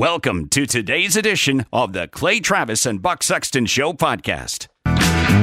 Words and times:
Welcome 0.00 0.48
to 0.48 0.64
today's 0.64 1.14
edition 1.14 1.66
of 1.74 1.92
the 1.92 2.08
Clay 2.08 2.40
Travis 2.40 2.86
and 2.86 3.02
Buck 3.02 3.22
Sexton 3.22 3.66
Show 3.66 3.92
podcast. 3.92 4.66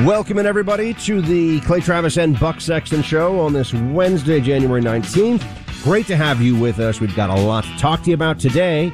Welcome, 0.03 0.39
everybody, 0.39 0.95
to 0.95 1.21
the 1.21 1.59
Clay 1.59 1.79
Travis 1.79 2.17
and 2.17 2.39
Buck 2.39 2.59
Sexton 2.59 3.03
Show 3.03 3.39
on 3.39 3.53
this 3.53 3.71
Wednesday, 3.71 4.41
January 4.41 4.81
19th. 4.81 5.43
Great 5.83 6.07
to 6.07 6.15
have 6.15 6.41
you 6.41 6.59
with 6.59 6.79
us. 6.79 6.99
We've 6.99 7.15
got 7.15 7.29
a 7.29 7.39
lot 7.39 7.65
to 7.65 7.77
talk 7.77 8.01
to 8.01 8.09
you 8.09 8.15
about 8.15 8.39
today. 8.39 8.89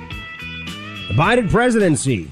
The 1.07 1.13
Biden 1.13 1.49
presidency 1.49 2.29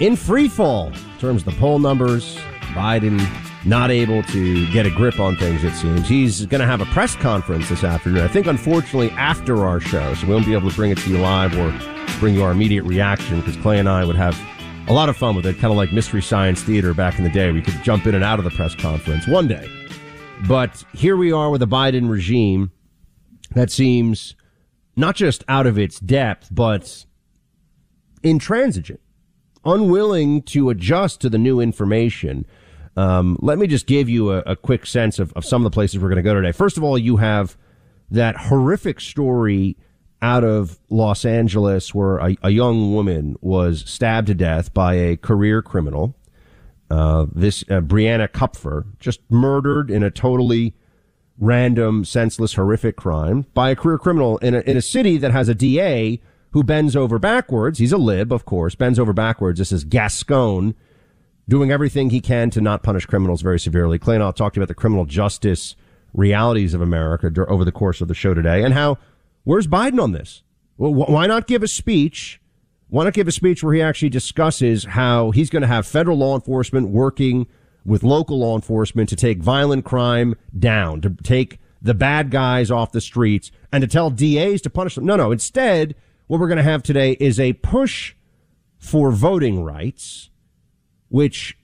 in 0.00 0.16
free 0.16 0.48
fall 0.48 0.86
in 0.86 1.18
terms 1.18 1.46
of 1.46 1.52
the 1.52 1.60
poll 1.60 1.78
numbers. 1.78 2.38
Biden 2.72 3.20
not 3.66 3.90
able 3.90 4.22
to 4.22 4.72
get 4.72 4.86
a 4.86 4.90
grip 4.90 5.20
on 5.20 5.36
things, 5.36 5.62
it 5.62 5.74
seems. 5.74 6.08
He's 6.08 6.46
going 6.46 6.62
to 6.62 6.66
have 6.66 6.80
a 6.80 6.86
press 6.86 7.16
conference 7.16 7.68
this 7.68 7.84
afternoon. 7.84 8.22
I 8.22 8.28
think, 8.28 8.46
unfortunately, 8.46 9.10
after 9.10 9.66
our 9.66 9.78
show, 9.78 10.14
so 10.14 10.26
we 10.26 10.32
won't 10.32 10.46
be 10.46 10.54
able 10.54 10.70
to 10.70 10.74
bring 10.74 10.90
it 10.90 10.96
to 10.96 11.10
you 11.10 11.18
live 11.18 11.54
or 11.58 11.70
bring 12.16 12.34
you 12.34 12.42
our 12.42 12.50
immediate 12.50 12.84
reaction 12.84 13.40
because 13.40 13.56
Clay 13.56 13.78
and 13.78 13.88
I 13.88 14.04
would 14.04 14.16
have 14.16 14.38
a 14.88 14.92
lot 14.92 15.08
of 15.08 15.16
fun 15.16 15.34
with 15.34 15.46
it, 15.46 15.54
kind 15.54 15.72
of 15.72 15.76
like 15.76 15.92
Mystery 15.92 16.22
Science 16.22 16.62
Theater 16.62 16.94
back 16.94 17.18
in 17.18 17.24
the 17.24 17.30
day. 17.30 17.50
We 17.52 17.62
could 17.62 17.82
jump 17.82 18.06
in 18.06 18.14
and 18.14 18.22
out 18.22 18.38
of 18.38 18.44
the 18.44 18.50
press 18.50 18.74
conference 18.74 19.26
one 19.26 19.48
day. 19.48 19.68
But 20.46 20.84
here 20.92 21.16
we 21.16 21.32
are 21.32 21.50
with 21.50 21.62
a 21.62 21.66
Biden 21.66 22.08
regime 22.08 22.70
that 23.54 23.70
seems 23.70 24.34
not 24.96 25.16
just 25.16 25.44
out 25.48 25.66
of 25.66 25.78
its 25.78 25.98
depth, 25.98 26.48
but 26.50 27.04
intransigent, 28.22 29.00
unwilling 29.64 30.42
to 30.42 30.70
adjust 30.70 31.20
to 31.22 31.28
the 31.28 31.38
new 31.38 31.60
information. 31.60 32.46
Um, 32.96 33.38
let 33.40 33.58
me 33.58 33.66
just 33.66 33.86
give 33.86 34.08
you 34.08 34.32
a, 34.32 34.38
a 34.40 34.56
quick 34.56 34.86
sense 34.86 35.18
of, 35.18 35.32
of 35.34 35.44
some 35.44 35.64
of 35.64 35.70
the 35.70 35.74
places 35.74 36.00
we're 36.00 36.08
going 36.08 36.16
to 36.16 36.22
go 36.22 36.34
today. 36.34 36.52
First 36.52 36.76
of 36.76 36.84
all, 36.84 36.96
you 36.96 37.16
have 37.16 37.56
that 38.10 38.36
horrific 38.36 39.00
story 39.00 39.76
out 40.22 40.44
of 40.44 40.78
Los 40.88 41.24
Angeles 41.24 41.94
where 41.94 42.18
a, 42.18 42.36
a 42.42 42.50
young 42.50 42.92
woman 42.92 43.36
was 43.40 43.84
stabbed 43.86 44.28
to 44.28 44.34
death 44.34 44.72
by 44.72 44.94
a 44.94 45.16
career 45.16 45.62
criminal. 45.62 46.14
Uh, 46.90 47.26
this 47.34 47.62
uh, 47.64 47.80
Brianna 47.80 48.28
Kupfer 48.28 48.86
just 48.98 49.20
murdered 49.28 49.90
in 49.90 50.02
a 50.02 50.10
totally 50.10 50.74
random, 51.38 52.04
senseless, 52.04 52.54
horrific 52.54 52.96
crime 52.96 53.46
by 53.54 53.70
a 53.70 53.76
career 53.76 53.98
criminal 53.98 54.38
in 54.38 54.54
a, 54.54 54.60
in 54.60 54.76
a 54.76 54.82
city 54.82 55.18
that 55.18 55.32
has 55.32 55.48
a 55.48 55.54
DA 55.54 56.20
who 56.52 56.62
bends 56.62 56.96
over 56.96 57.18
backwards. 57.18 57.78
He's 57.78 57.92
a 57.92 57.98
lib, 57.98 58.32
of 58.32 58.44
course, 58.44 58.74
bends 58.74 58.98
over 58.98 59.12
backwards. 59.12 59.58
This 59.58 59.72
is 59.72 59.84
Gascon 59.84 60.74
doing 61.48 61.70
everything 61.70 62.10
he 62.10 62.20
can 62.20 62.50
to 62.50 62.60
not 62.60 62.82
punish 62.82 63.06
criminals 63.06 63.42
very 63.42 63.60
severely. 63.60 63.98
Clay 63.98 64.14
and 64.14 64.24
I'll 64.24 64.32
talk 64.32 64.54
to 64.54 64.58
you 64.58 64.62
about 64.62 64.68
the 64.68 64.74
criminal 64.74 65.04
justice 65.04 65.76
realities 66.14 66.72
of 66.72 66.80
America 66.80 67.30
over 67.46 67.64
the 67.64 67.72
course 67.72 68.00
of 68.00 68.08
the 68.08 68.14
show 68.14 68.32
today 68.32 68.62
and 68.62 68.72
how 68.72 68.96
Where's 69.46 69.68
Biden 69.68 70.02
on 70.02 70.10
this? 70.10 70.42
Well, 70.76 70.92
why 70.92 71.28
not 71.28 71.46
give 71.46 71.62
a 71.62 71.68
speech? 71.68 72.40
Why 72.88 73.04
not 73.04 73.12
give 73.12 73.28
a 73.28 73.32
speech 73.32 73.62
where 73.62 73.74
he 73.74 73.80
actually 73.80 74.08
discusses 74.08 74.86
how 74.86 75.30
he's 75.30 75.50
going 75.50 75.62
to 75.62 75.68
have 75.68 75.86
federal 75.86 76.18
law 76.18 76.34
enforcement 76.34 76.88
working 76.88 77.46
with 77.84 78.02
local 78.02 78.40
law 78.40 78.56
enforcement 78.56 79.08
to 79.10 79.14
take 79.14 79.38
violent 79.38 79.84
crime 79.84 80.34
down, 80.58 81.00
to 81.02 81.10
take 81.22 81.60
the 81.80 81.94
bad 81.94 82.32
guys 82.32 82.72
off 82.72 82.90
the 82.90 83.00
streets 83.00 83.52
and 83.70 83.82
to 83.82 83.86
tell 83.86 84.10
DAs 84.10 84.60
to 84.62 84.68
punish 84.68 84.96
them. 84.96 85.06
No, 85.06 85.14
no. 85.14 85.30
Instead, 85.30 85.94
what 86.26 86.40
we're 86.40 86.48
going 86.48 86.56
to 86.56 86.64
have 86.64 86.82
today 86.82 87.12
is 87.20 87.38
a 87.38 87.52
push 87.52 88.16
for 88.80 89.12
voting 89.12 89.62
rights, 89.62 90.28
which 91.08 91.56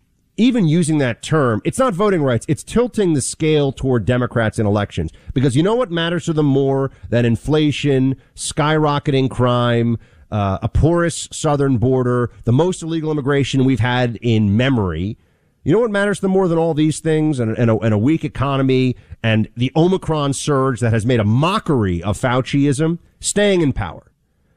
even 0.42 0.66
using 0.66 0.98
that 0.98 1.22
term, 1.22 1.62
it's 1.64 1.78
not 1.78 1.94
voting 1.94 2.20
rights. 2.20 2.44
It's 2.48 2.64
tilting 2.64 3.14
the 3.14 3.20
scale 3.20 3.70
toward 3.70 4.04
Democrats 4.04 4.58
in 4.58 4.66
elections 4.66 5.12
because 5.34 5.54
you 5.54 5.62
know 5.62 5.76
what 5.76 5.92
matters 5.92 6.24
to 6.24 6.32
them 6.32 6.46
more 6.46 6.90
than 7.10 7.24
inflation, 7.24 8.16
skyrocketing 8.34 9.30
crime, 9.30 9.98
uh, 10.32 10.58
a 10.60 10.68
porous 10.68 11.28
southern 11.30 11.78
border, 11.78 12.28
the 12.42 12.52
most 12.52 12.82
illegal 12.82 13.12
immigration 13.12 13.64
we've 13.64 13.78
had 13.78 14.18
in 14.20 14.56
memory. 14.56 15.16
You 15.62 15.72
know 15.72 15.78
what 15.78 15.92
matters 15.92 16.18
to 16.18 16.22
them 16.22 16.32
more 16.32 16.48
than 16.48 16.58
all 16.58 16.74
these 16.74 16.98
things 16.98 17.38
and, 17.38 17.56
and, 17.56 17.70
a, 17.70 17.78
and 17.78 17.94
a 17.94 17.98
weak 17.98 18.24
economy 18.24 18.96
and 19.22 19.48
the 19.56 19.70
Omicron 19.76 20.32
surge 20.32 20.80
that 20.80 20.92
has 20.92 21.06
made 21.06 21.20
a 21.20 21.24
mockery 21.24 22.02
of 22.02 22.18
Fauciism? 22.18 22.98
Staying 23.20 23.60
in 23.60 23.72
power. 23.72 24.10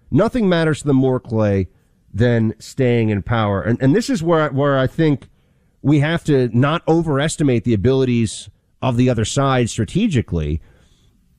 Nothing 0.09 0.50
matters 0.50 0.79
to 0.79 0.88
them 0.88 0.97
more, 0.97 1.19
Clay, 1.19 1.67
than 2.12 2.56
staying 2.57 3.09
in 3.09 3.22
power. 3.22 3.62
And, 3.62 3.79
and 3.79 3.96
this 3.96 4.09
is 4.09 4.23
where, 4.23 4.50
where 4.50 4.79
I 4.79 4.88
think 4.88 5.28
we 5.85 6.00
have 6.00 6.23
to 6.23 6.50
not 6.51 6.81
overestimate 6.88 7.63
the 7.63 7.73
abilities 7.75 8.50
of 8.81 8.97
the 8.97 9.07
other 9.07 9.23
side 9.23 9.69
strategically. 9.69 10.59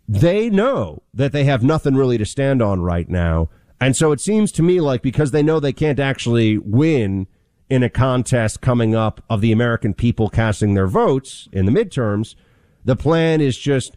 They 0.07 0.49
know 0.51 1.03
that 1.13 1.33
they 1.33 1.43
have 1.43 1.65
nothing 1.65 1.97
really 1.97 2.17
to 2.17 2.25
stand 2.25 2.63
on 2.63 2.81
right 2.81 3.09
now. 3.09 3.49
And 3.81 3.97
so 3.97 4.13
it 4.13 4.21
seems 4.21 4.53
to 4.53 4.63
me 4.63 4.81
like 4.81 5.03
because 5.03 5.33
they 5.33 5.43
know 5.43 5.59
they 5.59 5.73
can't 5.73 5.99
actually 5.99 6.59
win 6.59 7.27
in 7.69 7.83
a 7.83 7.91
contest 7.91 8.61
coming 8.61 8.95
up 8.95 9.21
of 9.29 9.41
the 9.41 9.51
American 9.51 9.93
people 9.93 10.29
casting 10.29 10.75
their 10.75 10.87
votes 10.87 11.49
in 11.51 11.67
the 11.67 11.73
midterms, 11.73 12.37
the 12.85 12.95
plan 12.95 13.41
is 13.41 13.59
just 13.59 13.97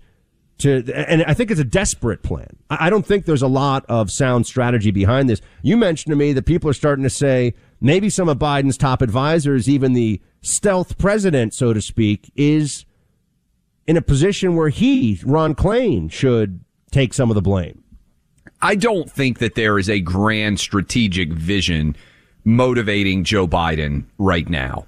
to, 0.57 0.83
and 0.95 1.23
I 1.25 1.35
think 1.35 1.51
it's 1.51 1.59
a 1.59 1.63
desperate 1.63 2.23
plan. 2.23 2.57
I 2.71 2.89
don't 2.89 3.05
think 3.05 3.25
there's 3.25 3.43
a 3.43 3.47
lot 3.47 3.85
of 3.87 4.09
sound 4.09 4.47
strategy 4.47 4.89
behind 4.89 5.29
this. 5.29 5.41
You 5.61 5.77
mentioned 5.77 6.11
to 6.11 6.17
me 6.17 6.33
that 6.33 6.47
people 6.47 6.71
are 6.71 6.73
starting 6.73 7.03
to 7.03 7.09
say 7.11 7.53
maybe 7.79 8.09
some 8.09 8.27
of 8.27 8.39
Biden's 8.39 8.77
top 8.77 9.03
advisors, 9.03 9.69
even 9.69 9.93
the 9.93 10.19
stealth 10.41 10.97
president, 10.97 11.53
so 11.53 11.73
to 11.73 11.81
speak, 11.81 12.31
is 12.35 12.85
in 13.87 13.97
a 13.97 14.01
position 14.01 14.55
where 14.55 14.69
he, 14.69 15.19
Ron 15.25 15.55
Klain, 15.55 16.11
should 16.11 16.59
take 16.91 17.13
some 17.13 17.31
of 17.31 17.35
the 17.35 17.41
blame. 17.41 17.83
I 18.61 18.75
don't 18.75 19.09
think 19.09 19.39
that 19.39 19.55
there 19.55 19.79
is 19.79 19.89
a 19.89 19.99
grand 19.99 20.59
strategic 20.59 21.31
vision 21.31 21.95
motivating 22.43 23.23
Joe 23.23 23.47
Biden 23.47 24.05
right 24.17 24.47
now. 24.49 24.85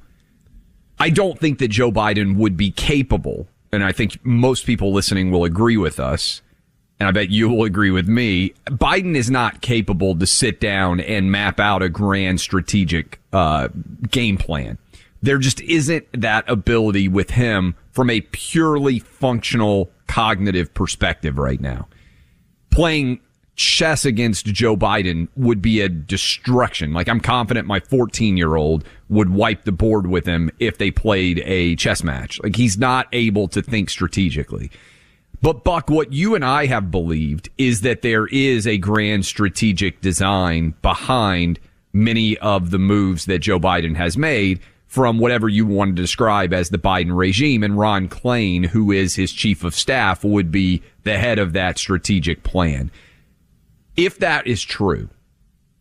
I 1.00 1.10
don't 1.10 1.40
think 1.40 1.60
that 1.60 1.70
Joe 1.70 1.92
Biden 1.92 2.36
would 2.36 2.56
be 2.58 2.72
capable, 2.72 3.48
and 3.72 3.84
I 3.84 3.92
think 3.92 4.24
most 4.24 4.66
people 4.66 4.94
listening 4.94 5.32
will 5.32 5.46
agree 5.46 5.78
with 5.78 6.00
us, 6.00 6.42
and 7.00 7.08
I 7.08 7.12
bet 7.12 7.30
you 7.30 7.50
will 7.50 7.64
agree 7.64 7.92
with 7.92 8.08
me. 8.08 8.54
Biden 8.66 9.16
is 9.16 9.32
not 9.32 9.62
capable 9.62 10.16
to 10.16 10.28
sit 10.28 10.60
down 10.60 11.00
and 11.00 11.32
map 11.32 11.60
out 11.60 11.82
a 11.82 11.90
grand 11.90 12.40
strategic 12.40 13.20
uh, 13.34 13.70
game 14.10 14.38
plan 14.38 14.78
There 15.22 15.38
just 15.38 15.62
isn't 15.62 16.06
that 16.20 16.50
ability 16.50 17.08
with 17.08 17.32
him 17.32 17.76
from 17.92 18.10
a 18.10 18.22
purely 18.22 19.00
functional 19.00 19.92
cognitive 20.08 20.74
perspective 20.74 21.38
right 21.38 21.62
now. 21.62 21.88
Playing 22.72 23.20
chess 23.56 24.06
against 24.06 24.46
Joe 24.48 24.76
Biden 24.76 25.28
would 25.36 25.62
be 25.62 25.82
a 25.82 25.90
destruction. 25.90 26.94
Like 26.94 27.08
I'm 27.08 27.20
confident 27.20 27.68
my 27.68 27.80
14 27.80 28.38
year 28.38 28.56
old 28.56 28.84
would 29.10 29.30
wipe 29.30 29.66
the 29.66 29.72
board 29.72 30.08
with 30.08 30.26
him 30.26 30.50
if 30.60 30.78
they 30.78 30.90
played 30.90 31.42
a 31.46 31.76
chess 31.76 32.04
match. 32.04 32.42
Like 32.42 32.56
he's 32.56 32.78
not 32.78 33.08
able 33.12 33.48
to 33.50 33.62
think 33.62 33.90
strategically. 33.90 34.72
But 35.42 35.64
Buck, 35.64 35.90
what 35.90 36.14
you 36.14 36.36
and 36.36 36.46
I 36.46 36.68
have 36.68 36.92
believed 36.92 37.50
is 37.58 37.82
that 37.82 38.04
there 38.04 38.28
is 38.28 38.68
a 38.68 38.78
grand 38.78 39.26
strategic 39.26 40.02
design 40.02 40.76
behind 40.82 41.60
many 41.94 42.38
of 42.38 42.72
the 42.72 42.80
moves 42.80 43.26
that 43.26 43.40
Joe 43.40 43.60
Biden 43.60 43.96
has 43.96 44.18
made 44.18 44.60
from 44.92 45.20
whatever 45.20 45.48
you 45.48 45.66
want 45.66 45.96
to 45.96 46.02
describe 46.02 46.52
as 46.52 46.68
the 46.68 46.78
Biden 46.78 47.16
regime. 47.16 47.64
And 47.64 47.80
Ron 47.80 48.10
Klain, 48.10 48.66
who 48.66 48.92
is 48.92 49.16
his 49.16 49.32
chief 49.32 49.64
of 49.64 49.74
staff, 49.74 50.22
would 50.22 50.52
be 50.52 50.84
the 51.04 51.18
head 51.18 51.40
of 51.40 51.54
that 51.54 51.78
strategic 51.78 52.44
plan. 52.44 52.92
If 53.96 54.20
that 54.20 54.46
is 54.46 54.62
true, 54.62 55.08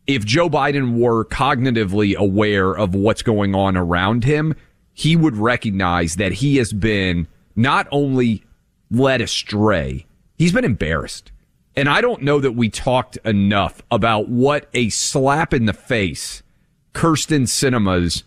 if 0.07 0.23
Joe 0.23 0.49
Biden 0.49 0.97
were 0.97 1.25
cognitively 1.25 2.15
aware 2.15 2.71
of 2.71 2.95
what's 2.95 3.21
going 3.21 3.53
on 3.53 3.75
around 3.75 4.23
him, 4.23 4.55
he 4.93 5.17
would 5.17 5.35
recognize 5.35 6.15
that 6.15 6.31
he 6.31 6.55
has 6.55 6.71
been 6.71 7.27
not 7.53 7.89
only 7.91 8.45
led 8.89 9.19
astray, 9.19 10.05
he's 10.37 10.53
been 10.53 10.63
embarrassed. 10.63 11.33
And 11.75 11.89
I 11.89 11.99
don't 11.99 12.21
know 12.21 12.39
that 12.39 12.53
we 12.53 12.69
talked 12.69 13.17
enough 13.25 13.81
about 13.91 14.29
what 14.29 14.69
a 14.73 14.87
slap 14.87 15.53
in 15.53 15.65
the 15.65 15.73
face 15.73 16.43
Kyrsten 16.93 17.41
Sinema's 17.41 18.23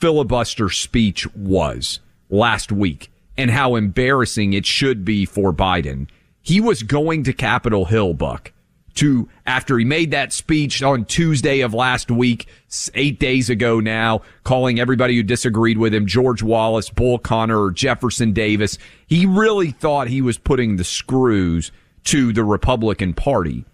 filibuster 0.00 0.70
speech 0.70 1.32
was 1.34 2.00
last 2.30 2.72
week 2.72 3.12
and 3.36 3.50
how 3.50 3.76
embarrassing 3.76 4.52
it 4.52 4.66
should 4.66 5.04
be 5.04 5.24
for 5.24 5.52
Biden. 5.52 6.08
He 6.42 6.60
was 6.60 6.82
going 6.82 7.24
to 7.24 7.32
Capitol 7.32 7.84
Hill, 7.84 8.14
Buck, 8.14 8.52
to 8.94 9.28
after 9.46 9.78
he 9.78 9.84
made 9.84 10.10
that 10.10 10.32
speech 10.32 10.82
on 10.82 11.04
Tuesday 11.04 11.60
of 11.60 11.74
last 11.74 12.10
week, 12.10 12.46
eight 12.94 13.20
days 13.20 13.50
ago 13.50 13.78
now, 13.78 14.22
calling 14.42 14.80
everybody 14.80 15.16
who 15.16 15.22
disagreed 15.22 15.78
with 15.78 15.94
him 15.94 16.06
George 16.06 16.42
Wallace, 16.42 16.90
Bull 16.90 17.18
Connor, 17.18 17.62
or 17.62 17.70
Jefferson 17.70 18.32
Davis. 18.32 18.78
He 19.06 19.26
really 19.26 19.70
thought 19.70 20.08
he 20.08 20.22
was 20.22 20.38
putting 20.38 20.76
the 20.76 20.84
screws 20.84 21.70
to 22.04 22.32
the 22.32 22.44
Republican 22.44 23.12
Party. 23.12 23.64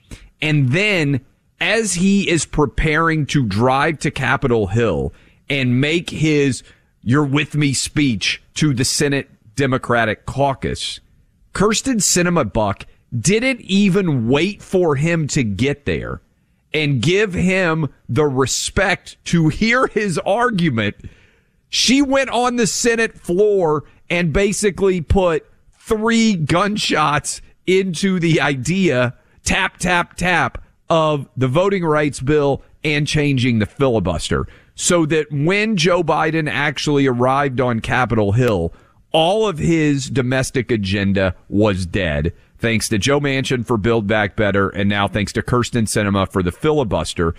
And 0.42 0.70
then 0.72 1.24
as 1.60 1.94
he 1.94 2.28
is 2.28 2.44
preparing 2.44 3.26
to 3.26 3.46
drive 3.46 4.00
to 4.00 4.10
Capitol 4.10 4.66
Hill 4.66 5.12
and 5.48 5.80
make 5.80 6.10
his 6.10 6.62
you're 7.02 7.24
with 7.24 7.54
me 7.54 7.72
speech 7.72 8.42
to 8.54 8.74
the 8.74 8.84
Senate 8.84 9.30
Democratic 9.54 10.26
caucus, 10.26 11.00
Kyrsten 11.54 12.00
Sinema 12.00 12.52
Buck 12.52 12.84
didn't 13.18 13.60
even 13.60 14.28
wait 14.28 14.62
for 14.62 14.96
him 14.96 15.26
to 15.28 15.42
get 15.42 15.84
there 15.84 16.20
and 16.74 17.00
give 17.00 17.32
him 17.32 17.88
the 18.08 18.26
respect 18.26 19.16
to 19.26 19.48
hear 19.48 19.86
his 19.86 20.18
argument. 20.18 20.96
She 21.68 22.02
went 22.02 22.30
on 22.30 22.56
the 22.56 22.66
Senate 22.66 23.18
floor 23.18 23.84
and 24.10 24.32
basically 24.32 25.00
put 25.00 25.46
three 25.78 26.34
gunshots 26.34 27.40
into 27.66 28.18
the 28.20 28.40
idea, 28.40 29.14
tap, 29.44 29.78
tap, 29.78 30.16
tap, 30.16 30.62
of 30.88 31.28
the 31.36 31.48
voting 31.48 31.84
rights 31.84 32.20
bill 32.20 32.62
and 32.84 33.06
changing 33.06 33.58
the 33.58 33.66
filibuster. 33.66 34.46
So 34.76 35.06
that 35.06 35.32
when 35.32 35.76
Joe 35.76 36.04
Biden 36.04 36.48
actually 36.48 37.06
arrived 37.06 37.60
on 37.60 37.80
Capitol 37.80 38.32
Hill, 38.32 38.72
all 39.10 39.48
of 39.48 39.58
his 39.58 40.10
domestic 40.10 40.70
agenda 40.70 41.34
was 41.48 41.86
dead. 41.86 42.34
Thanks 42.58 42.88
to 42.90 42.98
Joe 42.98 43.18
Manchin 43.18 43.66
for 43.66 43.78
Build 43.78 44.06
Back 44.06 44.36
Better, 44.36 44.68
and 44.68 44.88
now 44.88 45.08
thanks 45.08 45.32
to 45.32 45.42
Kyrsten 45.42 45.84
Sinema 45.84 46.30
for 46.30 46.42
the 46.42 46.52
filibuster. 46.52 47.34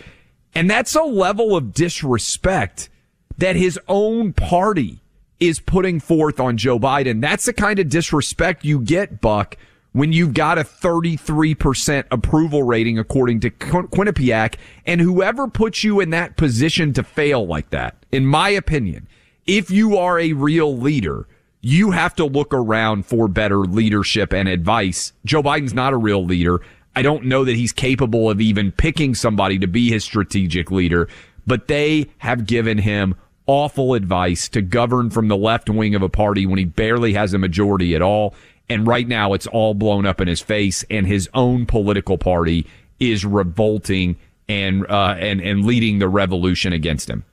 And 0.56 0.70
that's 0.70 0.96
a 0.96 1.04
level 1.04 1.56
of 1.56 1.74
disrespect 1.74 2.90
that 3.38 3.56
his 3.56 3.80
own 3.88 4.34
party 4.34 5.02
is 5.40 5.60
putting 5.60 6.00
forth 6.00 6.40
on 6.40 6.58
Joe 6.58 6.80
Biden. 6.80 7.22
That's 7.22 7.46
the 7.46 7.54
kind 7.54 7.78
of 7.78 7.90
disrespect 7.90 8.66
you 8.66 8.80
get, 8.80 9.22
Buck, 9.22 9.56
when 9.98 10.14
you've 10.14 10.36
got 10.36 10.60
a 10.60 10.64
33% 10.64 12.06
approval 12.12 12.62
rating 12.62 13.00
according 13.00 13.40
to 13.40 13.50
Quinnipiac 13.50 14.54
and 14.86 15.02
whoever 15.02 15.48
puts 15.48 15.84
you 15.84 16.00
in 16.00 16.12
that 16.12 16.38
position 16.38 16.94
to 16.94 17.02
fail 17.02 17.48
like 17.48 17.72
that, 17.72 17.96
in 18.12 18.24
my 18.24 18.50
opinion, 18.50 19.08
if 19.48 19.72
you 19.72 19.98
are 19.98 20.20
a 20.20 20.34
real 20.34 20.78
leader, 20.78 21.28
you 21.62 21.90
have 21.90 22.14
to 22.14 22.26
look 22.26 22.54
around 22.54 23.08
for 23.08 23.28
better 23.28 23.62
leadership 23.62 24.34
and 24.34 24.48
advice. 24.48 25.14
Joe 25.26 25.42
Biden's 25.42 25.74
not 25.74 25.94
a 25.94 25.98
real 25.98 26.24
leader. 26.24 26.62
I 26.96 27.02
don't 27.02 27.26
know 27.26 27.44
that 27.44 27.56
he's 27.56 27.74
capable 27.74 28.30
of 28.30 28.40
even 28.40 28.72
picking 28.72 29.16
somebody 29.16 29.58
to 29.58 29.68
be 29.68 29.90
his 29.90 30.04
strategic 30.04 30.70
leader, 30.70 31.10
but 31.48 31.68
they 31.68 32.12
have 32.20 32.46
given 32.46 32.78
him 32.78 33.16
awful 33.48 33.96
advice 33.96 34.48
to 34.50 34.62
govern 34.62 35.10
from 35.10 35.28
the 35.28 35.38
left 35.38 35.72
wing 35.72 35.96
of 35.96 36.04
a 36.04 36.10
party 36.10 36.46
when 36.46 36.60
he 36.60 36.66
barely 36.66 37.14
has 37.14 37.34
a 37.34 37.40
majority 37.40 37.96
at 37.96 38.04
all. 38.04 38.36
And 38.70 38.86
right 38.86 39.08
now 39.08 39.34
it's 39.34 39.48
all 39.48 39.74
blown 39.74 40.06
up 40.06 40.20
in 40.20 40.28
his 40.28 40.42
face 40.42 40.84
and 40.90 41.08
his 41.08 41.30
own 41.34 41.66
political 41.66 42.18
party 42.18 42.68
is 43.00 43.26
revolting 43.26 44.18
and, 44.50 44.86
uh, 44.90 45.16
and, 45.18 45.42
and 45.42 45.66
leading 45.66 46.00
the 46.00 46.10
revolution 46.10 46.74
against 46.74 47.10
him. 47.10 47.24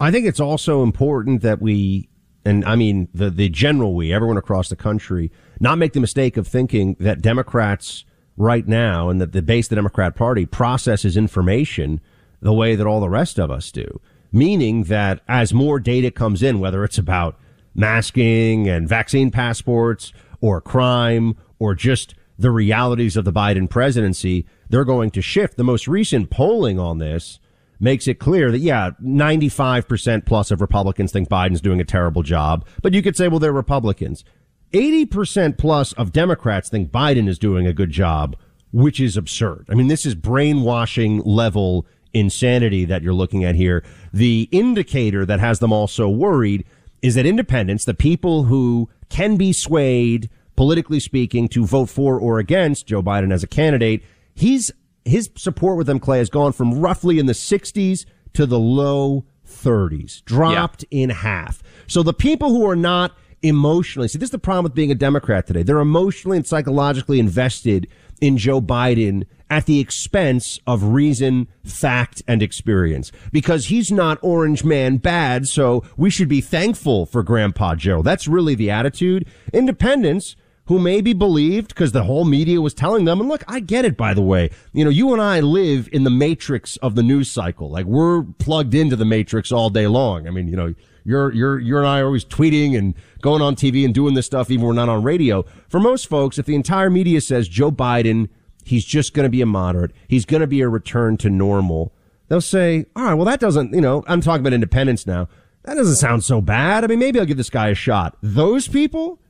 I 0.00 0.10
think 0.10 0.26
it's 0.26 0.40
also 0.40 0.82
important 0.82 1.42
that 1.42 1.60
we, 1.60 2.08
and 2.44 2.64
I 2.64 2.76
mean 2.76 3.08
the, 3.12 3.30
the 3.30 3.48
general 3.48 3.94
we, 3.94 4.12
everyone 4.12 4.36
across 4.36 4.68
the 4.68 4.76
country, 4.76 5.32
not 5.58 5.78
make 5.78 5.92
the 5.92 6.00
mistake 6.00 6.36
of 6.36 6.46
thinking 6.46 6.96
that 7.00 7.20
Democrats 7.20 8.04
right 8.36 8.66
now 8.68 9.08
and 9.08 9.20
that 9.20 9.32
the 9.32 9.42
base 9.42 9.66
of 9.66 9.70
the 9.70 9.76
Democrat 9.76 10.14
party 10.14 10.46
processes 10.46 11.16
information 11.16 12.00
the 12.40 12.52
way 12.52 12.76
that 12.76 12.86
all 12.86 13.00
the 13.00 13.08
rest 13.08 13.38
of 13.38 13.50
us 13.50 13.72
do. 13.72 14.00
Meaning 14.30 14.84
that 14.84 15.20
as 15.26 15.52
more 15.52 15.80
data 15.80 16.10
comes 16.10 16.42
in, 16.42 16.60
whether 16.60 16.84
it's 16.84 16.98
about 16.98 17.36
masking 17.74 18.68
and 18.68 18.88
vaccine 18.88 19.30
passports 19.30 20.12
or 20.40 20.60
crime 20.60 21.36
or 21.58 21.74
just 21.74 22.14
the 22.38 22.50
realities 22.50 23.16
of 23.16 23.24
the 23.24 23.32
Biden 23.32 23.68
presidency, 23.68 24.46
they're 24.68 24.84
going 24.84 25.10
to 25.10 25.22
shift. 25.22 25.56
The 25.56 25.64
most 25.64 25.88
recent 25.88 26.30
polling 26.30 26.78
on 26.78 26.98
this 26.98 27.40
makes 27.80 28.06
it 28.08 28.18
clear 28.18 28.50
that, 28.50 28.58
yeah, 28.58 28.90
95% 29.02 30.24
plus 30.24 30.50
of 30.50 30.60
Republicans 30.60 31.12
think 31.12 31.28
Biden's 31.28 31.60
doing 31.60 31.80
a 31.80 31.84
terrible 31.84 32.22
job. 32.22 32.66
But 32.82 32.94
you 32.94 33.02
could 33.02 33.16
say, 33.16 33.28
well, 33.28 33.38
they're 33.38 33.52
Republicans. 33.52 34.24
80% 34.72 35.58
plus 35.58 35.92
of 35.94 36.12
Democrats 36.12 36.68
think 36.68 36.90
Biden 36.90 37.28
is 37.28 37.38
doing 37.38 37.66
a 37.66 37.72
good 37.72 37.90
job, 37.90 38.36
which 38.72 39.00
is 39.00 39.16
absurd. 39.16 39.66
I 39.70 39.74
mean, 39.74 39.88
this 39.88 40.04
is 40.04 40.14
brainwashing 40.14 41.20
level 41.20 41.86
insanity 42.12 42.84
that 42.84 43.02
you're 43.02 43.14
looking 43.14 43.44
at 43.44 43.54
here. 43.54 43.84
The 44.12 44.48
indicator 44.50 45.24
that 45.26 45.40
has 45.40 45.58
them 45.58 45.72
all 45.72 45.86
so 45.86 46.08
worried 46.08 46.64
is 47.00 47.14
that 47.14 47.26
independents, 47.26 47.84
the 47.84 47.94
people 47.94 48.44
who 48.44 48.88
can 49.08 49.36
be 49.36 49.52
swayed, 49.52 50.28
politically 50.58 50.98
speaking, 50.98 51.46
to 51.46 51.64
vote 51.64 51.88
for 51.88 52.18
or 52.18 52.40
against 52.40 52.84
Joe 52.84 53.00
Biden 53.00 53.32
as 53.32 53.44
a 53.44 53.46
candidate, 53.46 54.02
he's 54.34 54.72
his 55.04 55.30
support 55.36 55.78
with 55.78 55.86
them, 55.86 56.00
Clay, 56.00 56.18
has 56.18 56.28
gone 56.28 56.52
from 56.52 56.80
roughly 56.80 57.20
in 57.20 57.26
the 57.26 57.32
60s 57.32 58.04
to 58.32 58.44
the 58.44 58.58
low 58.58 59.24
30s, 59.46 60.24
dropped 60.24 60.84
yeah. 60.90 61.04
in 61.04 61.10
half. 61.10 61.62
So 61.86 62.02
the 62.02 62.12
people 62.12 62.48
who 62.48 62.68
are 62.68 62.74
not 62.74 63.16
emotionally, 63.40 64.08
see, 64.08 64.18
this 64.18 64.26
is 64.26 64.32
the 64.32 64.38
problem 64.40 64.64
with 64.64 64.74
being 64.74 64.90
a 64.90 64.96
Democrat 64.96 65.46
today. 65.46 65.62
They're 65.62 65.78
emotionally 65.78 66.36
and 66.36 66.46
psychologically 66.46 67.20
invested 67.20 67.86
in 68.20 68.36
Joe 68.36 68.60
Biden 68.60 69.26
at 69.48 69.66
the 69.66 69.78
expense 69.78 70.58
of 70.66 70.82
reason, 70.82 71.46
fact, 71.64 72.20
and 72.26 72.42
experience. 72.42 73.12
Because 73.30 73.66
he's 73.66 73.92
not 73.92 74.18
orange 74.22 74.64
man 74.64 74.96
bad, 74.96 75.46
so 75.46 75.84
we 75.96 76.10
should 76.10 76.28
be 76.28 76.40
thankful 76.40 77.06
for 77.06 77.22
Grandpa 77.22 77.76
Joe. 77.76 78.02
That's 78.02 78.26
really 78.26 78.56
the 78.56 78.72
attitude. 78.72 79.24
Independents, 79.52 80.34
who 80.68 80.78
maybe 80.78 81.12
believed 81.12 81.68
because 81.68 81.92
the 81.92 82.04
whole 82.04 82.24
media 82.24 82.60
was 82.60 82.72
telling 82.72 83.04
them, 83.04 83.20
and 83.20 83.28
look, 83.28 83.44
I 83.48 83.60
get 83.60 83.84
it, 83.84 83.96
by 83.96 84.14
the 84.14 84.22
way. 84.22 84.50
You 84.72 84.84
know, 84.84 84.90
you 84.90 85.12
and 85.12 85.20
I 85.20 85.40
live 85.40 85.88
in 85.92 86.04
the 86.04 86.10
matrix 86.10 86.76
of 86.78 86.94
the 86.94 87.02
news 87.02 87.30
cycle. 87.30 87.70
Like 87.70 87.86
we're 87.86 88.22
plugged 88.38 88.74
into 88.74 88.96
the 88.96 89.04
matrix 89.04 89.52
all 89.52 89.70
day 89.70 89.86
long. 89.86 90.26
I 90.26 90.30
mean, 90.30 90.48
you 90.48 90.56
know, 90.56 90.74
you're, 91.04 91.32
you're, 91.32 91.58
you 91.58 91.76
and 91.78 91.86
I 91.86 92.00
are 92.00 92.06
always 92.06 92.24
tweeting 92.24 92.78
and 92.78 92.94
going 93.20 93.42
on 93.42 93.56
TV 93.56 93.84
and 93.84 93.94
doing 93.94 94.14
this 94.14 94.26
stuff, 94.26 94.50
even 94.50 94.66
when 94.66 94.76
we're 94.76 94.84
not 94.84 94.88
on 94.90 95.02
radio. 95.02 95.44
For 95.68 95.80
most 95.80 96.06
folks, 96.06 96.38
if 96.38 96.46
the 96.46 96.54
entire 96.54 96.90
media 96.90 97.20
says 97.20 97.48
Joe 97.48 97.72
Biden 97.72 98.28
He's 98.68 98.84
just 98.84 99.14
going 99.14 99.24
to 99.24 99.30
be 99.30 99.40
a 99.40 99.46
moderate. 99.46 99.92
He's 100.08 100.26
going 100.26 100.42
to 100.42 100.46
be 100.46 100.60
a 100.60 100.68
return 100.68 101.16
to 101.18 101.30
normal. 101.30 101.94
They'll 102.28 102.42
say, 102.42 102.84
all 102.94 103.04
right, 103.04 103.14
well, 103.14 103.24
that 103.24 103.40
doesn't, 103.40 103.72
you 103.72 103.80
know, 103.80 104.04
I'm 104.06 104.20
talking 104.20 104.40
about 104.40 104.52
independents 104.52 105.06
now. 105.06 105.28
That 105.64 105.76
doesn't 105.76 105.96
sound 105.96 106.22
so 106.22 106.42
bad. 106.42 106.84
I 106.84 106.86
mean, 106.86 106.98
maybe 106.98 107.18
I'll 107.18 107.24
give 107.24 107.38
this 107.38 107.48
guy 107.48 107.68
a 107.68 107.74
shot. 107.74 108.18
Those 108.22 108.68
people 108.68 109.20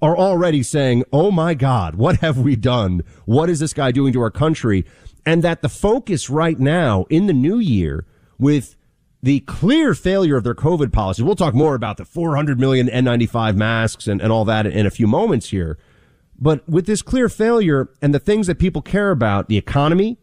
are 0.00 0.16
already 0.16 0.62
saying, 0.62 1.04
oh 1.12 1.30
my 1.30 1.54
God, 1.54 1.96
what 1.96 2.16
have 2.16 2.38
we 2.38 2.56
done? 2.56 3.02
What 3.24 3.50
is 3.50 3.58
this 3.58 3.72
guy 3.72 3.90
doing 3.90 4.12
to 4.12 4.20
our 4.20 4.30
country? 4.30 4.84
And 5.26 5.42
that 5.42 5.62
the 5.62 5.68
focus 5.68 6.30
right 6.30 6.58
now 6.58 7.04
in 7.10 7.26
the 7.26 7.32
new 7.32 7.58
year 7.58 8.06
with 8.38 8.76
the 9.22 9.40
clear 9.40 9.94
failure 9.94 10.36
of 10.36 10.44
their 10.44 10.54
COVID 10.54 10.92
policy. 10.92 11.22
We'll 11.22 11.34
talk 11.34 11.54
more 11.54 11.74
about 11.74 11.96
the 11.96 12.04
400 12.04 12.60
million 12.60 12.86
N95 12.86 13.56
masks 13.56 14.06
and, 14.06 14.22
and 14.22 14.30
all 14.30 14.44
that 14.44 14.66
in 14.66 14.86
a 14.86 14.90
few 14.90 15.06
moments 15.06 15.50
here. 15.50 15.76
But 16.38 16.66
with 16.68 16.86
this 16.86 17.02
clear 17.02 17.28
failure 17.28 17.90
and 18.00 18.14
the 18.14 18.20
things 18.20 18.46
that 18.46 18.60
people 18.60 18.80
care 18.80 19.10
about, 19.10 19.48
the 19.48 19.58
economy, 19.58 20.18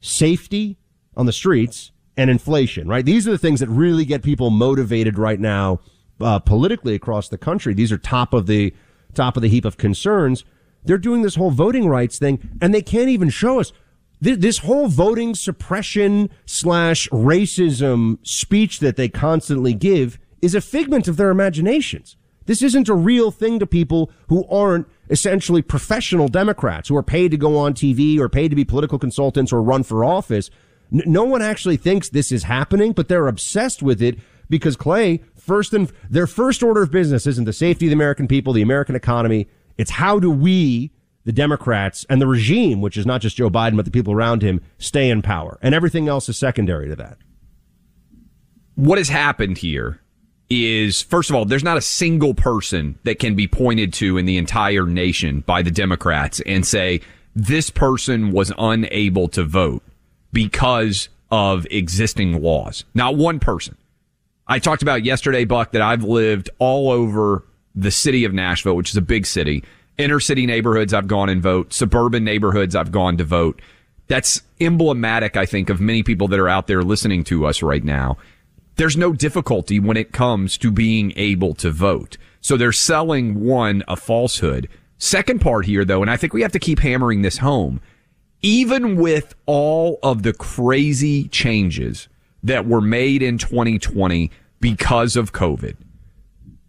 safety 0.00 0.78
on 1.16 1.26
the 1.26 1.32
streets, 1.32 1.92
and 2.16 2.30
inflation, 2.30 2.88
right? 2.88 3.04
These 3.04 3.28
are 3.28 3.30
the 3.30 3.38
things 3.38 3.60
that 3.60 3.68
really 3.68 4.04
get 4.04 4.22
people 4.22 4.50
motivated 4.50 5.18
right 5.18 5.40
now, 5.40 5.80
uh, 6.20 6.38
politically 6.38 6.94
across 6.94 7.28
the 7.28 7.38
country. 7.38 7.72
These 7.72 7.92
are 7.92 7.98
top 7.98 8.34
of 8.34 8.46
the, 8.46 8.74
top 9.14 9.36
of 9.36 9.42
the 9.42 9.48
heap 9.48 9.64
of 9.64 9.76
concerns. 9.76 10.44
They're 10.84 10.98
doing 10.98 11.22
this 11.22 11.34
whole 11.34 11.50
voting 11.50 11.88
rights 11.88 12.18
thing 12.18 12.56
and 12.60 12.72
they 12.72 12.82
can't 12.82 13.08
even 13.08 13.30
show 13.30 13.60
us 13.60 13.72
this 14.20 14.58
whole 14.58 14.88
voting 14.88 15.34
suppression 15.34 16.28
slash 16.44 17.08
racism 17.08 18.18
speech 18.22 18.80
that 18.80 18.96
they 18.96 19.08
constantly 19.08 19.72
give 19.72 20.18
is 20.42 20.54
a 20.54 20.60
figment 20.60 21.08
of 21.08 21.16
their 21.16 21.30
imaginations. 21.30 22.16
This 22.46 22.62
isn't 22.62 22.88
a 22.88 22.94
real 22.94 23.30
thing 23.30 23.58
to 23.60 23.66
people 23.66 24.10
who 24.28 24.46
aren't 24.48 24.86
essentially 25.08 25.62
professional 25.62 26.28
Democrats 26.28 26.88
who 26.88 26.96
are 26.96 27.02
paid 27.02 27.30
to 27.30 27.36
go 27.36 27.56
on 27.56 27.74
TV 27.74 28.18
or 28.18 28.28
paid 28.28 28.48
to 28.48 28.56
be 28.56 28.64
political 28.64 28.98
consultants 28.98 29.52
or 29.52 29.62
run 29.62 29.82
for 29.82 30.04
office. 30.04 30.50
no 30.90 31.24
one 31.24 31.42
actually 31.42 31.76
thinks 31.76 32.08
this 32.08 32.32
is 32.32 32.42
happening, 32.42 32.92
but 32.92 33.08
they're 33.08 33.28
obsessed 33.28 33.82
with 33.82 34.02
it 34.02 34.18
because 34.48 34.76
Clay, 34.76 35.22
first 35.40 35.72
and 35.72 35.92
their 36.08 36.26
first 36.26 36.62
order 36.62 36.82
of 36.82 36.90
business 36.90 37.26
isn't 37.26 37.44
the 37.44 37.52
safety 37.52 37.86
of 37.86 37.90
the 37.90 37.94
American 37.94 38.28
people, 38.28 38.52
the 38.52 38.62
American 38.62 38.94
economy. 38.94 39.48
It's 39.78 39.90
how 39.90 40.18
do 40.18 40.30
we 40.30 40.92
the 41.24 41.32
Democrats 41.32 42.06
and 42.08 42.20
the 42.20 42.26
regime, 42.26 42.80
which 42.80 42.96
is 42.96 43.06
not 43.06 43.20
just 43.20 43.36
Joe 43.36 43.50
Biden, 43.50 43.76
but 43.76 43.84
the 43.84 43.90
people 43.90 44.12
around 44.12 44.42
him, 44.42 44.60
stay 44.78 45.10
in 45.10 45.22
power. 45.22 45.58
And 45.62 45.74
everything 45.74 46.08
else 46.08 46.28
is 46.28 46.38
secondary 46.38 46.88
to 46.88 46.96
that. 46.96 47.18
What 48.74 48.98
has 48.98 49.08
happened 49.08 49.58
here 49.58 50.00
is, 50.48 51.02
first 51.02 51.30
of 51.30 51.36
all, 51.36 51.44
there's 51.44 51.64
not 51.64 51.76
a 51.76 51.82
single 51.82 52.34
person 52.34 52.98
that 53.04 53.18
can 53.18 53.34
be 53.34 53.46
pointed 53.46 53.92
to 53.94 54.16
in 54.16 54.24
the 54.26 54.38
entire 54.38 54.86
nation 54.86 55.40
by 55.40 55.62
the 55.62 55.70
Democrats 55.70 56.40
and 56.46 56.66
say, 56.66 57.00
this 57.36 57.70
person 57.70 58.32
was 58.32 58.52
unable 58.58 59.28
to 59.28 59.44
vote 59.44 59.82
because 60.32 61.08
of 61.30 61.66
existing 61.70 62.42
laws. 62.42 62.84
Not 62.94 63.16
one 63.16 63.38
person. 63.38 63.76
I 64.50 64.58
talked 64.58 64.82
about 64.82 65.04
yesterday, 65.04 65.46
Buck, 65.46 65.72
that 65.72 65.80
I've 65.80 66.04
lived 66.04 66.50
all 66.58 66.90
over 66.90 67.46
the 67.74 67.90
city 67.90 68.24
of 68.24 68.34
Nashville, 68.34 68.76
which 68.76 68.90
is 68.90 68.96
a 68.96 69.02
big 69.02 69.24
city 69.24 69.64
Inner 70.00 70.18
city 70.18 70.46
neighborhoods, 70.46 70.94
I've 70.94 71.08
gone 71.08 71.28
and 71.28 71.42
vote. 71.42 71.74
Suburban 71.74 72.24
neighborhoods, 72.24 72.74
I've 72.74 72.90
gone 72.90 73.18
to 73.18 73.24
vote. 73.24 73.60
That's 74.06 74.40
emblematic, 74.58 75.36
I 75.36 75.44
think, 75.44 75.68
of 75.68 75.78
many 75.78 76.02
people 76.02 76.26
that 76.28 76.40
are 76.40 76.48
out 76.48 76.68
there 76.68 76.82
listening 76.82 77.22
to 77.24 77.44
us 77.44 77.62
right 77.62 77.84
now. 77.84 78.16
There's 78.76 78.96
no 78.96 79.12
difficulty 79.12 79.78
when 79.78 79.98
it 79.98 80.12
comes 80.12 80.56
to 80.56 80.70
being 80.70 81.12
able 81.16 81.52
to 81.56 81.70
vote. 81.70 82.16
So 82.40 82.56
they're 82.56 82.72
selling 82.72 83.44
one, 83.44 83.84
a 83.88 83.96
falsehood. 83.96 84.70
Second 84.96 85.42
part 85.42 85.66
here, 85.66 85.84
though, 85.84 86.00
and 86.00 86.10
I 86.10 86.16
think 86.16 86.32
we 86.32 86.40
have 86.40 86.52
to 86.52 86.58
keep 86.58 86.78
hammering 86.78 87.20
this 87.20 87.36
home. 87.36 87.82
Even 88.40 88.96
with 88.96 89.34
all 89.44 89.98
of 90.02 90.22
the 90.22 90.32
crazy 90.32 91.28
changes 91.28 92.08
that 92.42 92.66
were 92.66 92.80
made 92.80 93.22
in 93.22 93.36
2020 93.36 94.30
because 94.60 95.16
of 95.16 95.32
COVID, 95.32 95.76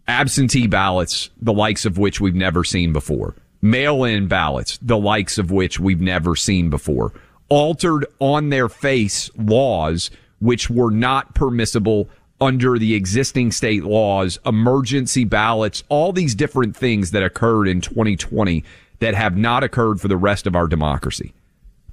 absentee 0.08 0.66
ballots, 0.66 1.30
the 1.40 1.52
likes 1.52 1.84
of 1.84 1.98
which 1.98 2.20
we've 2.20 2.34
never 2.34 2.64
seen 2.64 2.92
before, 2.92 3.34
mail 3.60 4.04
in 4.04 4.26
ballots, 4.26 4.78
the 4.82 4.98
likes 4.98 5.38
of 5.38 5.50
which 5.50 5.78
we've 5.78 6.00
never 6.00 6.34
seen 6.34 6.70
before, 6.70 7.12
altered 7.48 8.06
on 8.18 8.48
their 8.48 8.68
face 8.68 9.30
laws 9.36 10.10
which 10.40 10.68
were 10.68 10.90
not 10.90 11.34
permissible 11.34 12.08
under 12.40 12.76
the 12.76 12.94
existing 12.94 13.52
state 13.52 13.84
laws, 13.84 14.38
emergency 14.44 15.24
ballots, 15.24 15.84
all 15.88 16.12
these 16.12 16.34
different 16.34 16.76
things 16.76 17.12
that 17.12 17.22
occurred 17.22 17.68
in 17.68 17.80
2020 17.80 18.64
that 18.98 19.14
have 19.14 19.36
not 19.36 19.62
occurred 19.62 20.00
for 20.00 20.08
the 20.08 20.16
rest 20.16 20.46
of 20.46 20.56
our 20.56 20.66
democracy. 20.66 21.32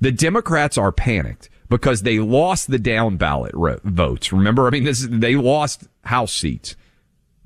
The 0.01 0.11
Democrats 0.11 0.77
are 0.77 0.91
panicked 0.91 1.49
because 1.69 2.01
they 2.01 2.19
lost 2.19 2.69
the 2.69 2.79
down 2.79 3.17
ballot 3.17 3.53
votes. 3.83 4.33
Remember, 4.33 4.67
I 4.67 4.71
mean, 4.71 4.83
this 4.83 5.07
they 5.09 5.35
lost 5.35 5.87
House 6.03 6.33
seats 6.33 6.75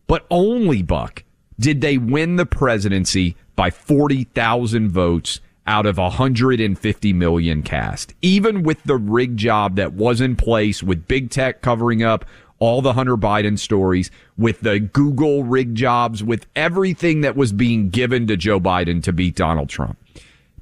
but 0.07 0.25
only 0.29 0.81
Buck 0.81 1.23
did 1.59 1.81
they 1.81 1.97
win 1.97 2.35
the 2.35 2.45
presidency 2.45 3.35
by 3.55 3.69
40,000 3.69 4.89
votes 4.89 5.39
out 5.65 5.85
of 5.85 5.97
150 5.97 7.13
million 7.13 7.63
cast. 7.63 8.13
Even 8.21 8.63
with 8.63 8.83
the 8.83 8.97
rig 8.97 9.37
job 9.37 9.75
that 9.77 9.93
was 9.93 10.19
in 10.19 10.35
place 10.35 10.83
with 10.83 11.07
big 11.07 11.29
tech 11.29 11.61
covering 11.61 12.03
up 12.03 12.25
all 12.59 12.81
the 12.81 12.93
Hunter 12.93 13.17
Biden 13.17 13.57
stories, 13.57 14.09
with 14.37 14.61
the 14.61 14.79
Google 14.79 15.43
rig 15.43 15.75
jobs, 15.75 16.23
with 16.23 16.45
everything 16.55 17.21
that 17.21 17.35
was 17.35 17.51
being 17.51 17.89
given 17.89 18.27
to 18.27 18.37
Joe 18.37 18.59
Biden 18.59 19.01
to 19.03 19.11
beat 19.11 19.35
Donald 19.35 19.69
Trump. 19.69 19.97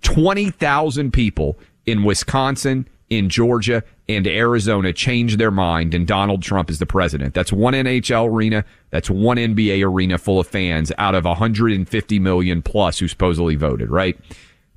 20,000 0.01 1.11
people 1.11 1.59
in 1.85 2.03
Wisconsin, 2.03 2.87
in 3.11 3.27
Georgia, 3.27 3.83
and 4.07 4.25
Arizona 4.25 4.93
change 4.93 5.35
their 5.35 5.51
mind 5.51 5.93
and 5.93 6.07
Donald 6.07 6.41
Trump 6.41 6.69
is 6.69 6.79
the 6.79 6.85
president. 6.85 7.33
That's 7.33 7.51
one 7.51 7.73
NHL 7.73 8.31
arena. 8.31 8.63
That's 8.89 9.09
one 9.09 9.35
NBA 9.35 9.85
arena 9.85 10.17
full 10.17 10.39
of 10.39 10.47
fans 10.47 10.93
out 10.97 11.13
of 11.13 11.25
150 11.25 12.19
million 12.19 12.61
plus 12.61 12.99
who 12.99 13.09
supposedly 13.09 13.55
voted, 13.55 13.89
right? 13.91 14.17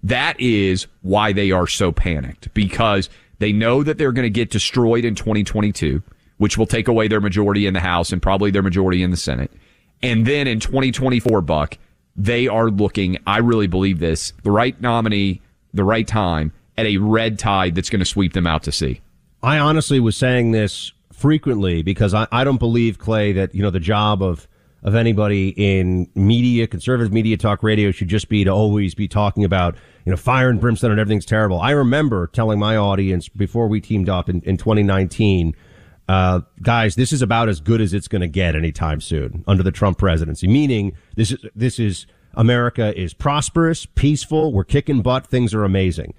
That 0.02 0.38
is 0.40 0.88
why 1.02 1.32
they 1.32 1.52
are 1.52 1.68
so 1.68 1.92
panicked 1.92 2.52
because 2.54 3.08
they 3.38 3.52
know 3.52 3.84
that 3.84 3.98
they're 3.98 4.12
going 4.12 4.26
to 4.26 4.30
get 4.30 4.50
destroyed 4.50 5.04
in 5.04 5.14
2022, 5.14 6.02
which 6.38 6.58
will 6.58 6.66
take 6.66 6.88
away 6.88 7.06
their 7.06 7.20
majority 7.20 7.66
in 7.66 7.72
the 7.74 7.80
House 7.80 8.12
and 8.12 8.20
probably 8.20 8.50
their 8.50 8.62
majority 8.62 9.02
in 9.04 9.12
the 9.12 9.16
Senate. 9.16 9.52
And 10.02 10.26
then 10.26 10.48
in 10.48 10.58
2024, 10.58 11.40
Buck, 11.40 11.78
they 12.16 12.48
are 12.48 12.68
looking, 12.68 13.16
I 13.28 13.38
really 13.38 13.68
believe 13.68 14.00
this, 14.00 14.32
the 14.42 14.50
right 14.50 14.78
nominee, 14.80 15.40
the 15.72 15.84
right 15.84 16.06
time 16.06 16.52
at 16.76 16.86
a 16.86 16.96
red 16.98 17.38
tide 17.38 17.74
that's 17.74 17.90
going 17.90 18.00
to 18.00 18.06
sweep 18.06 18.32
them 18.32 18.46
out 18.46 18.62
to 18.64 18.72
sea. 18.72 19.00
I 19.42 19.58
honestly 19.58 20.00
was 20.00 20.16
saying 20.16 20.52
this 20.52 20.92
frequently 21.12 21.82
because 21.82 22.14
I, 22.14 22.26
I 22.32 22.44
don't 22.44 22.58
believe 22.58 22.98
Clay 22.98 23.32
that 23.32 23.54
you 23.54 23.62
know 23.62 23.70
the 23.70 23.80
job 23.80 24.22
of 24.22 24.48
of 24.84 24.94
anybody 24.94 25.54
in 25.56 26.10
media, 26.14 26.66
conservative 26.66 27.12
media 27.12 27.38
talk 27.38 27.62
radio 27.62 27.90
should 27.90 28.08
just 28.08 28.28
be 28.28 28.44
to 28.44 28.50
always 28.50 28.94
be 28.94 29.08
talking 29.08 29.42
about, 29.42 29.76
you 30.04 30.10
know, 30.10 30.16
fire 30.16 30.50
and 30.50 30.60
brimstone 30.60 30.90
and 30.90 31.00
everything's 31.00 31.24
terrible. 31.24 31.58
I 31.58 31.70
remember 31.70 32.26
telling 32.26 32.58
my 32.58 32.76
audience 32.76 33.30
before 33.30 33.66
we 33.66 33.80
teamed 33.80 34.10
up 34.10 34.28
in, 34.28 34.42
in 34.42 34.58
2019, 34.58 35.56
uh, 36.06 36.42
guys, 36.60 36.96
this 36.96 37.14
is 37.14 37.22
about 37.22 37.48
as 37.48 37.60
good 37.60 37.80
as 37.80 37.94
it's 37.94 38.08
going 38.08 38.20
to 38.20 38.28
get 38.28 38.54
anytime 38.54 39.00
soon 39.00 39.42
under 39.46 39.62
the 39.62 39.72
Trump 39.72 39.96
presidency. 39.96 40.46
Meaning 40.46 40.92
this 41.16 41.32
is, 41.32 41.38
this 41.56 41.78
is 41.78 42.06
America 42.34 42.94
is 43.00 43.14
prosperous, 43.14 43.86
peaceful. 43.86 44.52
We're 44.52 44.64
kicking 44.64 45.00
butt. 45.00 45.26
Things 45.26 45.54
are 45.54 45.64
amazing 45.64 46.12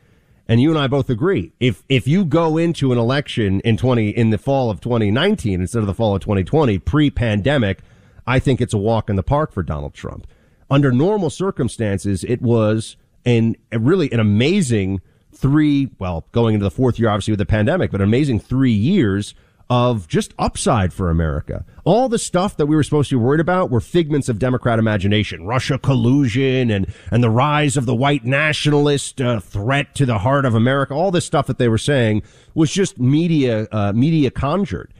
and 0.47 0.61
you 0.61 0.69
and 0.69 0.79
I 0.79 0.87
both 0.87 1.09
agree. 1.09 1.53
If 1.59 1.83
if 1.89 2.07
you 2.07 2.25
go 2.25 2.57
into 2.57 2.91
an 2.91 2.97
election 2.97 3.61
in 3.61 3.77
twenty 3.77 4.09
in 4.09 4.29
the 4.29 4.37
fall 4.37 4.69
of 4.69 4.81
2019 4.81 5.61
instead 5.61 5.79
of 5.79 5.87
the 5.87 5.93
fall 5.93 6.15
of 6.15 6.21
2020, 6.21 6.79
pre-pandemic, 6.79 7.79
I 8.27 8.39
think 8.39 8.61
it's 8.61 8.73
a 8.73 8.77
walk 8.77 9.09
in 9.09 9.15
the 9.15 9.23
park 9.23 9.51
for 9.51 9.63
Donald 9.63 9.93
Trump. 9.93 10.27
Under 10.69 10.91
normal 10.91 11.29
circumstances, 11.29 12.23
it 12.23 12.41
was 12.41 12.95
an 13.25 13.55
really 13.71 14.11
an 14.11 14.19
amazing 14.19 15.01
three. 15.33 15.89
Well, 15.99 16.27
going 16.31 16.53
into 16.53 16.63
the 16.63 16.71
fourth 16.71 16.99
year, 16.99 17.09
obviously 17.09 17.31
with 17.31 17.39
the 17.39 17.45
pandemic, 17.45 17.91
but 17.91 18.01
an 18.01 18.07
amazing 18.07 18.39
three 18.39 18.71
years 18.71 19.33
of 19.69 20.07
just 20.07 20.33
upside 20.37 20.93
for 20.93 21.09
America. 21.09 21.65
All 21.83 22.07
the 22.07 22.19
stuff 22.19 22.55
that 22.57 22.67
we 22.67 22.75
were 22.75 22.83
supposed 22.83 23.09
to 23.09 23.17
be 23.17 23.23
worried 23.23 23.39
about 23.39 23.71
were 23.71 23.79
figments 23.79 24.29
of 24.29 24.37
Democrat 24.37 24.77
imagination, 24.77 25.45
Russia 25.45 25.79
collusion 25.79 26.69
and, 26.69 26.93
and 27.11 27.23
the 27.23 27.29
rise 27.29 27.75
of 27.75 27.85
the 27.85 27.95
white 27.95 28.25
nationalist 28.25 29.19
uh, 29.21 29.39
threat 29.39 29.95
to 29.95 30.05
the 30.05 30.19
heart 30.19 30.45
of 30.45 30.53
America. 30.53 30.93
All 30.93 31.11
this 31.11 31.25
stuff 31.25 31.47
that 31.47 31.57
they 31.57 31.67
were 31.67 31.79
saying 31.79 32.21
was 32.53 32.71
just 32.71 32.99
media, 32.99 33.67
uh, 33.71 33.91
media 33.93 34.29
conjured. 34.29 34.93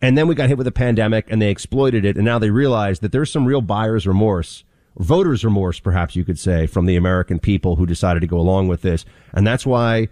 And 0.00 0.16
then 0.16 0.28
we 0.28 0.34
got 0.34 0.48
hit 0.48 0.58
with 0.58 0.66
a 0.66 0.72
pandemic 0.72 1.26
and 1.28 1.42
they 1.42 1.50
exploited 1.50 2.04
it. 2.04 2.16
And 2.16 2.24
now 2.24 2.38
they 2.38 2.50
realize 2.50 3.00
that 3.00 3.12
there's 3.12 3.32
some 3.32 3.44
real 3.44 3.60
buyer's 3.60 4.06
remorse, 4.06 4.64
voters 4.96 5.44
remorse, 5.44 5.80
perhaps 5.80 6.16
you 6.16 6.24
could 6.24 6.38
say, 6.38 6.66
from 6.66 6.86
the 6.86 6.96
American 6.96 7.38
people 7.38 7.76
who 7.76 7.84
decided 7.84 8.20
to 8.20 8.26
go 8.26 8.38
along 8.38 8.68
with 8.68 8.82
this. 8.82 9.04
And 9.32 9.46
that's 9.46 9.66
why 9.66 10.08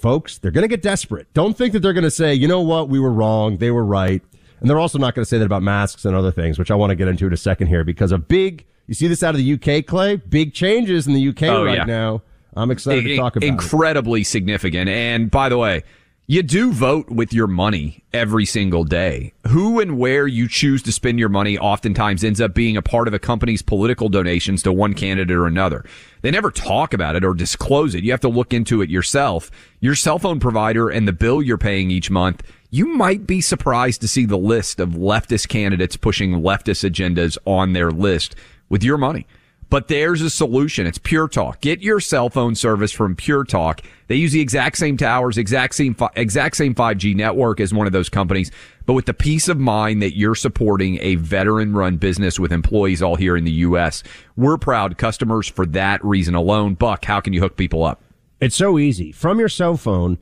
folks, 0.00 0.38
they're 0.38 0.50
going 0.50 0.62
to 0.62 0.68
get 0.68 0.82
desperate. 0.82 1.32
Don't 1.34 1.56
think 1.56 1.72
that 1.72 1.80
they're 1.80 1.92
going 1.92 2.04
to 2.04 2.10
say, 2.10 2.34
you 2.34 2.48
know 2.48 2.60
what, 2.60 2.88
we 2.88 2.98
were 2.98 3.12
wrong, 3.12 3.58
they 3.58 3.70
were 3.70 3.84
right. 3.84 4.22
And 4.60 4.68
they're 4.68 4.78
also 4.78 4.98
not 4.98 5.14
going 5.14 5.24
to 5.24 5.28
say 5.28 5.38
that 5.38 5.44
about 5.44 5.62
masks 5.62 6.04
and 6.04 6.14
other 6.14 6.30
things, 6.30 6.58
which 6.58 6.70
I 6.70 6.74
want 6.74 6.90
to 6.90 6.96
get 6.96 7.08
into 7.08 7.26
in 7.26 7.32
a 7.32 7.36
second 7.36 7.68
here 7.68 7.84
because 7.84 8.12
a 8.12 8.18
big, 8.18 8.66
you 8.86 8.94
see 8.94 9.06
this 9.06 9.22
out 9.22 9.34
of 9.34 9.40
the 9.40 9.54
UK, 9.54 9.86
Clay? 9.86 10.16
Big 10.16 10.52
changes 10.52 11.06
in 11.06 11.14
the 11.14 11.28
UK 11.28 11.44
oh, 11.44 11.64
right 11.64 11.78
yeah. 11.78 11.84
now. 11.84 12.22
I'm 12.54 12.70
excited 12.70 13.04
to 13.04 13.16
talk 13.16 13.36
about 13.36 13.46
Incredibly 13.46 14.22
it. 14.22 14.26
significant. 14.26 14.88
And 14.88 15.30
by 15.30 15.48
the 15.48 15.56
way, 15.56 15.84
you 16.30 16.44
do 16.44 16.72
vote 16.72 17.10
with 17.10 17.32
your 17.32 17.48
money 17.48 18.04
every 18.12 18.46
single 18.46 18.84
day. 18.84 19.32
Who 19.48 19.80
and 19.80 19.98
where 19.98 20.28
you 20.28 20.46
choose 20.46 20.80
to 20.84 20.92
spend 20.92 21.18
your 21.18 21.28
money 21.28 21.58
oftentimes 21.58 22.22
ends 22.22 22.40
up 22.40 22.54
being 22.54 22.76
a 22.76 22.82
part 22.82 23.08
of 23.08 23.14
a 23.14 23.18
company's 23.18 23.62
political 23.62 24.08
donations 24.08 24.62
to 24.62 24.72
one 24.72 24.94
candidate 24.94 25.36
or 25.36 25.48
another. 25.48 25.84
They 26.22 26.30
never 26.30 26.52
talk 26.52 26.94
about 26.94 27.16
it 27.16 27.24
or 27.24 27.34
disclose 27.34 27.96
it. 27.96 28.04
You 28.04 28.12
have 28.12 28.20
to 28.20 28.28
look 28.28 28.54
into 28.54 28.80
it 28.80 28.88
yourself. 28.88 29.50
Your 29.80 29.96
cell 29.96 30.20
phone 30.20 30.38
provider 30.38 30.88
and 30.88 31.08
the 31.08 31.12
bill 31.12 31.42
you're 31.42 31.58
paying 31.58 31.90
each 31.90 32.12
month 32.12 32.44
you 32.72 32.86
might 32.86 33.26
be 33.26 33.40
surprised 33.40 34.00
to 34.00 34.06
see 34.06 34.24
the 34.24 34.38
list 34.38 34.78
of 34.78 34.90
leftist 34.90 35.48
candidates 35.48 35.96
pushing 35.96 36.34
leftist 36.34 36.88
agendas 36.88 37.36
on 37.44 37.72
their 37.72 37.90
list 37.90 38.36
with 38.68 38.84
your 38.84 38.96
money. 38.96 39.26
But 39.70 39.86
there's 39.86 40.20
a 40.20 40.28
solution. 40.28 40.84
It's 40.84 40.98
Pure 40.98 41.28
Talk. 41.28 41.60
Get 41.60 41.80
your 41.80 42.00
cell 42.00 42.28
phone 42.28 42.56
service 42.56 42.90
from 42.90 43.14
Pure 43.14 43.44
Talk. 43.44 43.82
They 44.08 44.16
use 44.16 44.32
the 44.32 44.40
exact 44.40 44.76
same 44.76 44.96
towers, 44.96 45.38
exact 45.38 45.76
same, 45.76 45.96
exact 46.16 46.56
same 46.56 46.74
5G 46.74 47.14
network 47.14 47.60
as 47.60 47.72
one 47.72 47.86
of 47.86 47.92
those 47.92 48.08
companies, 48.08 48.50
but 48.84 48.94
with 48.94 49.06
the 49.06 49.14
peace 49.14 49.48
of 49.48 49.60
mind 49.60 50.02
that 50.02 50.16
you're 50.16 50.34
supporting 50.34 50.98
a 51.00 51.14
veteran 51.14 51.72
run 51.72 51.98
business 51.98 52.40
with 52.40 52.50
employees 52.50 53.00
all 53.00 53.14
here 53.14 53.36
in 53.36 53.44
the 53.44 53.52
U.S. 53.52 54.02
We're 54.36 54.58
proud 54.58 54.98
customers 54.98 55.46
for 55.46 55.64
that 55.66 56.04
reason 56.04 56.34
alone. 56.34 56.74
Buck, 56.74 57.04
how 57.04 57.20
can 57.20 57.32
you 57.32 57.40
hook 57.40 57.56
people 57.56 57.84
up? 57.84 58.02
It's 58.40 58.56
so 58.56 58.76
easy. 58.76 59.12
From 59.12 59.38
your 59.38 59.48
cell 59.48 59.76
phone, 59.76 60.18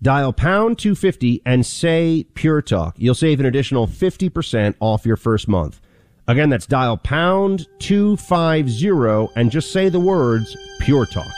dial 0.00 0.32
pound 0.32 0.78
250 0.78 1.42
and 1.44 1.66
say 1.66 2.24
Pure 2.34 2.62
Talk. 2.62 2.94
You'll 2.98 3.16
save 3.16 3.40
an 3.40 3.46
additional 3.46 3.88
50% 3.88 4.76
off 4.78 5.04
your 5.04 5.16
first 5.16 5.48
month. 5.48 5.80
Again, 6.28 6.50
that's 6.50 6.66
dial 6.66 6.96
pound 6.96 7.66
250 7.78 9.32
and 9.36 9.50
just 9.50 9.72
say 9.72 9.88
the 9.88 10.00
words 10.00 10.56
Pure 10.80 11.06
Talk. 11.06 11.32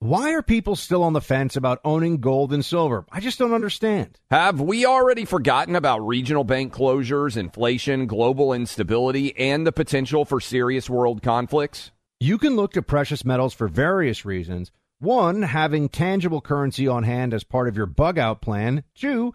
Why 0.00 0.34
are 0.34 0.42
people 0.42 0.76
still 0.76 1.02
on 1.02 1.14
the 1.14 1.20
fence 1.20 1.56
about 1.56 1.80
owning 1.84 2.18
gold 2.18 2.52
and 2.52 2.64
silver? 2.64 3.06
I 3.10 3.20
just 3.20 3.38
don't 3.38 3.54
understand. 3.54 4.18
Have 4.30 4.60
we 4.60 4.86
already 4.86 5.24
forgotten 5.24 5.74
about 5.74 6.06
regional 6.06 6.44
bank 6.44 6.72
closures, 6.72 7.36
inflation, 7.36 8.06
global 8.06 8.52
instability, 8.52 9.36
and 9.36 9.66
the 9.66 9.72
potential 9.72 10.24
for 10.24 10.40
serious 10.40 10.90
world 10.90 11.22
conflicts? 11.22 11.90
You 12.20 12.38
can 12.38 12.56
look 12.56 12.72
to 12.72 12.82
precious 12.82 13.24
metals 13.24 13.54
for 13.54 13.68
various 13.68 14.24
reasons. 14.24 14.70
One, 14.98 15.42
having 15.42 15.88
tangible 15.88 16.40
currency 16.40 16.88
on 16.88 17.02
hand 17.02 17.34
as 17.34 17.44
part 17.44 17.68
of 17.68 17.76
your 17.76 17.86
bug 17.86 18.18
out 18.18 18.40
plan. 18.40 18.84
Two, 18.94 19.34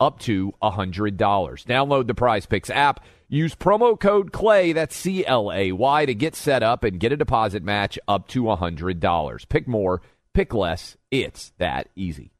up 0.00 0.18
to 0.20 0.52
$100. 0.62 1.16
Download 1.16 2.06
the 2.06 2.14
Prize 2.14 2.46
Picks 2.46 2.70
app 2.70 3.04
Use 3.32 3.54
promo 3.54 3.98
code 3.98 4.32
CLAY, 4.32 4.72
that's 4.72 4.96
C 4.96 5.24
L 5.24 5.52
A 5.52 5.70
Y, 5.70 6.04
to 6.04 6.14
get 6.16 6.34
set 6.34 6.64
up 6.64 6.82
and 6.82 6.98
get 6.98 7.12
a 7.12 7.16
deposit 7.16 7.62
match 7.62 7.96
up 8.08 8.26
to 8.28 8.42
$100. 8.42 9.48
Pick 9.48 9.68
more, 9.68 10.02
pick 10.34 10.52
less. 10.52 10.96
It's 11.12 11.52
that 11.58 11.90
easy. 11.94 12.32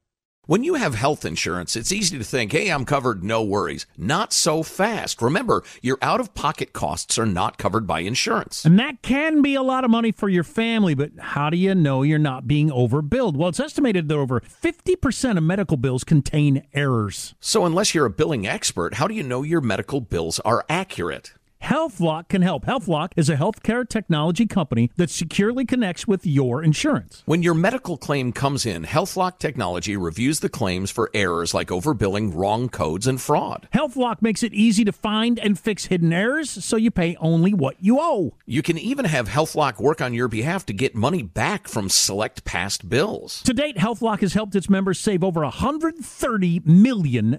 When 0.46 0.64
you 0.64 0.74
have 0.74 0.94
health 0.94 1.24
insurance, 1.24 1.76
it's 1.76 1.92
easy 1.92 2.18
to 2.18 2.24
think, 2.24 2.50
hey, 2.50 2.70
I'm 2.70 2.84
covered, 2.84 3.22
no 3.22 3.42
worries. 3.42 3.86
Not 3.96 4.32
so 4.32 4.62
fast. 4.62 5.22
Remember, 5.22 5.62
your 5.80 5.96
out 6.02 6.18
of 6.18 6.34
pocket 6.34 6.72
costs 6.72 7.18
are 7.18 7.26
not 7.26 7.58
covered 7.58 7.86
by 7.86 8.00
insurance. 8.00 8.64
And 8.64 8.76
that 8.80 9.02
can 9.02 9.42
be 9.42 9.54
a 9.54 9.62
lot 9.62 9.84
of 9.84 9.90
money 9.90 10.10
for 10.10 10.28
your 10.28 10.42
family, 10.42 10.94
but 10.94 11.10
how 11.20 11.50
do 11.50 11.56
you 11.56 11.74
know 11.74 12.02
you're 12.02 12.18
not 12.18 12.48
being 12.48 12.70
overbilled? 12.70 13.36
Well, 13.36 13.50
it's 13.50 13.60
estimated 13.60 14.08
that 14.08 14.16
over 14.16 14.40
50% 14.40 15.36
of 15.36 15.44
medical 15.44 15.76
bills 15.76 16.04
contain 16.04 16.66
errors. 16.72 17.34
So, 17.38 17.64
unless 17.64 17.94
you're 17.94 18.06
a 18.06 18.10
billing 18.10 18.46
expert, 18.46 18.94
how 18.94 19.06
do 19.06 19.14
you 19.14 19.22
know 19.22 19.42
your 19.42 19.60
medical 19.60 20.00
bills 20.00 20.40
are 20.40 20.64
accurate? 20.68 21.32
HealthLock 21.62 22.28
can 22.28 22.42
help. 22.42 22.64
HealthLock 22.64 23.12
is 23.16 23.28
a 23.28 23.36
healthcare 23.36 23.88
technology 23.88 24.46
company 24.46 24.90
that 24.96 25.10
securely 25.10 25.64
connects 25.64 26.08
with 26.08 26.26
your 26.26 26.62
insurance. 26.64 27.22
When 27.26 27.42
your 27.42 27.54
medical 27.54 27.96
claim 27.96 28.32
comes 28.32 28.64
in, 28.66 28.84
HealthLock 28.84 29.38
technology 29.38 29.96
reviews 29.96 30.40
the 30.40 30.48
claims 30.48 30.90
for 30.90 31.10
errors 31.14 31.52
like 31.54 31.68
overbilling, 31.68 32.34
wrong 32.34 32.68
codes, 32.70 33.06
and 33.06 33.20
fraud. 33.20 33.68
HealthLock 33.74 34.22
makes 34.22 34.42
it 34.42 34.54
easy 34.54 34.84
to 34.84 34.92
find 34.92 35.38
and 35.38 35.58
fix 35.58 35.86
hidden 35.86 36.12
errors 36.12 36.50
so 36.50 36.76
you 36.76 36.90
pay 36.90 37.16
only 37.20 37.52
what 37.54 37.76
you 37.78 37.98
owe. 38.00 38.34
You 38.46 38.62
can 38.62 38.78
even 38.78 39.04
have 39.04 39.28
HealthLock 39.28 39.78
work 39.80 40.00
on 40.00 40.14
your 40.14 40.28
behalf 40.28 40.66
to 40.66 40.72
get 40.72 40.94
money 40.94 41.22
back 41.22 41.68
from 41.68 41.88
select 41.88 42.44
past 42.44 42.88
bills. 42.88 43.42
To 43.42 43.52
date, 43.54 43.76
HealthLock 43.76 44.20
has 44.20 44.32
helped 44.32 44.56
its 44.56 44.70
members 44.70 44.98
save 44.98 45.22
over 45.22 45.42
$130 45.42 46.66
million. 46.66 47.38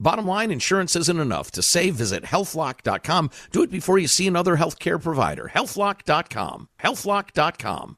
Bottom 0.00 0.26
line, 0.26 0.50
insurance 0.50 0.96
isn't 0.96 1.18
enough. 1.18 1.50
To 1.52 1.62
save, 1.62 1.96
visit 1.96 2.22
healthlock.com 2.24 3.30
do 3.50 3.62
it 3.62 3.70
before 3.70 3.98
you 3.98 4.08
see 4.08 4.26
another 4.26 4.56
healthcare 4.56 5.02
provider. 5.02 5.50
Healthlock.com. 5.54 6.68
Healthlock.com. 6.82 7.96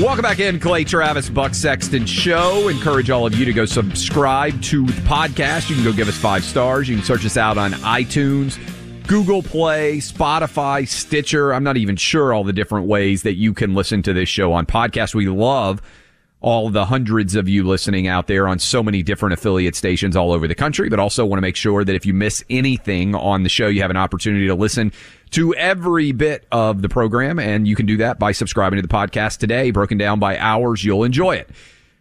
Welcome 0.00 0.22
back 0.22 0.38
in, 0.38 0.58
Clay 0.60 0.84
Travis, 0.84 1.28
Buck 1.28 1.54
Sexton 1.54 2.06
Show. 2.06 2.68
Encourage 2.68 3.10
all 3.10 3.26
of 3.26 3.34
you 3.34 3.44
to 3.44 3.52
go 3.52 3.66
subscribe 3.66 4.60
to 4.62 4.86
the 4.86 5.02
podcast. 5.02 5.68
You 5.68 5.76
can 5.76 5.84
go 5.84 5.92
give 5.92 6.08
us 6.08 6.16
five 6.16 6.44
stars. 6.44 6.88
You 6.88 6.96
can 6.96 7.04
search 7.04 7.26
us 7.26 7.36
out 7.36 7.58
on 7.58 7.72
iTunes, 7.72 8.58
Google 9.06 9.42
Play, 9.42 9.98
Spotify, 9.98 10.86
Stitcher. 10.88 11.52
I'm 11.52 11.64
not 11.64 11.76
even 11.76 11.96
sure 11.96 12.32
all 12.32 12.44
the 12.44 12.52
different 12.52 12.86
ways 12.86 13.22
that 13.24 13.34
you 13.34 13.52
can 13.52 13.74
listen 13.74 14.02
to 14.04 14.12
this 14.12 14.28
show 14.28 14.52
on 14.52 14.64
podcast. 14.64 15.14
We 15.14 15.28
love 15.28 15.82
all 16.42 16.70
the 16.70 16.86
hundreds 16.86 17.34
of 17.34 17.48
you 17.48 17.64
listening 17.64 18.06
out 18.06 18.26
there 18.26 18.48
on 18.48 18.58
so 18.58 18.82
many 18.82 19.02
different 19.02 19.34
affiliate 19.34 19.76
stations 19.76 20.16
all 20.16 20.32
over 20.32 20.48
the 20.48 20.54
country, 20.54 20.88
but 20.88 20.98
also 20.98 21.24
want 21.26 21.36
to 21.36 21.42
make 21.42 21.56
sure 21.56 21.84
that 21.84 21.94
if 21.94 22.06
you 22.06 22.14
miss 22.14 22.42
anything 22.48 23.14
on 23.14 23.42
the 23.42 23.48
show, 23.48 23.66
you 23.68 23.82
have 23.82 23.90
an 23.90 23.96
opportunity 23.98 24.46
to 24.46 24.54
listen 24.54 24.90
to 25.30 25.54
every 25.54 26.12
bit 26.12 26.46
of 26.50 26.80
the 26.80 26.88
program. 26.88 27.38
And 27.38 27.68
you 27.68 27.76
can 27.76 27.84
do 27.84 27.98
that 27.98 28.18
by 28.18 28.32
subscribing 28.32 28.78
to 28.78 28.82
the 28.82 28.88
podcast 28.88 29.38
today, 29.38 29.70
broken 29.70 29.98
down 29.98 30.18
by 30.18 30.38
hours. 30.38 30.82
You'll 30.82 31.04
enjoy 31.04 31.36
it. 31.36 31.50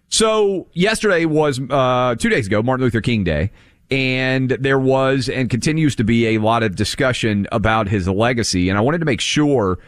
So 0.08 0.68
yesterday 0.74 1.26
was, 1.26 1.60
uh, 1.70 2.16
two 2.18 2.30
days 2.30 2.48
ago, 2.48 2.64
Martin 2.64 2.86
Luther 2.86 3.02
King 3.02 3.26
Day. 3.26 3.52
And 3.92 4.52
there 4.52 4.80
was 4.80 5.30
and 5.30 5.50
continues 5.50 5.96
to 5.96 6.04
be 6.04 6.28
a 6.28 6.38
lot 6.38 6.62
of 6.62 6.76
discussion 6.76 7.48
about 7.52 7.88
his 7.88 8.08
legacy. 8.08 8.70
And 8.70 8.78
I 8.78 8.82
wanted 8.82 9.00
to 9.00 9.06
make 9.06 9.20
sure 9.20 9.80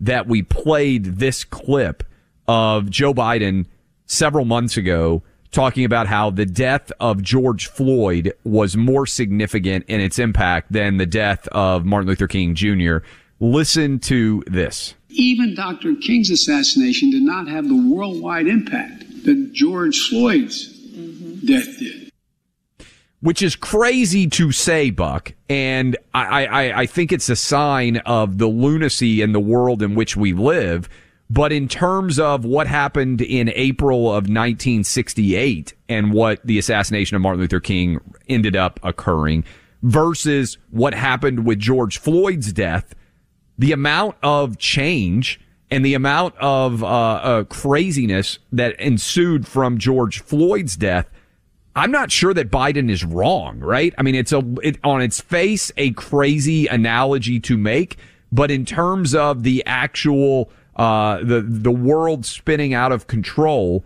that 0.00 0.26
we 0.26 0.42
played 0.42 1.04
this 1.04 1.44
clip 1.44 2.02
of 2.48 2.88
Joe 2.88 3.12
Biden 3.12 3.66
several 4.10 4.44
months 4.44 4.76
ago 4.76 5.22
talking 5.52 5.84
about 5.84 6.06
how 6.06 6.30
the 6.30 6.46
death 6.46 6.92
of 7.00 7.22
George 7.22 7.68
Floyd 7.68 8.32
was 8.44 8.76
more 8.76 9.06
significant 9.06 9.84
in 9.88 10.00
its 10.00 10.18
impact 10.18 10.72
than 10.72 10.96
the 10.96 11.06
death 11.06 11.46
of 11.48 11.84
Martin 11.84 12.08
Luther 12.08 12.28
King 12.28 12.54
Jr. 12.54 12.98
Listen 13.40 13.98
to 14.00 14.42
this. 14.46 14.94
Even 15.08 15.54
Dr. 15.54 15.94
King's 15.96 16.30
assassination 16.30 17.10
did 17.10 17.22
not 17.22 17.48
have 17.48 17.68
the 17.68 17.74
worldwide 17.74 18.46
impact 18.46 19.24
that 19.24 19.52
George 19.52 19.98
Floyd's 20.08 20.68
mm-hmm. 20.90 21.46
death 21.46 21.78
did. 21.78 22.10
which 23.20 23.42
is 23.42 23.56
crazy 23.56 24.26
to 24.28 24.52
say, 24.52 24.90
Buck. 24.90 25.32
And 25.48 25.96
I, 26.14 26.46
I, 26.46 26.80
I 26.80 26.86
think 26.86 27.12
it's 27.12 27.28
a 27.28 27.36
sign 27.36 27.98
of 27.98 28.38
the 28.38 28.46
lunacy 28.46 29.20
in 29.20 29.32
the 29.32 29.40
world 29.40 29.82
in 29.82 29.94
which 29.94 30.16
we 30.16 30.32
live. 30.32 30.88
But 31.30 31.52
in 31.52 31.68
terms 31.68 32.18
of 32.18 32.44
what 32.44 32.66
happened 32.66 33.20
in 33.20 33.52
April 33.54 34.08
of 34.08 34.24
1968 34.24 35.74
and 35.88 36.12
what 36.12 36.44
the 36.44 36.58
assassination 36.58 37.14
of 37.14 37.22
Martin 37.22 37.40
Luther 37.40 37.60
King 37.60 38.00
ended 38.28 38.56
up 38.56 38.80
occurring 38.82 39.44
versus 39.82 40.58
what 40.70 40.92
happened 40.92 41.46
with 41.46 41.60
George 41.60 41.98
Floyd's 41.98 42.52
death, 42.52 42.94
the 43.56 43.70
amount 43.70 44.16
of 44.24 44.58
change 44.58 45.40
and 45.70 45.84
the 45.84 45.94
amount 45.94 46.36
of 46.38 46.82
uh, 46.82 46.86
uh, 46.86 47.44
craziness 47.44 48.40
that 48.50 48.78
ensued 48.80 49.46
from 49.46 49.78
George 49.78 50.20
Floyd's 50.20 50.76
death 50.76 51.08
I'm 51.76 51.92
not 51.92 52.10
sure 52.10 52.34
that 52.34 52.50
Biden 52.50 52.90
is 52.90 53.04
wrong, 53.04 53.60
right? 53.60 53.94
I 53.96 54.02
mean, 54.02 54.14
it's 54.14 54.32
a 54.32 54.42
it, 54.62 54.78
on 54.82 55.00
its 55.00 55.20
face 55.20 55.70
a 55.76 55.92
crazy 55.92 56.66
analogy 56.66 57.38
to 57.40 57.56
make, 57.56 57.96
but 58.32 58.50
in 58.50 58.64
terms 58.64 59.14
of 59.14 59.44
the 59.44 59.62
actual 59.66 60.50
uh, 60.80 61.22
the 61.22 61.42
the 61.42 61.70
world 61.70 62.24
spinning 62.24 62.74
out 62.74 62.92
of 62.92 63.06
control, 63.06 63.84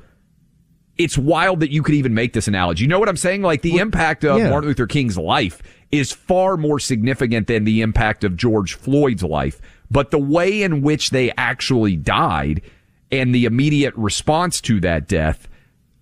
it's 0.96 1.18
wild 1.18 1.60
that 1.60 1.70
you 1.70 1.82
could 1.82 1.94
even 1.94 2.14
make 2.14 2.32
this 2.32 2.48
analogy. 2.48 2.84
You 2.84 2.88
know 2.88 2.98
what 2.98 3.08
I'm 3.08 3.16
saying? 3.16 3.42
Like 3.42 3.62
the 3.62 3.78
impact 3.78 4.24
of 4.24 4.38
yeah. 4.38 4.50
Martin 4.50 4.68
Luther 4.68 4.86
King's 4.86 5.18
life 5.18 5.62
is 5.90 6.12
far 6.12 6.56
more 6.56 6.78
significant 6.78 7.46
than 7.46 7.64
the 7.64 7.82
impact 7.82 8.24
of 8.24 8.36
George 8.36 8.74
Floyd's 8.74 9.22
life, 9.22 9.60
but 9.90 10.10
the 10.10 10.18
way 10.18 10.62
in 10.62 10.82
which 10.82 11.10
they 11.10 11.32
actually 11.36 11.96
died 11.96 12.62
and 13.12 13.34
the 13.34 13.44
immediate 13.44 13.94
response 13.96 14.60
to 14.62 14.80
that 14.80 15.06
death 15.06 15.48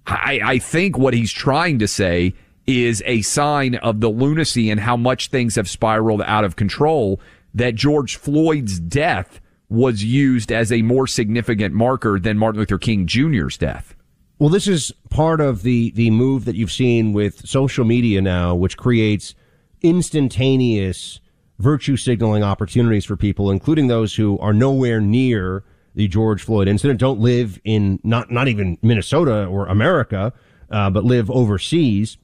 I, 0.07 0.41
I 0.45 0.59
think 0.59 0.99
what 0.99 1.15
he's 1.15 1.33
trying 1.33 1.79
to 1.79 1.89
say 1.89 2.35
is 2.67 3.03
a 3.07 3.23
sign 3.23 3.77
of 3.77 4.01
the 4.01 4.09
lunacy 4.09 4.71
and 4.71 4.81
how 4.81 4.97
much 4.97 5.29
things 5.29 5.57
have 5.57 5.69
spiraled 5.69 6.23
out 6.23 6.45
of 6.45 6.57
control 6.57 7.21
that 7.55 7.75
George 7.75 8.17
Floyd's 8.17 8.79
death 8.79 9.41
was 9.73 10.05
used 10.05 10.53
as 10.53 10.71
a 10.71 10.83
more 10.83 11.07
significant 11.07 11.75
marker 11.75 12.19
than 12.19 12.39
Martin 12.39 12.61
Luther 12.61 12.79
King 12.79 13.07
Jr.'s 13.07 13.57
death. 13.57 13.95
Well, 14.39 14.51
this 14.51 14.69
is 14.69 14.93
part 15.09 15.41
of 15.41 15.63
the 15.63 15.93
the 15.93 16.11
move 16.11 16.45
that 16.45 16.57
you've 16.57 16.73
seen 16.73 17.13
with 17.13 17.47
social 17.49 17.85
media 17.85 18.21
now, 18.21 18.55
which 18.55 18.77
creates 18.77 19.35
instantaneous 19.81 21.21
virtue 21.59 21.97
signaling 21.97 22.43
opportunities 22.43 23.05
for 23.05 23.17
people, 23.17 23.51
including 23.51 23.87
those 23.87 24.15
who 24.15 24.39
are 24.41 24.53
nowhere 24.53 25.01
near 25.01 25.65
the 25.95 26.09
George 26.09 26.43
Floyd 26.43 26.69
incident, 26.69 26.99
don't 26.99 27.21
live 27.21 27.61
in 27.65 27.99
not 28.03 28.31
not 28.31 28.49
even 28.49 28.79
Minnesota 28.83 29.47
or 29.47 29.67
America, 29.67 30.33
uh, 30.71 30.91
but 30.91 31.05
live 31.05 31.31
overseas. 31.31 32.19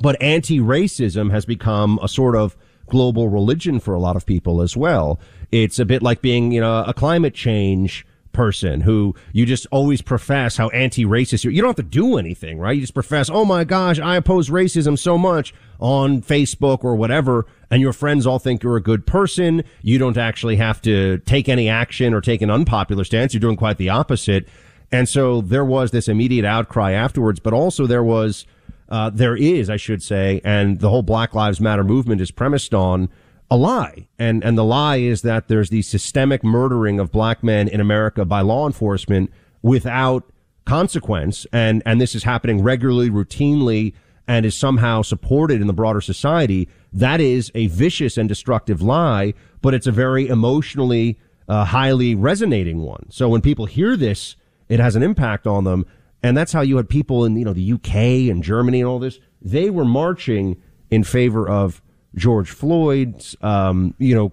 But 0.00 0.22
anti-racism 0.22 1.32
has 1.32 1.44
become 1.44 1.98
a 2.00 2.08
sort 2.08 2.36
of 2.36 2.56
global 2.86 3.28
religion 3.28 3.80
for 3.80 3.94
a 3.94 3.98
lot 3.98 4.16
of 4.16 4.24
people 4.26 4.62
as 4.62 4.76
well. 4.76 5.18
It's 5.52 5.78
a 5.78 5.84
bit 5.84 6.02
like 6.02 6.22
being, 6.22 6.52
you 6.52 6.60
know, 6.60 6.84
a 6.86 6.94
climate 6.94 7.34
change 7.34 8.06
person 8.32 8.80
who 8.80 9.12
you 9.32 9.44
just 9.44 9.66
always 9.72 10.00
profess 10.00 10.56
how 10.56 10.68
anti-racist 10.68 11.42
you 11.42 11.50
are. 11.50 11.52
You 11.52 11.62
don't 11.62 11.70
have 11.70 11.76
to 11.76 11.82
do 11.82 12.16
anything, 12.16 12.60
right? 12.60 12.76
You 12.76 12.80
just 12.80 12.94
profess, 12.94 13.28
oh 13.28 13.44
my 13.44 13.64
gosh, 13.64 13.98
I 13.98 14.16
oppose 14.16 14.50
racism 14.50 14.96
so 14.96 15.18
much 15.18 15.52
on 15.80 16.22
Facebook 16.22 16.84
or 16.84 16.94
whatever, 16.94 17.46
and 17.70 17.82
your 17.82 17.92
friends 17.92 18.26
all 18.26 18.38
think 18.38 18.62
you're 18.62 18.76
a 18.76 18.82
good 18.82 19.06
person. 19.06 19.64
You 19.82 19.98
don't 19.98 20.16
actually 20.16 20.56
have 20.56 20.80
to 20.82 21.18
take 21.18 21.48
any 21.48 21.68
action 21.68 22.14
or 22.14 22.20
take 22.20 22.40
an 22.42 22.50
unpopular 22.50 23.02
stance. 23.02 23.34
You're 23.34 23.40
doing 23.40 23.56
quite 23.56 23.78
the 23.78 23.88
opposite. 23.88 24.46
And 24.92 25.08
so 25.08 25.40
there 25.40 25.64
was 25.64 25.90
this 25.90 26.08
immediate 26.08 26.44
outcry 26.44 26.92
afterwards, 26.92 27.40
but 27.40 27.52
also 27.52 27.86
there 27.86 28.04
was, 28.04 28.46
uh, 28.88 29.10
there 29.10 29.36
is, 29.36 29.70
I 29.70 29.76
should 29.76 30.02
say, 30.02 30.40
and 30.44 30.80
the 30.80 30.90
whole 30.90 31.02
Black 31.02 31.34
Lives 31.34 31.60
Matter 31.60 31.84
movement 31.84 32.20
is 32.20 32.30
premised 32.30 32.74
on 32.74 33.08
a 33.50 33.56
lie. 33.56 34.08
And, 34.18 34.44
and 34.44 34.56
the 34.56 34.64
lie 34.64 34.96
is 34.96 35.22
that 35.22 35.48
there's 35.48 35.70
the 35.70 35.82
systemic 35.82 36.44
murdering 36.44 37.00
of 37.00 37.10
black 37.10 37.42
men 37.42 37.68
in 37.68 37.80
America 37.80 38.24
by 38.24 38.42
law 38.42 38.66
enforcement 38.66 39.32
without 39.62 40.30
consequence. 40.64 41.46
And, 41.52 41.82
and 41.84 42.00
this 42.00 42.14
is 42.14 42.22
happening 42.22 42.62
regularly, 42.62 43.10
routinely, 43.10 43.94
and 44.28 44.46
is 44.46 44.54
somehow 44.54 45.02
supported 45.02 45.60
in 45.60 45.66
the 45.66 45.72
broader 45.72 46.00
society. 46.00 46.68
That 46.92 47.20
is 47.20 47.50
a 47.54 47.66
vicious 47.66 48.16
and 48.16 48.28
destructive 48.28 48.80
lie, 48.80 49.34
but 49.60 49.74
it's 49.74 49.88
a 49.88 49.92
very 49.92 50.28
emotionally, 50.28 51.18
uh, 51.48 51.64
highly 51.64 52.14
resonating 52.14 52.82
one. 52.82 53.06
So 53.10 53.28
when 53.28 53.40
people 53.40 53.66
hear 53.66 53.96
this, 53.96 54.36
it 54.68 54.78
has 54.78 54.94
an 54.94 55.02
impact 55.02 55.48
on 55.48 55.64
them. 55.64 55.84
And 56.22 56.36
that's 56.36 56.52
how 56.52 56.60
you 56.60 56.76
had 56.76 56.88
people 56.88 57.24
in, 57.24 57.36
you 57.36 57.44
know, 57.44 57.52
the 57.52 57.72
UK 57.72 58.30
and 58.30 58.44
Germany 58.44 58.80
and 58.80 58.88
all 58.88 59.00
this. 59.00 59.18
They 59.42 59.70
were 59.70 59.84
marching 59.84 60.62
in 60.90 61.02
favor 61.02 61.48
of 61.48 61.82
George 62.14 62.50
Floyd's, 62.50 63.36
um, 63.40 63.94
you 63.98 64.14
know, 64.14 64.32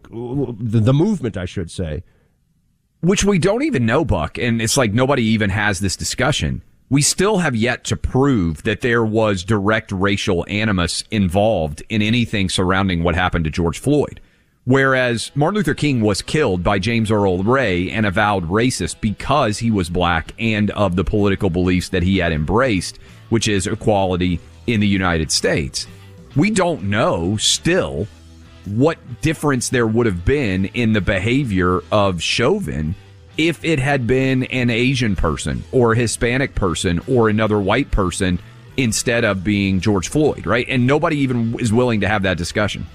the, 0.60 0.80
the 0.80 0.94
movement, 0.94 1.38
I 1.38 1.46
should 1.46 1.70
say. 1.70 2.04
Which 3.02 3.24
we 3.24 3.38
don't 3.38 3.64
even 3.64 3.86
know, 3.86 4.04
Buck. 4.04 4.38
And 4.38 4.62
it's 4.62 4.78
like 4.78 4.94
nobody 4.94 5.24
even 5.24 5.52
has 5.52 5.80
this 5.80 5.96
discussion. 5.96 6.64
We 6.90 7.02
still 7.02 7.38
have 7.40 7.56
yet 7.56 7.84
to 7.86 7.98
prove 7.98 8.64
that 8.64 8.82
there 8.82 9.04
was 9.04 9.44
direct 9.44 9.92
racial 9.92 10.46
animus 10.48 11.04
involved 11.12 11.84
in 11.90 12.02
anything 12.02 12.50
surrounding 12.50 13.04
what 13.04 13.14
happened 13.14 13.46
to 13.46 13.52
George 13.52 13.78
Floyd. 13.78 14.22
Whereas 14.64 15.32
Martin 15.36 15.58
Luther 15.58 15.74
King 15.74 16.02
was 16.02 16.22
killed 16.22 16.64
by 16.64 16.80
James 16.80 17.12
Earl 17.12 17.44
Ray, 17.44 17.90
an 17.90 18.04
avowed 18.04 18.50
racist, 18.50 19.00
because 19.00 19.60
he 19.60 19.72
was 19.72 19.90
black 19.90 20.34
and 20.40 20.72
of 20.72 20.96
the 20.96 21.06
political 21.06 21.50
beliefs 21.50 21.90
that 21.90 22.04
he 22.04 22.18
had 22.18 22.34
embraced, 22.34 23.00
which 23.30 23.48
is 23.48 23.68
equality 23.68 24.40
in 24.66 24.80
the 24.80 24.88
United 24.88 25.32
States. 25.32 25.88
We 26.38 26.52
don't 26.52 26.84
know 26.84 27.36
still 27.38 28.08
what 28.66 29.00
difference 29.22 29.70
there 29.70 29.88
would 29.88 30.06
have 30.06 30.24
been 30.24 30.66
in 30.66 30.94
the 30.94 31.02
behavior 31.02 31.82
of 31.92 32.22
Chauvin 32.22 32.94
if 33.38 33.66
it 33.66 33.80
had 33.80 34.06
been 34.06 34.44
an 34.44 34.70
Asian 34.70 35.16
person 35.16 35.64
or 35.72 35.94
a 35.94 35.98
Hispanic 35.98 36.54
person 36.54 37.02
or 37.08 37.30
another 37.30 37.60
white 37.60 37.90
person 37.90 38.38
instead 38.78 39.24
of 39.24 39.44
being 39.44 39.80
George 39.80 40.10
Floyd, 40.10 40.46
right? 40.46 40.68
And 40.70 40.86
nobody 40.86 41.18
even 41.18 41.60
is 41.60 41.74
willing 41.74 42.02
to 42.02 42.08
have 42.08 42.22
that 42.22 42.38
discussion. 42.38 42.86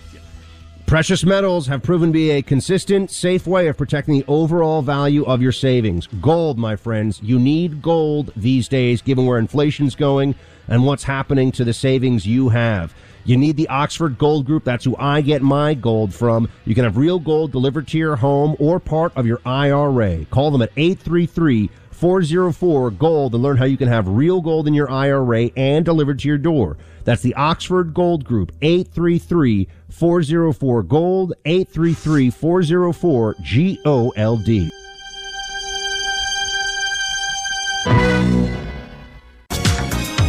Precious 0.92 1.24
metals 1.24 1.68
have 1.68 1.82
proven 1.82 2.10
to 2.10 2.12
be 2.12 2.32
a 2.32 2.42
consistent, 2.42 3.10
safe 3.10 3.46
way 3.46 3.66
of 3.68 3.78
protecting 3.78 4.12
the 4.12 4.26
overall 4.28 4.82
value 4.82 5.24
of 5.24 5.40
your 5.40 5.50
savings. 5.50 6.06
Gold, 6.20 6.58
my 6.58 6.76
friends. 6.76 7.18
You 7.22 7.38
need 7.38 7.80
gold 7.80 8.30
these 8.36 8.68
days, 8.68 9.00
given 9.00 9.24
where 9.24 9.38
inflation's 9.38 9.94
going 9.94 10.34
and 10.68 10.84
what's 10.84 11.04
happening 11.04 11.50
to 11.52 11.64
the 11.64 11.72
savings 11.72 12.26
you 12.26 12.50
have. 12.50 12.94
You 13.24 13.38
need 13.38 13.56
the 13.56 13.68
Oxford 13.68 14.18
Gold 14.18 14.44
Group. 14.44 14.64
That's 14.64 14.84
who 14.84 14.94
I 14.98 15.22
get 15.22 15.40
my 15.40 15.72
gold 15.72 16.12
from. 16.12 16.50
You 16.66 16.74
can 16.74 16.84
have 16.84 16.98
real 16.98 17.18
gold 17.18 17.52
delivered 17.52 17.88
to 17.88 17.96
your 17.96 18.16
home 18.16 18.54
or 18.58 18.78
part 18.78 19.16
of 19.16 19.24
your 19.24 19.40
IRA. 19.46 20.26
Call 20.26 20.50
them 20.50 20.60
at 20.60 20.72
833 20.76 21.70
404 21.90 22.90
Gold 22.90 23.32
and 23.32 23.42
learn 23.42 23.56
how 23.56 23.64
you 23.64 23.78
can 23.78 23.88
have 23.88 24.08
real 24.08 24.42
gold 24.42 24.68
in 24.68 24.74
your 24.74 24.90
IRA 24.90 25.52
and 25.56 25.86
delivered 25.86 26.18
to 26.18 26.28
your 26.28 26.36
door. 26.36 26.76
That's 27.04 27.22
the 27.22 27.34
Oxford 27.34 27.94
Gold 27.94 28.24
Group, 28.24 28.52
833 28.62 29.68
404 29.90 30.82
Gold, 30.84 31.34
833 31.44 32.30
404 32.30 33.36
G 33.42 33.78
O 33.84 34.10
L 34.16 34.36
D. 34.36 34.70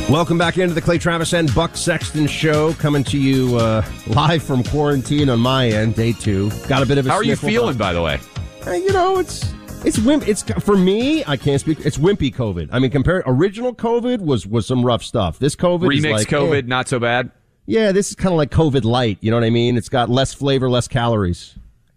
Welcome 0.09 0.37
back 0.37 0.57
into 0.57 0.75
the 0.75 0.81
Clay 0.81 0.97
Travis 0.99 1.33
and 1.33 1.53
Buck 1.55 1.75
Sexton 1.75 2.27
show, 2.27 2.73
coming 2.73 3.03
to 3.05 3.17
you 3.17 3.55
uh, 3.57 3.83
live 4.07 4.43
from 4.43 4.63
quarantine 4.63 5.27
on 5.29 5.39
my 5.39 5.69
end, 5.69 5.95
day 5.95 6.11
two. 6.13 6.51
Got 6.67 6.83
a 6.83 6.85
bit 6.85 6.97
of 6.99 7.07
a. 7.07 7.09
How 7.09 7.15
are 7.15 7.23
you 7.23 7.35
feeling, 7.35 7.77
but- 7.77 7.83
by 7.85 7.93
the 7.93 8.01
way? 8.01 8.19
Hey, 8.63 8.77
you 8.83 8.93
know, 8.93 9.17
it's 9.17 9.53
it's 9.85 9.99
wimp. 9.99 10.27
It's 10.27 10.43
for 10.43 10.77
me. 10.77 11.23
I 11.25 11.37
can't 11.37 11.59
speak. 11.59 11.85
It's 11.85 11.97
wimpy 11.97 12.33
COVID. 12.33 12.69
I 12.71 12.79
mean, 12.79 12.91
compare 12.91 13.23
original 13.25 13.73
COVID 13.73 14.21
was 14.21 14.47
was 14.47 14.65
some 14.65 14.85
rough 14.85 15.03
stuff. 15.03 15.39
This 15.39 15.55
COVID 15.55 15.93
is 15.93 16.03
Remix 16.03 16.11
like, 16.11 16.27
COVID, 16.27 16.63
eh. 16.63 16.67
not 16.67 16.87
so 16.87 16.99
bad. 16.99 17.31
Yeah, 17.65 17.91
this 17.91 18.09
is 18.09 18.15
kind 18.15 18.33
of 18.33 18.37
like 18.37 18.51
COVID 18.51 18.83
light. 18.83 19.17
You 19.21 19.31
know 19.31 19.37
what 19.37 19.45
I 19.45 19.49
mean? 19.49 19.77
It's 19.77 19.89
got 19.89 20.09
less 20.09 20.33
flavor, 20.33 20.69
less 20.69 20.87
calories. 20.87 21.55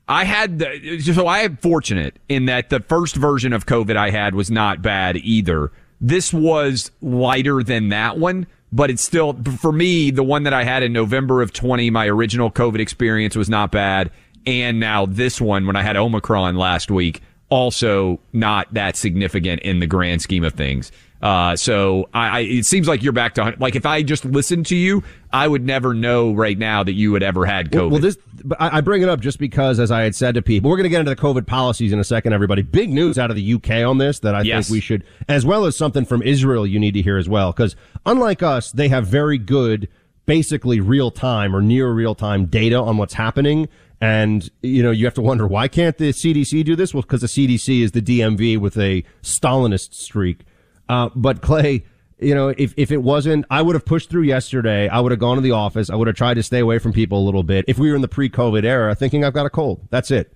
I 0.08 0.24
had 0.24 0.60
the, 0.60 1.00
so 1.00 1.26
I 1.26 1.40
am 1.40 1.56
fortunate 1.56 2.18
in 2.28 2.46
that 2.46 2.70
the 2.70 2.78
first 2.80 3.16
version 3.16 3.52
of 3.52 3.66
COVID 3.66 3.96
I 3.96 4.10
had 4.10 4.36
was 4.36 4.50
not 4.50 4.80
bad 4.80 5.16
either. 5.16 5.72
This 6.00 6.32
was 6.32 6.92
lighter 7.02 7.64
than 7.64 7.88
that 7.88 8.16
one, 8.16 8.46
but 8.70 8.90
it's 8.90 9.02
still 9.02 9.34
for 9.58 9.72
me 9.72 10.12
the 10.12 10.22
one 10.22 10.44
that 10.44 10.52
I 10.52 10.62
had 10.62 10.84
in 10.84 10.92
November 10.92 11.42
of 11.42 11.52
20. 11.52 11.90
My 11.90 12.06
original 12.06 12.52
COVID 12.52 12.78
experience 12.78 13.34
was 13.34 13.48
not 13.48 13.72
bad, 13.72 14.12
and 14.46 14.78
now 14.78 15.06
this 15.06 15.40
one 15.40 15.66
when 15.66 15.74
I 15.74 15.82
had 15.82 15.96
Omicron 15.96 16.54
last 16.54 16.90
week 16.90 17.22
also 17.48 18.20
not 18.32 18.72
that 18.74 18.96
significant 18.96 19.62
in 19.62 19.80
the 19.80 19.86
grand 19.86 20.22
scheme 20.22 20.44
of 20.44 20.54
things. 20.54 20.90
Uh, 21.22 21.56
so 21.56 22.08
I, 22.12 22.28
I, 22.28 22.40
it 22.40 22.66
seems 22.66 22.86
like 22.86 23.02
you're 23.02 23.12
back 23.12 23.34
to 23.36 23.54
like 23.58 23.74
if 23.74 23.86
I 23.86 24.02
just 24.02 24.24
listened 24.26 24.66
to 24.66 24.76
you, 24.76 25.02
I 25.32 25.48
would 25.48 25.64
never 25.64 25.94
know 25.94 26.32
right 26.34 26.56
now 26.58 26.82
that 26.82 26.92
you 26.92 27.14
had 27.14 27.22
ever 27.22 27.46
had 27.46 27.70
COVID. 27.70 27.74
Well, 27.80 27.88
well, 27.90 28.00
this 28.00 28.18
I 28.60 28.78
I 28.78 28.80
bring 28.82 29.00
it 29.02 29.08
up 29.08 29.20
just 29.20 29.38
because, 29.38 29.80
as 29.80 29.90
I 29.90 30.02
had 30.02 30.14
said 30.14 30.34
to 30.34 30.42
people, 30.42 30.68
we're 30.70 30.76
going 30.76 30.84
to 30.84 30.90
get 30.90 31.00
into 31.00 31.14
the 31.14 31.20
COVID 31.20 31.46
policies 31.46 31.90
in 31.90 31.98
a 31.98 32.04
second. 32.04 32.34
Everybody, 32.34 32.60
big 32.60 32.90
news 32.90 33.18
out 33.18 33.30
of 33.30 33.36
the 33.36 33.54
UK 33.54 33.70
on 33.88 33.96
this 33.96 34.18
that 34.20 34.34
I 34.34 34.42
Yes. 34.42 34.66
think 34.68 34.74
we 34.74 34.80
should, 34.80 35.04
as 35.26 35.46
well 35.46 35.64
as 35.64 35.74
something 35.74 36.04
from 36.04 36.22
Israel, 36.22 36.66
you 36.66 36.78
need 36.78 36.92
to 36.92 37.02
hear 37.02 37.16
as 37.16 37.30
well. 37.30 37.50
Because 37.50 37.76
unlike 38.04 38.42
us, 38.42 38.70
they 38.70 38.88
have 38.88 39.06
very 39.06 39.38
good, 39.38 39.88
basically 40.26 40.80
real 40.80 41.10
time 41.10 41.56
or 41.56 41.62
near 41.62 41.90
real 41.92 42.14
time 42.14 42.44
data 42.44 42.76
on 42.78 42.98
what's 42.98 43.14
happening. 43.14 43.68
And 44.00 44.48
you 44.62 44.82
know, 44.82 44.90
you 44.90 45.06
have 45.06 45.14
to 45.14 45.22
wonder 45.22 45.46
why 45.46 45.68
can't 45.68 45.96
the 45.96 46.10
CDC 46.10 46.64
do 46.64 46.76
this? 46.76 46.92
Well, 46.92 47.02
because 47.02 47.22
the 47.22 47.26
CDC 47.26 47.80
is 47.80 47.92
the 47.92 48.02
DMV 48.02 48.58
with 48.58 48.76
a 48.76 49.04
Stalinist 49.22 49.94
streak. 49.94 50.44
Uh, 50.88 51.08
but 51.14 51.40
Clay, 51.40 51.84
you 52.18 52.34
know, 52.34 52.48
if, 52.48 52.74
if 52.76 52.90
it 52.90 53.02
wasn't, 53.02 53.44
I 53.50 53.62
would 53.62 53.74
have 53.74 53.84
pushed 53.84 54.08
through 54.10 54.22
yesterday. 54.22 54.88
I 54.88 55.00
would 55.00 55.12
have 55.12 55.18
gone 55.18 55.36
to 55.36 55.42
the 55.42 55.52
office. 55.52 55.90
I 55.90 55.94
would 55.96 56.06
have 56.06 56.16
tried 56.16 56.34
to 56.34 56.42
stay 56.42 56.60
away 56.60 56.78
from 56.78 56.92
people 56.92 57.18
a 57.18 57.24
little 57.24 57.42
bit. 57.42 57.64
If 57.68 57.78
we 57.78 57.90
were 57.90 57.96
in 57.96 58.02
the 58.02 58.08
pre-COVID 58.08 58.64
era, 58.64 58.94
thinking 58.94 59.24
I've 59.24 59.34
got 59.34 59.46
a 59.46 59.50
cold, 59.50 59.86
that's 59.90 60.10
it. 60.10 60.32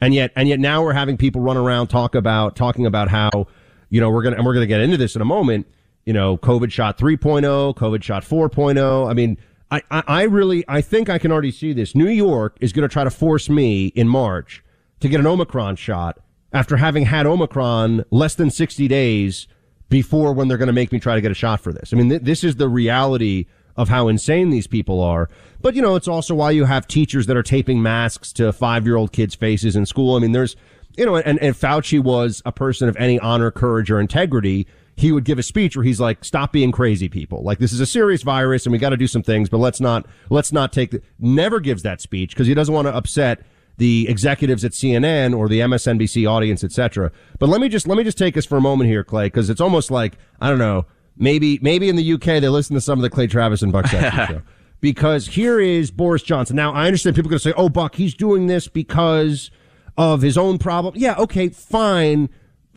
And 0.00 0.12
yet, 0.12 0.32
and 0.36 0.48
yet 0.48 0.60
now 0.60 0.82
we're 0.82 0.92
having 0.92 1.16
people 1.16 1.40
run 1.40 1.56
around 1.56 1.86
talk 1.86 2.14
about, 2.14 2.54
talking 2.54 2.84
about 2.84 3.08
how, 3.08 3.46
you 3.88 4.00
know, 4.00 4.10
we're 4.10 4.22
going 4.22 4.32
to, 4.32 4.38
and 4.38 4.46
we're 4.46 4.52
going 4.52 4.64
to 4.64 4.68
get 4.68 4.80
into 4.80 4.98
this 4.98 5.16
in 5.16 5.22
a 5.22 5.26
moment, 5.26 5.66
you 6.04 6.12
know, 6.12 6.36
COVID 6.36 6.70
shot 6.70 6.98
3.0, 6.98 7.74
COVID 7.74 8.02
shot 8.02 8.22
4.0. 8.22 9.10
I 9.10 9.14
mean, 9.14 9.38
I, 9.70 9.82
I, 9.90 10.02
I 10.06 10.22
really, 10.22 10.64
I 10.68 10.80
think 10.80 11.08
I 11.08 11.18
can 11.18 11.32
already 11.32 11.50
see 11.50 11.72
this. 11.72 11.94
New 11.94 12.08
York 12.08 12.56
is 12.60 12.72
going 12.72 12.88
to 12.88 12.92
try 12.92 13.04
to 13.04 13.10
force 13.10 13.48
me 13.48 13.86
in 13.88 14.08
March 14.08 14.62
to 15.00 15.08
get 15.08 15.20
an 15.20 15.26
Omicron 15.26 15.76
shot 15.76 16.18
after 16.52 16.76
having 16.76 17.04
had 17.04 17.26
Omicron 17.26 18.04
less 18.10 18.34
than 18.34 18.50
60 18.50 18.88
days 18.88 19.48
before 19.88 20.32
when 20.32 20.48
they're 20.48 20.58
going 20.58 20.66
to 20.68 20.72
make 20.72 20.92
me 20.92 20.98
try 20.98 21.14
to 21.14 21.20
get 21.20 21.30
a 21.30 21.34
shot 21.34 21.60
for 21.60 21.72
this. 21.72 21.92
I 21.92 21.96
mean, 21.96 22.08
th- 22.08 22.22
this 22.22 22.44
is 22.44 22.56
the 22.56 22.68
reality 22.68 23.46
of 23.76 23.88
how 23.88 24.08
insane 24.08 24.50
these 24.50 24.66
people 24.66 25.00
are. 25.02 25.28
But, 25.60 25.74
you 25.74 25.82
know, 25.82 25.96
it's 25.96 26.08
also 26.08 26.34
why 26.34 26.52
you 26.52 26.64
have 26.64 26.86
teachers 26.86 27.26
that 27.26 27.36
are 27.36 27.42
taping 27.42 27.82
masks 27.82 28.32
to 28.34 28.52
five 28.52 28.86
year 28.86 28.96
old 28.96 29.12
kids' 29.12 29.34
faces 29.34 29.76
in 29.76 29.84
school. 29.86 30.16
I 30.16 30.20
mean, 30.20 30.32
there's, 30.32 30.56
you 30.96 31.04
know, 31.04 31.16
and, 31.16 31.38
and 31.40 31.54
Fauci 31.54 32.02
was 32.02 32.40
a 32.46 32.52
person 32.52 32.88
of 32.88 32.96
any 32.96 33.18
honor, 33.20 33.50
courage, 33.50 33.90
or 33.90 34.00
integrity. 34.00 34.66
He 34.96 35.12
would 35.12 35.24
give 35.24 35.38
a 35.38 35.42
speech 35.42 35.76
where 35.76 35.84
he's 35.84 36.00
like, 36.00 36.24
stop 36.24 36.52
being 36.52 36.72
crazy 36.72 37.08
people. 37.08 37.42
Like, 37.42 37.58
this 37.58 37.72
is 37.72 37.80
a 37.80 37.86
serious 37.86 38.22
virus 38.22 38.64
and 38.64 38.72
we 38.72 38.78
got 38.78 38.90
to 38.90 38.96
do 38.96 39.06
some 39.06 39.22
things, 39.22 39.48
but 39.48 39.58
let's 39.58 39.80
not, 39.80 40.06
let's 40.30 40.52
not 40.52 40.72
take 40.72 40.90
the, 40.90 41.02
never 41.18 41.60
gives 41.60 41.82
that 41.82 42.00
speech 42.00 42.30
because 42.30 42.46
he 42.46 42.54
doesn't 42.54 42.74
want 42.74 42.88
to 42.88 42.94
upset 42.94 43.44
the 43.78 44.08
executives 44.08 44.64
at 44.64 44.72
CNN 44.72 45.36
or 45.36 45.48
the 45.48 45.60
MSNBC 45.60 46.28
audience, 46.28 46.64
etc. 46.64 47.12
But 47.38 47.48
let 47.48 47.60
me 47.60 47.68
just 47.68 47.86
let 47.86 47.98
me 47.98 48.04
just 48.04 48.18
take 48.18 48.36
us 48.36 48.46
for 48.46 48.56
a 48.56 48.60
moment 48.60 48.88
here, 48.88 49.04
Clay, 49.04 49.26
because 49.26 49.50
it's 49.50 49.60
almost 49.60 49.90
like 49.90 50.16
I 50.40 50.48
don't 50.48 50.58
know, 50.58 50.86
maybe 51.16 51.58
maybe 51.60 51.88
in 51.88 51.96
the 51.96 52.12
UK 52.14 52.20
they 52.20 52.48
listen 52.48 52.74
to 52.74 52.80
some 52.80 52.98
of 52.98 53.02
the 53.02 53.10
Clay 53.10 53.26
Travis 53.26 53.62
and 53.62 53.72
Buck 53.72 53.86
Sexton 53.86 54.26
show. 54.36 54.42
Because 54.80 55.26
here 55.26 55.58
is 55.58 55.90
Boris 55.90 56.22
Johnson. 56.22 56.56
Now 56.56 56.72
I 56.72 56.86
understand 56.86 57.16
people 57.16 57.28
are 57.28 57.32
going 57.32 57.40
to 57.40 57.44
say, 57.44 57.54
"Oh, 57.56 57.68
Buck, 57.68 57.94
he's 57.94 58.14
doing 58.14 58.46
this 58.46 58.68
because 58.68 59.50
of 59.96 60.22
his 60.22 60.36
own 60.38 60.58
problem." 60.58 60.94
Yeah, 60.96 61.14
okay, 61.16 61.48
fine. 61.48 62.28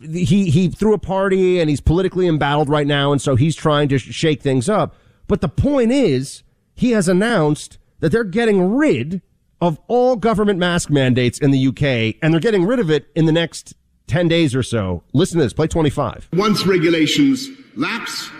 He 0.02 0.50
he 0.50 0.68
threw 0.68 0.94
a 0.94 0.98
party 0.98 1.60
and 1.60 1.68
he's 1.68 1.80
politically 1.80 2.26
embattled 2.26 2.68
right 2.68 2.86
now, 2.86 3.12
and 3.12 3.20
so 3.20 3.36
he's 3.36 3.54
trying 3.54 3.88
to 3.90 3.98
sh- 3.98 4.14
shake 4.14 4.42
things 4.42 4.68
up. 4.68 4.94
But 5.26 5.40
the 5.40 5.48
point 5.48 5.92
is, 5.92 6.42
he 6.74 6.92
has 6.92 7.08
announced 7.08 7.78
that 8.00 8.10
they're 8.10 8.24
getting 8.24 8.74
rid 8.74 9.22
of 9.60 9.78
all 9.88 10.16
government 10.16 10.58
mask 10.58 10.90
mandates 10.90 11.38
in 11.38 11.50
the 11.50 11.66
UK, 11.68 12.16
and 12.22 12.32
they're 12.32 12.40
getting 12.40 12.64
rid 12.64 12.78
of 12.80 12.90
it 12.90 13.08
in 13.14 13.26
the 13.26 13.32
next 13.32 13.74
10 14.06 14.26
days 14.26 14.54
or 14.54 14.62
so. 14.62 15.02
Listen 15.12 15.38
to 15.38 15.44
this, 15.44 15.52
play 15.52 15.66
25. 15.66 16.28
Once 16.32 16.66
regulations 16.66 17.48
lapse, 17.76 18.30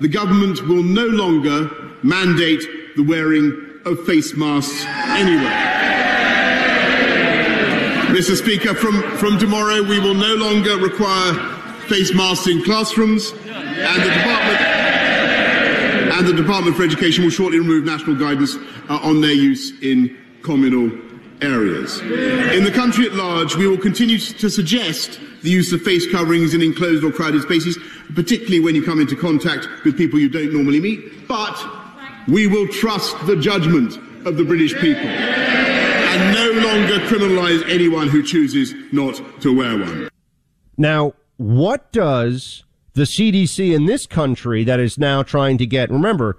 the 0.00 0.08
government 0.08 0.66
will 0.66 0.82
no 0.82 1.06
longer 1.06 1.70
mandate 2.02 2.62
the 2.96 3.02
wearing 3.02 3.80
of 3.86 4.04
face 4.04 4.36
masks 4.36 4.84
anywhere. 4.86 5.95
Mr. 8.16 8.34
Speaker, 8.34 8.74
from, 8.74 9.02
from 9.18 9.38
tomorrow 9.38 9.82
we 9.82 10.00
will 10.00 10.14
no 10.14 10.36
longer 10.36 10.78
require 10.78 11.34
face 11.80 12.14
masks 12.14 12.46
in 12.46 12.64
classrooms, 12.64 13.32
and 13.32 14.02
the 14.02 14.08
Department 14.08 14.60
and 16.14 16.26
the 16.26 16.32
Department 16.32 16.74
for 16.74 16.82
Education 16.82 17.24
will 17.24 17.30
shortly 17.30 17.58
remove 17.58 17.84
national 17.84 18.16
guidance 18.16 18.56
uh, 18.88 18.98
on 19.02 19.20
their 19.20 19.34
use 19.34 19.78
in 19.82 20.16
communal 20.42 20.90
areas. 21.42 22.00
In 22.00 22.64
the 22.64 22.72
country 22.74 23.04
at 23.04 23.12
large, 23.12 23.54
we 23.54 23.66
will 23.66 23.76
continue 23.76 24.16
to 24.16 24.48
suggest 24.48 25.20
the 25.42 25.50
use 25.50 25.70
of 25.74 25.82
face 25.82 26.10
coverings 26.10 26.54
in 26.54 26.62
enclosed 26.62 27.04
or 27.04 27.12
crowded 27.12 27.42
spaces, 27.42 27.78
particularly 28.14 28.60
when 28.60 28.74
you 28.74 28.82
come 28.82 28.98
into 28.98 29.14
contact 29.14 29.68
with 29.84 29.94
people 29.94 30.18
you 30.18 30.30
don't 30.30 30.54
normally 30.54 30.80
meet, 30.80 31.28
but 31.28 31.62
we 32.28 32.46
will 32.46 32.66
trust 32.66 33.14
the 33.26 33.36
judgment 33.36 33.98
of 34.26 34.38
the 34.38 34.44
British 34.44 34.72
people 34.76 35.75
and 36.16 36.34
no 36.34 36.66
longer 36.66 36.98
criminalise 37.06 37.68
anyone 37.68 38.08
who 38.08 38.22
chooses 38.22 38.74
not 38.92 39.20
to 39.42 39.54
wear 39.54 39.78
one. 39.78 40.08
Now, 40.78 41.12
what 41.36 41.92
does 41.92 42.64
the 42.94 43.02
CDC 43.02 43.74
in 43.74 43.84
this 43.84 44.06
country 44.06 44.64
that 44.64 44.80
is 44.80 44.96
now 44.96 45.22
trying 45.22 45.58
to 45.58 45.66
get, 45.66 45.90
remember, 45.90 46.38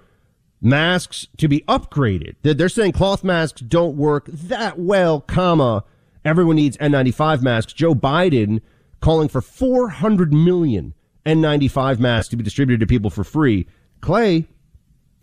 masks 0.60 1.28
to 1.38 1.48
be 1.48 1.62
upgraded? 1.68 2.36
They're 2.42 2.70
saying 2.70 2.94
cloth 2.94 3.24
masks 3.24 3.62
don't 3.62 3.96
work 3.96 4.26
that 4.28 4.80
well, 4.80 5.22
comma, 5.22 5.84
everyone 6.26 6.56
needs 6.56 6.78
N95 6.78 7.42
masks. 7.44 7.74
Joe 7.74 7.94
Biden 7.94 8.62
calling 9.00 9.28
for 9.30 9.42
400 9.42 10.34
million 10.34 10.96
N95 11.26 12.00
masks 12.00 12.30
to 12.30 12.36
be 12.36 12.44
distributed 12.44 12.80
to 12.80 12.88
people 12.88 13.12
for 13.12 13.24
free. 13.24 13.68
Clay, 14.02 14.48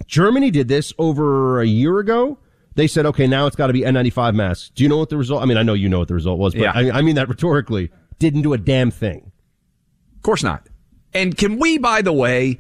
Germany 0.06 0.52
did 0.52 0.68
this 0.68 0.92
over 0.98 1.60
a 1.60 1.66
year 1.66 1.98
ago. 1.98 2.38
They 2.76 2.86
said, 2.86 3.06
okay, 3.06 3.26
now 3.26 3.46
it's 3.46 3.56
got 3.56 3.68
to 3.68 3.72
be 3.72 3.82
N95 3.82 4.34
masks. 4.34 4.70
Do 4.74 4.82
you 4.82 4.88
know 4.88 4.96
what 4.96 5.08
the 5.08 5.16
result? 5.16 5.42
I 5.42 5.46
mean, 5.46 5.56
I 5.56 5.62
know 5.62 5.74
you 5.74 5.88
know 5.88 6.00
what 6.00 6.08
the 6.08 6.14
result 6.14 6.38
was, 6.38 6.54
but 6.54 6.62
Yeah. 6.62 6.72
I, 6.74 6.98
I 6.98 7.02
mean 7.02 7.14
that 7.16 7.28
rhetorically. 7.28 7.90
Didn't 8.18 8.42
do 8.42 8.52
a 8.52 8.58
damn 8.58 8.90
thing. 8.90 9.30
Of 10.16 10.22
course 10.22 10.42
not. 10.42 10.68
And 11.12 11.36
can 11.36 11.58
we, 11.58 11.78
by 11.78 12.02
the 12.02 12.12
way, 12.12 12.58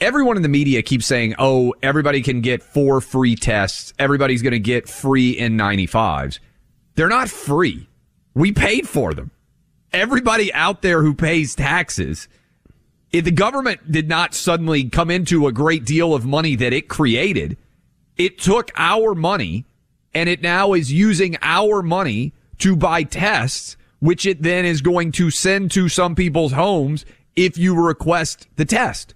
everyone 0.00 0.36
in 0.36 0.42
the 0.42 0.48
media 0.48 0.82
keeps 0.82 1.06
saying, 1.06 1.34
oh, 1.38 1.74
everybody 1.82 2.20
can 2.22 2.40
get 2.42 2.62
four 2.62 3.00
free 3.00 3.36
tests. 3.36 3.94
Everybody's 3.98 4.42
going 4.42 4.52
to 4.52 4.58
get 4.58 4.88
free 4.88 5.38
N95s. 5.38 6.38
They're 6.94 7.08
not 7.08 7.28
free. 7.28 7.88
We 8.34 8.52
paid 8.52 8.88
for 8.88 9.14
them. 9.14 9.30
Everybody 9.92 10.52
out 10.52 10.82
there 10.82 11.02
who 11.02 11.14
pays 11.14 11.54
taxes, 11.54 12.28
if 13.12 13.24
the 13.24 13.30
government 13.30 13.90
did 13.90 14.08
not 14.08 14.34
suddenly 14.34 14.90
come 14.90 15.10
into 15.10 15.46
a 15.46 15.52
great 15.52 15.84
deal 15.86 16.12
of 16.12 16.26
money 16.26 16.54
that 16.56 16.72
it 16.74 16.88
created, 16.88 17.56
it 18.16 18.38
took 18.38 18.70
our 18.76 19.14
money 19.14 19.64
and 20.14 20.28
it 20.28 20.42
now 20.42 20.72
is 20.72 20.92
using 20.92 21.36
our 21.42 21.82
money 21.82 22.32
to 22.58 22.74
buy 22.74 23.02
tests, 23.02 23.76
which 24.00 24.24
it 24.24 24.42
then 24.42 24.64
is 24.64 24.80
going 24.80 25.12
to 25.12 25.30
send 25.30 25.70
to 25.72 25.88
some 25.88 26.14
people's 26.14 26.52
homes 26.52 27.04
if 27.34 27.58
you 27.58 27.78
request 27.78 28.48
the 28.56 28.64
test. 28.64 29.14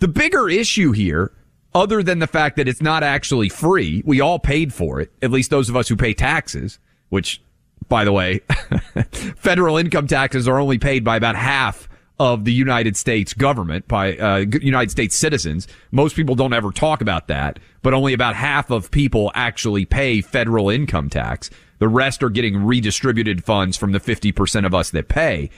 The 0.00 0.08
bigger 0.08 0.48
issue 0.48 0.92
here, 0.92 1.32
other 1.72 2.02
than 2.02 2.18
the 2.18 2.26
fact 2.26 2.56
that 2.56 2.66
it's 2.66 2.82
not 2.82 3.02
actually 3.02 3.48
free, 3.48 4.02
we 4.04 4.20
all 4.20 4.38
paid 4.38 4.74
for 4.74 5.00
it, 5.00 5.12
at 5.22 5.30
least 5.30 5.50
those 5.50 5.68
of 5.68 5.76
us 5.76 5.88
who 5.88 5.94
pay 5.94 6.14
taxes, 6.14 6.80
which, 7.10 7.40
by 7.88 8.04
the 8.04 8.12
way, 8.12 8.40
federal 9.36 9.76
income 9.76 10.08
taxes 10.08 10.48
are 10.48 10.58
only 10.58 10.78
paid 10.78 11.04
by 11.04 11.16
about 11.16 11.36
half 11.36 11.88
of 12.20 12.44
the 12.44 12.52
United 12.52 12.98
States 12.98 13.32
government 13.32 13.88
by 13.88 14.14
uh, 14.18 14.44
United 14.60 14.90
States 14.90 15.16
citizens. 15.16 15.66
Most 15.90 16.14
people 16.14 16.34
don't 16.34 16.52
ever 16.52 16.70
talk 16.70 17.00
about 17.00 17.28
that, 17.28 17.58
but 17.80 17.94
only 17.94 18.12
about 18.12 18.36
half 18.36 18.70
of 18.70 18.90
people 18.90 19.32
actually 19.34 19.86
pay 19.86 20.20
federal 20.20 20.68
income 20.68 21.08
tax. 21.08 21.48
The 21.78 21.88
rest 21.88 22.22
are 22.22 22.28
getting 22.28 22.62
redistributed 22.62 23.42
funds 23.42 23.78
from 23.78 23.92
the 23.92 24.00
50% 24.00 24.66
of 24.66 24.74
us 24.74 24.90
that 24.90 25.08
pay. 25.08 25.48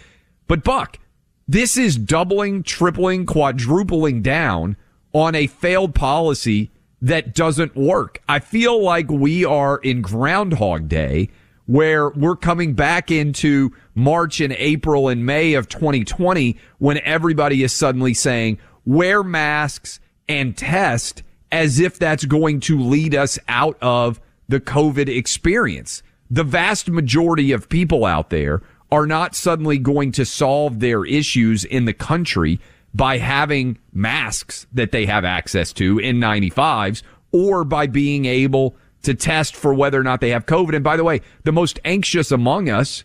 But 0.47 0.63
Buck, 0.63 1.01
this 1.49 1.77
is 1.77 1.97
doubling, 1.97 2.63
tripling, 2.63 3.27
quadrupling 3.27 4.23
down 4.23 4.77
on 5.13 5.35
a 5.35 5.49
failed 5.49 5.97
policy 5.97 6.71
that 7.01 7.35
doesn't 7.35 7.75
work. 7.75 8.23
I 8.29 8.39
feel 8.39 8.81
like 8.81 9.11
we 9.11 9.45
are 9.45 9.79
in 9.79 10.01
Groundhog 10.01 10.89
Day 10.89 11.31
where 11.67 12.11
we're 12.11 12.37
coming 12.37 12.75
back 12.75 13.11
into 13.11 13.71
March 13.95 14.41
and 14.41 14.53
April 14.55 15.09
and 15.09 15.25
May 15.25 15.55
of 15.55 15.69
2020 15.69 16.57
when 16.79 16.99
everybody 17.05 17.63
is 17.63 17.73
suddenly 17.73 18.15
saying 18.15 18.59
wear 18.85 19.23
masks 19.23 20.01
and 20.29 20.57
test 20.57 21.23
as 21.51 21.79
if 21.79 21.99
that's 21.99 22.25
going 22.25 22.61
to 22.61 22.81
lead 22.81 23.15
us 23.15 23.39
out 23.49 23.77
of 23.81 24.21
the 24.49 24.61
COVID 24.61 25.09
experience. 25.09 26.03
The 26.31 26.45
vast 26.45 26.89
majority 26.89 27.53
of 27.53 27.69
people 27.69 28.05
out 28.05 28.31
there 28.31 28.63
are 28.91 29.07
not 29.07 29.35
suddenly 29.35 29.79
going 29.79 30.13
to 30.13 30.25
solve 30.25 30.81
their 30.81 31.05
issues 31.05 31.65
in 31.65 31.85
the 31.85 31.93
country 31.93 32.61
by 32.95 33.19
having 33.19 33.79
masks 33.93 34.67
that 34.73 34.93
they 34.93 35.07
have 35.07 35.25
access 35.25 35.73
to 35.75 35.97
N95s 35.97 37.03
or 37.33 37.65
by 37.65 37.87
being 37.87 38.27
able 38.27 38.77
to 39.03 39.15
test 39.15 39.57
for 39.57 39.75
whether 39.75 40.01
or 40.01 40.05
not 40.05 40.21
they 40.21 40.31
have 40.31 40.47
COVID. 40.47 40.75
And 40.75 40.85
by 40.85 40.97
the 40.97 41.05
way, 41.05 41.21
the 41.45 41.53
most 41.53 41.81
anxious 41.85 42.31
among 42.31 42.69
us 42.69 43.05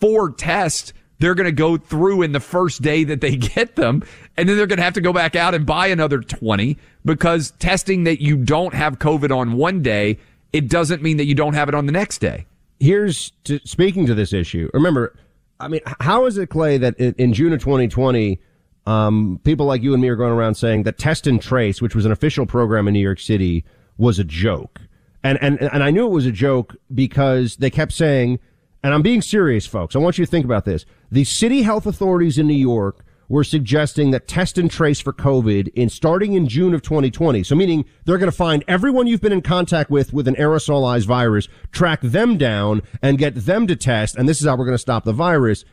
for 0.00 0.30
tests 0.30 0.92
they're 1.20 1.34
going 1.34 1.46
to 1.46 1.52
go 1.52 1.76
through 1.76 2.22
in 2.22 2.32
the 2.32 2.40
first 2.40 2.82
day 2.82 3.04
that 3.04 3.20
they 3.20 3.36
get 3.54 3.76
them. 3.76 4.02
And 4.36 4.48
then 4.48 4.56
they're 4.56 4.66
going 4.66 4.78
to 4.78 4.82
have 4.82 4.94
to 4.94 5.00
go 5.00 5.12
back 5.12 5.36
out 5.36 5.54
and 5.54 5.64
buy 5.64 5.86
another 5.86 6.18
20 6.18 6.76
because 7.04 7.52
testing 7.52 8.04
that 8.04 8.20
you 8.20 8.36
don't 8.36 8.74
have 8.74 8.98
COVID 8.98 9.34
on 9.34 9.52
one 9.52 9.82
day, 9.82 10.18
it 10.52 10.68
doesn't 10.68 11.02
mean 11.02 11.18
that 11.18 11.26
you 11.26 11.34
don't 11.34 11.54
have 11.54 11.68
it 11.68 11.74
on 11.74 11.86
the 11.86 11.92
next 11.92 12.18
day. 12.18 12.46
Here's 12.80 13.30
to, 13.44 13.60
speaking 13.64 14.06
to 14.06 14.14
this 14.14 14.32
issue. 14.32 14.70
Remember, 14.72 15.14
I 15.60 15.68
mean, 15.68 15.82
how 16.00 16.24
is 16.24 16.38
it, 16.38 16.48
Clay, 16.48 16.78
that 16.78 16.98
in, 16.98 17.14
in 17.18 17.32
June 17.34 17.52
of 17.52 17.60
2020, 17.60 18.40
um, 18.86 19.38
people 19.44 19.66
like 19.66 19.82
you 19.82 19.92
and 19.92 20.00
me 20.00 20.08
are 20.08 20.16
going 20.16 20.32
around 20.32 20.54
saying 20.54 20.84
that 20.84 20.96
test 20.96 21.26
and 21.26 21.40
trace, 21.40 21.82
which 21.82 21.94
was 21.94 22.06
an 22.06 22.12
official 22.12 22.46
program 22.46 22.88
in 22.88 22.94
New 22.94 23.00
York 23.00 23.20
City, 23.20 23.64
was 23.98 24.18
a 24.18 24.24
joke. 24.24 24.80
And, 25.22 25.38
and, 25.42 25.60
and 25.60 25.82
I 25.82 25.90
knew 25.90 26.06
it 26.06 26.10
was 26.10 26.26
a 26.26 26.32
joke 26.32 26.76
because 26.94 27.56
they 27.56 27.70
kept 27.70 27.92
saying, 27.92 28.38
and 28.82 28.94
I'm 28.94 29.02
being 29.02 29.22
serious, 29.22 29.66
folks. 29.66 29.94
I 29.94 29.98
want 29.98 30.18
you 30.18 30.24
to 30.24 30.30
think 30.30 30.44
about 30.44 30.64
this. 30.64 30.86
The 31.10 31.24
city 31.24 31.62
health 31.62 31.86
authorities 31.86 32.38
in 32.38 32.46
New 32.46 32.54
York 32.54 33.04
were 33.28 33.44
suggesting 33.44 34.10
that 34.10 34.26
test 34.26 34.58
and 34.58 34.68
trace 34.70 35.00
for 35.00 35.12
COVID 35.12 35.68
in 35.74 35.88
starting 35.88 36.32
in 36.32 36.48
June 36.48 36.74
of 36.74 36.82
2020. 36.82 37.44
So 37.44 37.54
meaning 37.54 37.84
they're 38.04 38.18
going 38.18 38.30
to 38.30 38.36
find 38.36 38.64
everyone 38.66 39.06
you've 39.06 39.20
been 39.20 39.32
in 39.32 39.40
contact 39.42 39.88
with 39.88 40.12
with 40.12 40.26
an 40.26 40.34
aerosolized 40.34 41.06
virus, 41.06 41.46
track 41.70 42.00
them 42.00 42.36
down 42.36 42.82
and 43.00 43.18
get 43.18 43.34
them 43.34 43.68
to 43.68 43.76
test. 43.76 44.16
And 44.16 44.28
this 44.28 44.40
is 44.40 44.48
how 44.48 44.56
we're 44.56 44.64
going 44.64 44.74
to 44.74 44.78
stop 44.78 45.04
the 45.04 45.12
virus. 45.12 45.64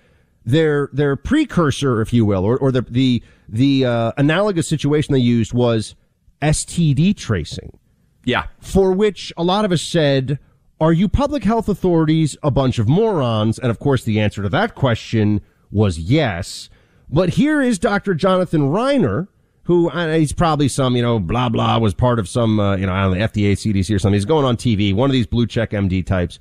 Their, 0.46 0.90
their 0.94 1.16
precursor, 1.16 2.00
if 2.00 2.14
you 2.14 2.26
will, 2.26 2.46
or, 2.46 2.58
or 2.58 2.72
the, 2.72 2.84
the, 2.84 3.24
the, 3.50 3.86
uh, 3.86 4.12
analogous 4.18 4.68
situation 4.68 5.14
they 5.14 5.20
used 5.20 5.52
was 5.52 5.96
STD 6.42 7.18
tracing. 7.18 7.78
Yeah. 8.28 8.48
For 8.60 8.92
which 8.92 9.32
a 9.38 9.44
lot 9.44 9.64
of 9.64 9.72
us 9.72 9.82
said, 9.82 10.38
are 10.82 10.92
you 10.92 11.08
public 11.08 11.46
health 11.46 11.70
authorities 11.70 12.36
a 12.44 12.52
bunch 12.52 12.78
of 12.78 12.88
morons? 12.90 13.58
And 13.58 13.72
of 13.72 13.80
course, 13.80 14.04
the 14.04 14.20
answer 14.20 14.44
to 14.44 14.50
that 14.50 14.76
question 14.76 15.42
was 15.72 15.98
yes. 15.98 16.70
But 17.10 17.30
here 17.30 17.62
is 17.62 17.80
Dr. 17.80 18.14
Jonathan 18.14 18.64
Reiner, 18.64 19.30
who 19.64 19.90
uh, 19.90 20.18
he's 20.18 20.34
probably 20.34 20.68
some, 20.68 20.98
you 20.98 21.02
know, 21.02 21.20
blah, 21.20 21.48
blah, 21.48 21.78
was 21.78 21.94
part 21.94 22.20
of 22.20 22.28
some, 22.28 22.60
uh, 22.60 22.76
you 22.76 22.86
know, 22.86 22.92
I 22.92 23.04
don't 23.04 23.18
know, 23.18 23.26
FDA, 23.26 23.54
CDC 23.54 23.96
or 23.96 24.00
something. 24.00 24.14
He's 24.14 24.26
going 24.26 24.44
on 24.44 24.58
TV, 24.58 24.94
one 24.94 25.10
of 25.10 25.14
these 25.14 25.26
blue 25.26 25.48
check 25.48 25.72
MD 25.72 26.06
types, 26.06 26.38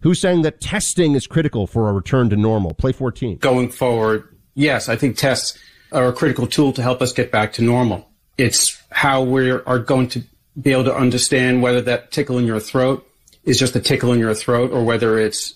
who's 0.00 0.18
saying 0.18 0.40
that 0.42 0.62
testing 0.62 1.14
is 1.14 1.26
critical 1.26 1.66
for 1.66 1.90
a 1.90 1.92
return 1.92 2.30
to 2.30 2.36
normal. 2.36 2.72
Play 2.72 2.92
14. 2.92 3.36
Going 3.38 3.68
forward, 3.68 4.34
yes, 4.54 4.88
I 4.88 4.96
think 4.96 5.18
tests 5.18 5.58
are 5.92 6.08
a 6.08 6.14
critical 6.14 6.46
tool 6.46 6.72
to 6.72 6.82
help 6.82 7.02
us 7.02 7.12
get 7.12 7.30
back 7.30 7.52
to 7.54 7.62
normal. 7.62 8.08
It's 8.38 8.82
how 8.90 9.22
we 9.22 9.50
are 9.50 9.78
going 9.78 10.08
to 10.08 10.24
be 10.60 10.72
able 10.72 10.84
to 10.84 10.94
understand 10.94 11.62
whether 11.62 11.80
that 11.82 12.12
tickle 12.12 12.38
in 12.38 12.46
your 12.46 12.60
throat 12.60 13.06
is 13.44 13.58
just 13.58 13.76
a 13.76 13.80
tickle 13.80 14.12
in 14.12 14.18
your 14.18 14.34
throat 14.34 14.72
or 14.72 14.84
whether 14.84 15.18
it's 15.18 15.54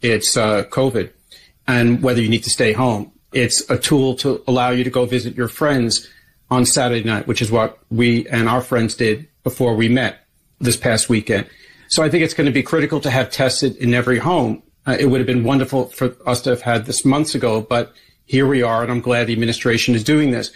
it's 0.00 0.36
uh, 0.36 0.64
COVID 0.64 1.10
and 1.66 2.02
whether 2.02 2.20
you 2.20 2.28
need 2.28 2.44
to 2.44 2.50
stay 2.50 2.72
home. 2.72 3.12
It's 3.32 3.68
a 3.68 3.78
tool 3.78 4.14
to 4.16 4.42
allow 4.46 4.70
you 4.70 4.84
to 4.84 4.90
go 4.90 5.04
visit 5.04 5.36
your 5.36 5.48
friends 5.48 6.08
on 6.50 6.64
Saturday 6.64 7.04
night, 7.04 7.26
which 7.26 7.42
is 7.42 7.50
what 7.50 7.78
we 7.90 8.26
and 8.28 8.48
our 8.48 8.62
friends 8.62 8.94
did 8.94 9.28
before 9.44 9.74
we 9.74 9.88
met 9.88 10.24
this 10.60 10.76
past 10.76 11.08
weekend. 11.08 11.46
So 11.88 12.02
I 12.02 12.08
think 12.08 12.24
it's 12.24 12.34
going 12.34 12.46
to 12.46 12.52
be 12.52 12.62
critical 12.62 13.00
to 13.00 13.10
have 13.10 13.30
tested 13.30 13.76
in 13.76 13.94
every 13.94 14.18
home. 14.18 14.62
Uh, 14.86 14.96
it 14.98 15.06
would 15.06 15.20
have 15.20 15.26
been 15.26 15.44
wonderful 15.44 15.86
for 15.86 16.16
us 16.26 16.40
to 16.42 16.50
have 16.50 16.62
had 16.62 16.86
this 16.86 17.04
months 17.04 17.34
ago, 17.34 17.60
but 17.60 17.92
here 18.24 18.46
we 18.46 18.62
are, 18.62 18.82
and 18.82 18.90
I'm 18.90 19.00
glad 19.00 19.26
the 19.26 19.32
administration 19.32 19.94
is 19.94 20.04
doing 20.04 20.30
this. 20.30 20.50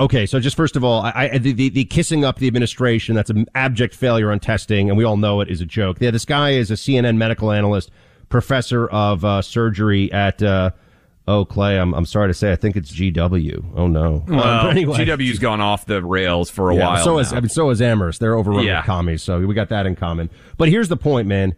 Okay, 0.00 0.26
so 0.26 0.38
just 0.38 0.56
first 0.56 0.76
of 0.76 0.84
all, 0.84 1.02
I, 1.02 1.30
I 1.32 1.38
the, 1.38 1.52
the, 1.52 1.68
the 1.70 1.84
kissing 1.84 2.24
up 2.24 2.38
the 2.38 2.46
administration, 2.46 3.16
that's 3.16 3.30
an 3.30 3.46
abject 3.54 3.94
failure 3.94 4.30
on 4.30 4.38
testing, 4.38 4.88
and 4.88 4.96
we 4.96 5.02
all 5.04 5.16
know 5.16 5.40
it 5.40 5.48
is 5.50 5.60
a 5.60 5.66
joke. 5.66 5.98
Yeah, 6.00 6.12
this 6.12 6.24
guy 6.24 6.50
is 6.50 6.70
a 6.70 6.74
CNN 6.74 7.16
medical 7.16 7.50
analyst, 7.50 7.90
professor 8.28 8.86
of 8.88 9.24
uh, 9.24 9.42
surgery 9.42 10.12
at, 10.12 10.40
uh, 10.40 10.70
oh, 11.26 11.44
Clay, 11.44 11.80
I'm, 11.80 11.94
I'm 11.94 12.06
sorry 12.06 12.28
to 12.28 12.34
say, 12.34 12.52
I 12.52 12.56
think 12.56 12.76
it's 12.76 12.92
GW. 12.92 13.72
Oh, 13.74 13.88
no. 13.88 14.24
Well, 14.28 14.38
but 14.64 14.70
anyway. 14.70 14.98
GW's 15.04 15.40
gone 15.40 15.60
off 15.60 15.84
the 15.86 16.00
rails 16.04 16.48
for 16.48 16.70
a 16.70 16.76
Yeah, 16.76 16.86
while. 16.86 17.04
So 17.04 17.12
now. 17.14 17.18
is, 17.18 17.32
I 17.32 17.40
mean, 17.40 17.48
so 17.48 17.68
is 17.70 17.82
Amherst. 17.82 18.20
They're 18.20 18.36
overrun 18.36 18.64
Yeah. 18.64 18.78
with 18.78 18.86
commies, 18.86 19.22
so 19.24 19.44
we 19.44 19.52
got 19.54 19.68
that 19.70 19.84
in 19.84 19.96
common. 19.96 20.30
But 20.58 20.68
here's 20.68 20.88
the 20.88 20.96
point, 20.96 21.26
man. 21.26 21.56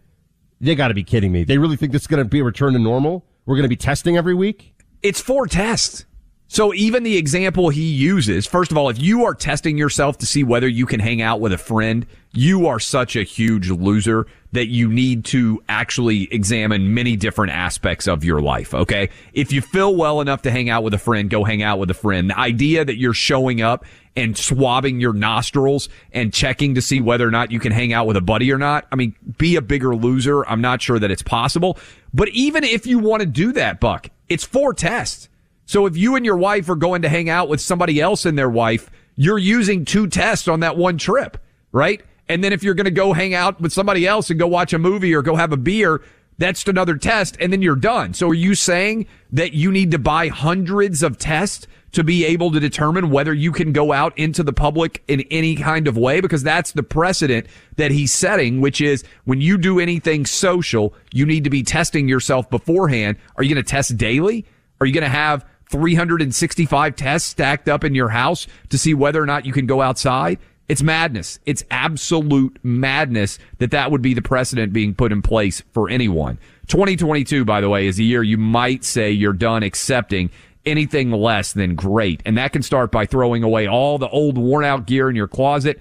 They 0.59 0.73
got 0.73 0.87
to 0.87 0.93
be 0.95 1.03
kidding 1.03 1.31
me. 1.31 1.43
They 1.43 1.57
really 1.59 1.75
think 1.75 1.91
this 1.91 2.01
is 2.03 2.07
going 2.07 2.23
to 2.23 2.27
be 2.29 2.39
a 2.39 2.43
return 2.43 2.73
to 2.73 2.79
normal? 2.79 3.23
We're 3.45 3.55
going 3.55 3.63
to 3.63 3.69
be 3.69 3.75
testing 3.75 4.17
every 4.17 4.33
week? 4.33 4.73
it's 5.03 5.19
four 5.19 5.45
tests. 5.47 6.05
So 6.53 6.73
even 6.73 7.03
the 7.03 7.15
example 7.15 7.69
he 7.69 7.93
uses, 7.93 8.45
first 8.45 8.71
of 8.71 8.77
all, 8.77 8.89
if 8.89 9.01
you 9.01 9.23
are 9.23 9.33
testing 9.33 9.77
yourself 9.77 10.17
to 10.17 10.25
see 10.25 10.43
whether 10.43 10.67
you 10.67 10.85
can 10.85 10.99
hang 10.99 11.21
out 11.21 11.39
with 11.39 11.53
a 11.53 11.57
friend, 11.57 12.05
you 12.33 12.67
are 12.67 12.77
such 12.77 13.15
a 13.15 13.23
huge 13.23 13.69
loser 13.69 14.27
that 14.51 14.67
you 14.67 14.89
need 14.89 15.23
to 15.23 15.63
actually 15.69 16.23
examine 16.23 16.93
many 16.93 17.15
different 17.15 17.53
aspects 17.53 18.05
of 18.05 18.25
your 18.25 18.41
life. 18.41 18.73
Okay. 18.73 19.11
If 19.31 19.53
you 19.53 19.61
feel 19.61 19.95
well 19.95 20.19
enough 20.19 20.41
to 20.41 20.51
hang 20.51 20.69
out 20.69 20.83
with 20.83 20.93
a 20.93 20.97
friend, 20.97 21.29
go 21.29 21.45
hang 21.45 21.63
out 21.63 21.79
with 21.79 21.89
a 21.89 21.93
friend. 21.93 22.31
The 22.31 22.37
idea 22.37 22.83
that 22.83 22.97
you're 22.97 23.13
showing 23.13 23.61
up 23.61 23.85
and 24.17 24.37
swabbing 24.37 24.99
your 24.99 25.13
nostrils 25.13 25.87
and 26.11 26.33
checking 26.33 26.75
to 26.75 26.81
see 26.81 26.99
whether 26.99 27.25
or 27.25 27.31
not 27.31 27.51
you 27.51 27.61
can 27.61 27.71
hang 27.71 27.93
out 27.93 28.07
with 28.07 28.17
a 28.17 28.21
buddy 28.21 28.51
or 28.51 28.57
not. 28.57 28.87
I 28.91 28.97
mean, 28.97 29.15
be 29.37 29.55
a 29.55 29.61
bigger 29.61 29.95
loser. 29.95 30.45
I'm 30.45 30.59
not 30.59 30.81
sure 30.81 30.99
that 30.99 31.11
it's 31.11 31.23
possible. 31.23 31.77
But 32.13 32.27
even 32.27 32.65
if 32.65 32.85
you 32.85 32.99
want 32.99 33.21
to 33.21 33.25
do 33.25 33.53
that, 33.53 33.79
Buck, 33.79 34.09
it's 34.27 34.43
four 34.43 34.73
tests. 34.73 35.29
So 35.71 35.85
if 35.85 35.95
you 35.95 36.17
and 36.17 36.25
your 36.25 36.35
wife 36.35 36.67
are 36.67 36.75
going 36.75 37.03
to 37.03 37.07
hang 37.07 37.29
out 37.29 37.47
with 37.47 37.61
somebody 37.61 38.01
else 38.01 38.25
and 38.25 38.37
their 38.37 38.49
wife, 38.49 38.91
you're 39.15 39.37
using 39.37 39.85
two 39.85 40.05
tests 40.05 40.49
on 40.49 40.59
that 40.59 40.75
one 40.75 40.97
trip, 40.97 41.37
right? 41.71 42.01
And 42.27 42.43
then 42.43 42.51
if 42.51 42.61
you're 42.61 42.73
going 42.73 42.83
to 42.83 42.91
go 42.91 43.13
hang 43.13 43.33
out 43.33 43.61
with 43.61 43.71
somebody 43.71 44.05
else 44.05 44.29
and 44.29 44.37
go 44.37 44.47
watch 44.47 44.73
a 44.73 44.77
movie 44.77 45.15
or 45.15 45.21
go 45.21 45.37
have 45.37 45.53
a 45.53 45.57
beer, 45.57 46.01
that's 46.37 46.67
another 46.67 46.97
test 46.97 47.37
and 47.39 47.53
then 47.53 47.61
you're 47.61 47.77
done. 47.77 48.13
So 48.13 48.27
are 48.27 48.33
you 48.33 48.53
saying 48.53 49.07
that 49.31 49.53
you 49.53 49.71
need 49.71 49.91
to 49.91 49.97
buy 49.97 50.27
hundreds 50.27 51.03
of 51.03 51.17
tests 51.17 51.67
to 51.93 52.03
be 52.03 52.25
able 52.25 52.51
to 52.51 52.59
determine 52.59 53.09
whether 53.09 53.33
you 53.33 53.53
can 53.53 53.71
go 53.71 53.93
out 53.93 54.17
into 54.17 54.43
the 54.43 54.51
public 54.51 55.01
in 55.07 55.21
any 55.31 55.55
kind 55.55 55.87
of 55.87 55.95
way? 55.95 56.19
Because 56.19 56.43
that's 56.43 56.73
the 56.73 56.83
precedent 56.83 57.47
that 57.77 57.91
he's 57.91 58.11
setting, 58.11 58.59
which 58.59 58.81
is 58.81 59.05
when 59.23 59.39
you 59.39 59.57
do 59.57 59.79
anything 59.79 60.25
social, 60.25 60.93
you 61.13 61.25
need 61.25 61.45
to 61.45 61.49
be 61.49 61.63
testing 61.63 62.09
yourself 62.09 62.49
beforehand. 62.49 63.15
Are 63.37 63.43
you 63.43 63.55
going 63.55 63.63
to 63.63 63.71
test 63.71 63.95
daily? 63.95 64.45
Are 64.81 64.85
you 64.85 64.93
going 64.93 65.03
to 65.03 65.09
have 65.09 65.45
365 65.71 66.95
tests 66.95 67.29
stacked 67.29 67.69
up 67.69 67.83
in 67.83 67.95
your 67.95 68.09
house 68.09 68.45
to 68.69 68.77
see 68.77 68.93
whether 68.93 69.21
or 69.21 69.25
not 69.25 69.45
you 69.45 69.53
can 69.53 69.65
go 69.65 69.81
outside? 69.81 70.37
It's 70.67 70.81
madness. 70.83 71.39
It's 71.45 71.63
absolute 71.71 72.57
madness 72.63 73.39
that 73.57 73.71
that 73.71 73.91
would 73.91 74.01
be 74.01 74.13
the 74.13 74.21
precedent 74.21 74.71
being 74.73 74.93
put 74.93 75.11
in 75.11 75.21
place 75.21 75.61
for 75.71 75.89
anyone. 75.89 76.37
2022, 76.67 77.43
by 77.43 77.59
the 77.59 77.69
way, 77.69 77.87
is 77.87 77.99
a 77.99 78.03
year 78.03 78.23
you 78.23 78.37
might 78.37 78.85
say 78.85 79.11
you're 79.11 79.33
done 79.33 79.63
accepting 79.63 80.29
anything 80.65 81.11
less 81.11 81.53
than 81.53 81.75
great. 81.75 82.21
And 82.25 82.37
that 82.37 82.53
can 82.53 82.61
start 82.61 82.91
by 82.91 83.05
throwing 83.05 83.43
away 83.43 83.67
all 83.67 83.97
the 83.97 84.09
old 84.09 84.37
worn 84.37 84.63
out 84.63 84.85
gear 84.85 85.09
in 85.09 85.15
your 85.15 85.27
closet 85.27 85.79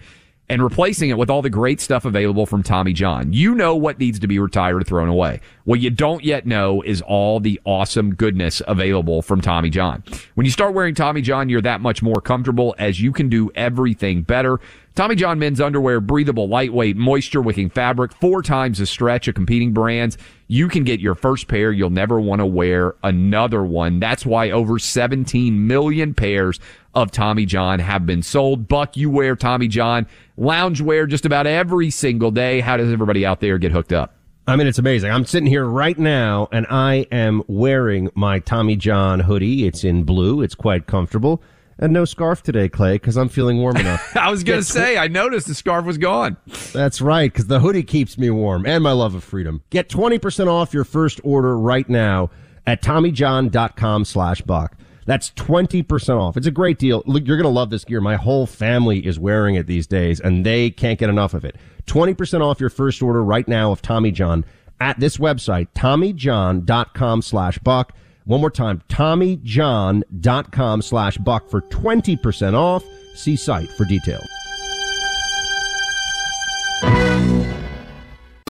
and 0.50 0.64
replacing 0.64 1.10
it 1.10 1.16
with 1.16 1.30
all 1.30 1.42
the 1.42 1.48
great 1.48 1.80
stuff 1.80 2.04
available 2.04 2.44
from 2.44 2.64
Tommy 2.64 2.92
John. 2.92 3.32
You 3.32 3.54
know 3.54 3.76
what 3.76 4.00
needs 4.00 4.18
to 4.18 4.26
be 4.26 4.40
retired 4.40 4.82
or 4.82 4.84
thrown 4.84 5.08
away. 5.08 5.40
What 5.62 5.78
you 5.78 5.90
don't 5.90 6.24
yet 6.24 6.44
know 6.44 6.82
is 6.82 7.00
all 7.02 7.38
the 7.38 7.60
awesome 7.64 8.16
goodness 8.16 8.60
available 8.66 9.22
from 9.22 9.40
Tommy 9.40 9.70
John. 9.70 10.02
When 10.34 10.44
you 10.44 10.50
start 10.50 10.74
wearing 10.74 10.96
Tommy 10.96 11.22
John, 11.22 11.48
you're 11.48 11.60
that 11.60 11.80
much 11.80 12.02
more 12.02 12.20
comfortable 12.20 12.74
as 12.78 13.00
you 13.00 13.12
can 13.12 13.28
do 13.28 13.52
everything 13.54 14.22
better. 14.22 14.58
Tommy 15.00 15.14
John 15.14 15.38
men's 15.38 15.62
underwear, 15.62 15.98
breathable, 15.98 16.46
lightweight, 16.46 16.94
moisture 16.94 17.40
wicking 17.40 17.70
fabric, 17.70 18.12
four 18.12 18.42
times 18.42 18.76
the 18.76 18.84
stretch 18.84 19.28
of 19.28 19.34
competing 19.34 19.72
brands. 19.72 20.18
You 20.46 20.68
can 20.68 20.84
get 20.84 21.00
your 21.00 21.14
first 21.14 21.48
pair. 21.48 21.72
You'll 21.72 21.88
never 21.88 22.20
want 22.20 22.40
to 22.40 22.44
wear 22.44 22.96
another 23.02 23.64
one. 23.64 23.98
That's 23.98 24.26
why 24.26 24.50
over 24.50 24.78
17 24.78 25.66
million 25.66 26.12
pairs 26.12 26.60
of 26.94 27.10
Tommy 27.12 27.46
John 27.46 27.78
have 27.78 28.04
been 28.04 28.22
sold. 28.22 28.68
Buck, 28.68 28.94
you 28.94 29.08
wear 29.08 29.36
Tommy 29.36 29.68
John 29.68 30.06
loungewear 30.38 31.08
just 31.08 31.24
about 31.24 31.46
every 31.46 31.88
single 31.88 32.30
day. 32.30 32.60
How 32.60 32.76
does 32.76 32.92
everybody 32.92 33.24
out 33.24 33.40
there 33.40 33.56
get 33.56 33.72
hooked 33.72 33.94
up? 33.94 34.14
I 34.46 34.54
mean, 34.56 34.66
it's 34.66 34.78
amazing. 34.78 35.10
I'm 35.10 35.24
sitting 35.24 35.48
here 35.48 35.64
right 35.64 35.98
now 35.98 36.46
and 36.52 36.66
I 36.68 37.06
am 37.10 37.42
wearing 37.46 38.10
my 38.14 38.38
Tommy 38.38 38.76
John 38.76 39.20
hoodie. 39.20 39.66
It's 39.66 39.82
in 39.82 40.04
blue. 40.04 40.42
It's 40.42 40.54
quite 40.54 40.86
comfortable. 40.86 41.42
And 41.80 41.92
no 41.94 42.04
scarf 42.04 42.42
today, 42.42 42.68
Clay, 42.68 42.96
because 42.96 43.16
I'm 43.16 43.30
feeling 43.30 43.58
warm 43.58 43.76
enough. 43.78 44.16
I 44.16 44.30
was 44.30 44.44
going 44.44 44.60
to 44.60 44.64
say, 44.64 44.98
I 44.98 45.08
noticed 45.08 45.46
the 45.46 45.54
scarf 45.54 45.86
was 45.86 45.98
gone. 45.98 46.36
That's 46.72 47.00
right, 47.00 47.32
because 47.32 47.46
the 47.46 47.58
hoodie 47.60 47.82
keeps 47.82 48.18
me 48.18 48.28
warm 48.30 48.66
and 48.66 48.84
my 48.84 48.92
love 48.92 49.14
of 49.14 49.24
freedom. 49.24 49.62
Get 49.70 49.88
20% 49.88 50.46
off 50.46 50.74
your 50.74 50.84
first 50.84 51.20
order 51.24 51.58
right 51.58 51.88
now 51.88 52.30
at 52.66 52.82
TommyJohn.com 52.82 54.04
slash 54.04 54.42
Buck. 54.42 54.76
That's 55.06 55.30
20% 55.30 56.20
off. 56.20 56.36
It's 56.36 56.46
a 56.46 56.50
great 56.52 56.78
deal. 56.78 57.02
Look, 57.06 57.26
you're 57.26 57.38
going 57.38 57.44
to 57.44 57.48
love 57.48 57.70
this 57.70 57.84
gear. 57.84 58.00
My 58.02 58.16
whole 58.16 58.46
family 58.46 59.04
is 59.04 59.18
wearing 59.18 59.54
it 59.54 59.66
these 59.66 59.86
days 59.86 60.20
and 60.20 60.44
they 60.44 60.70
can't 60.70 60.98
get 60.98 61.08
enough 61.08 61.32
of 61.34 61.44
it. 61.46 61.56
20% 61.86 62.42
off 62.42 62.60
your 62.60 62.70
first 62.70 63.02
order 63.02 63.24
right 63.24 63.48
now 63.48 63.72
of 63.72 63.80
Tommy 63.82 64.12
John 64.12 64.44
at 64.80 65.00
this 65.00 65.16
website, 65.16 65.68
TommyJohn.com 65.74 67.22
slash 67.22 67.58
Buck. 67.58 67.92
One 68.30 68.40
more 68.42 68.50
time, 68.52 68.80
TommyJohn.com 68.88 70.82
slash 70.82 71.18
Buck 71.18 71.50
for 71.50 71.62
20% 71.62 72.54
off. 72.54 72.84
See 73.16 73.34
site 73.34 73.68
for 73.70 73.84
details. 73.84 74.28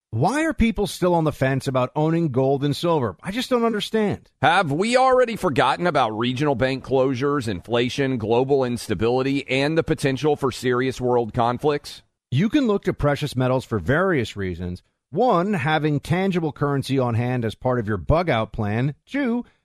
Why 0.09 0.45
are 0.45 0.55
people 0.55 0.87
still 0.87 1.12
on 1.12 1.24
the 1.24 1.33
fence 1.33 1.68
about 1.68 1.93
owning 1.95 2.29
gold 2.29 2.64
and 2.64 2.74
silver? 2.74 3.18
I 3.22 3.31
just 3.33 3.51
don't 3.51 3.66
understand. 3.66 4.31
Have 4.41 4.72
we 4.72 4.97
already 4.97 5.37
forgotten 5.37 5.87
about 5.87 6.16
regional 6.16 6.55
bank 6.55 6.83
closures, 6.83 7.47
inflation, 7.47 8.16
global 8.16 8.64
instability, 8.64 9.47
and 9.47 9.77
the 9.77 9.85
potential 9.85 10.37
for 10.37 10.51
serious 10.51 11.03
world 11.03 11.35
conflicts? 11.35 12.03
You 12.31 12.49
can 12.49 12.66
look 12.66 12.85
to 12.85 12.95
precious 12.95 13.37
metals 13.37 13.66
for 13.66 13.79
various 13.79 14.39
reasons. 14.39 14.83
One, 15.11 15.53
having 15.53 16.01
tangible 16.01 16.51
currency 16.51 16.99
on 16.99 17.14
hand 17.14 17.45
as 17.45 17.55
part 17.55 17.79
of 17.79 17.87
your 17.87 17.97
bug 17.97 18.29
out 18.29 18.53
plan. 18.53 18.95
Two, 19.07 19.45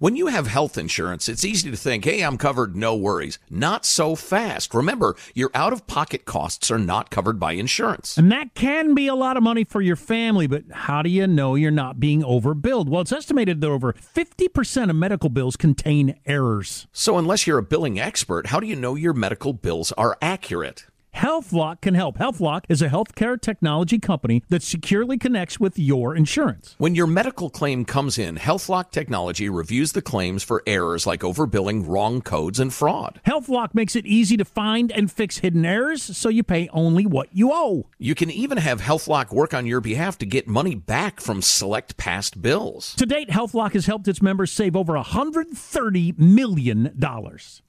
When 0.00 0.16
you 0.16 0.28
have 0.28 0.46
health 0.46 0.78
insurance, 0.78 1.28
it's 1.28 1.44
easy 1.44 1.70
to 1.70 1.76
think, 1.76 2.06
hey, 2.06 2.22
I'm 2.22 2.38
covered, 2.38 2.74
no 2.74 2.96
worries. 2.96 3.38
Not 3.50 3.84
so 3.84 4.14
fast. 4.14 4.72
Remember, 4.72 5.14
your 5.34 5.50
out 5.52 5.74
of 5.74 5.86
pocket 5.86 6.24
costs 6.24 6.70
are 6.70 6.78
not 6.78 7.10
covered 7.10 7.38
by 7.38 7.52
insurance. 7.52 8.16
And 8.16 8.32
that 8.32 8.54
can 8.54 8.94
be 8.94 9.08
a 9.08 9.14
lot 9.14 9.36
of 9.36 9.42
money 9.42 9.62
for 9.62 9.82
your 9.82 9.96
family, 9.96 10.46
but 10.46 10.64
how 10.72 11.02
do 11.02 11.10
you 11.10 11.26
know 11.26 11.54
you're 11.54 11.70
not 11.70 12.00
being 12.00 12.22
overbilled? 12.22 12.88
Well, 12.88 13.02
it's 13.02 13.12
estimated 13.12 13.60
that 13.60 13.68
over 13.68 13.92
50% 13.92 14.88
of 14.88 14.96
medical 14.96 15.28
bills 15.28 15.54
contain 15.58 16.18
errors. 16.24 16.86
So, 16.94 17.18
unless 17.18 17.46
you're 17.46 17.58
a 17.58 17.62
billing 17.62 18.00
expert, 18.00 18.46
how 18.46 18.58
do 18.58 18.66
you 18.66 18.76
know 18.76 18.94
your 18.94 19.12
medical 19.12 19.52
bills 19.52 19.92
are 19.98 20.16
accurate? 20.22 20.86
HealthLock 21.14 21.80
can 21.80 21.94
help. 21.94 22.18
HealthLock 22.18 22.64
is 22.68 22.80
a 22.80 22.88
healthcare 22.88 23.40
technology 23.40 23.98
company 23.98 24.42
that 24.48 24.62
securely 24.62 25.18
connects 25.18 25.58
with 25.58 25.78
your 25.78 26.14
insurance. 26.14 26.74
When 26.78 26.94
your 26.94 27.06
medical 27.06 27.50
claim 27.50 27.84
comes 27.84 28.16
in, 28.18 28.36
HealthLock 28.36 28.90
technology 28.90 29.48
reviews 29.48 29.92
the 29.92 30.02
claims 30.02 30.42
for 30.42 30.62
errors 30.66 31.06
like 31.06 31.20
overbilling, 31.20 31.86
wrong 31.86 32.22
codes, 32.22 32.60
and 32.60 32.72
fraud. 32.72 33.20
HealthLock 33.26 33.74
makes 33.74 33.96
it 33.96 34.06
easy 34.06 34.36
to 34.36 34.44
find 34.44 34.92
and 34.92 35.10
fix 35.10 35.38
hidden 35.38 35.64
errors 35.66 36.02
so 36.16 36.28
you 36.28 36.42
pay 36.42 36.68
only 36.72 37.06
what 37.06 37.28
you 37.32 37.50
owe. 37.52 37.86
You 37.98 38.14
can 38.14 38.30
even 38.30 38.58
have 38.58 38.80
HealthLock 38.80 39.32
work 39.32 39.52
on 39.52 39.66
your 39.66 39.80
behalf 39.80 40.16
to 40.18 40.26
get 40.26 40.46
money 40.48 40.74
back 40.74 41.20
from 41.20 41.42
select 41.42 41.96
past 41.96 42.40
bills. 42.40 42.94
To 42.94 43.04
date, 43.06 43.28
HealthLock 43.28 43.72
has 43.72 43.86
helped 43.86 44.08
its 44.08 44.22
members 44.22 44.52
save 44.52 44.76
over 44.76 44.94
$130 44.94 46.18
million. 46.18 46.92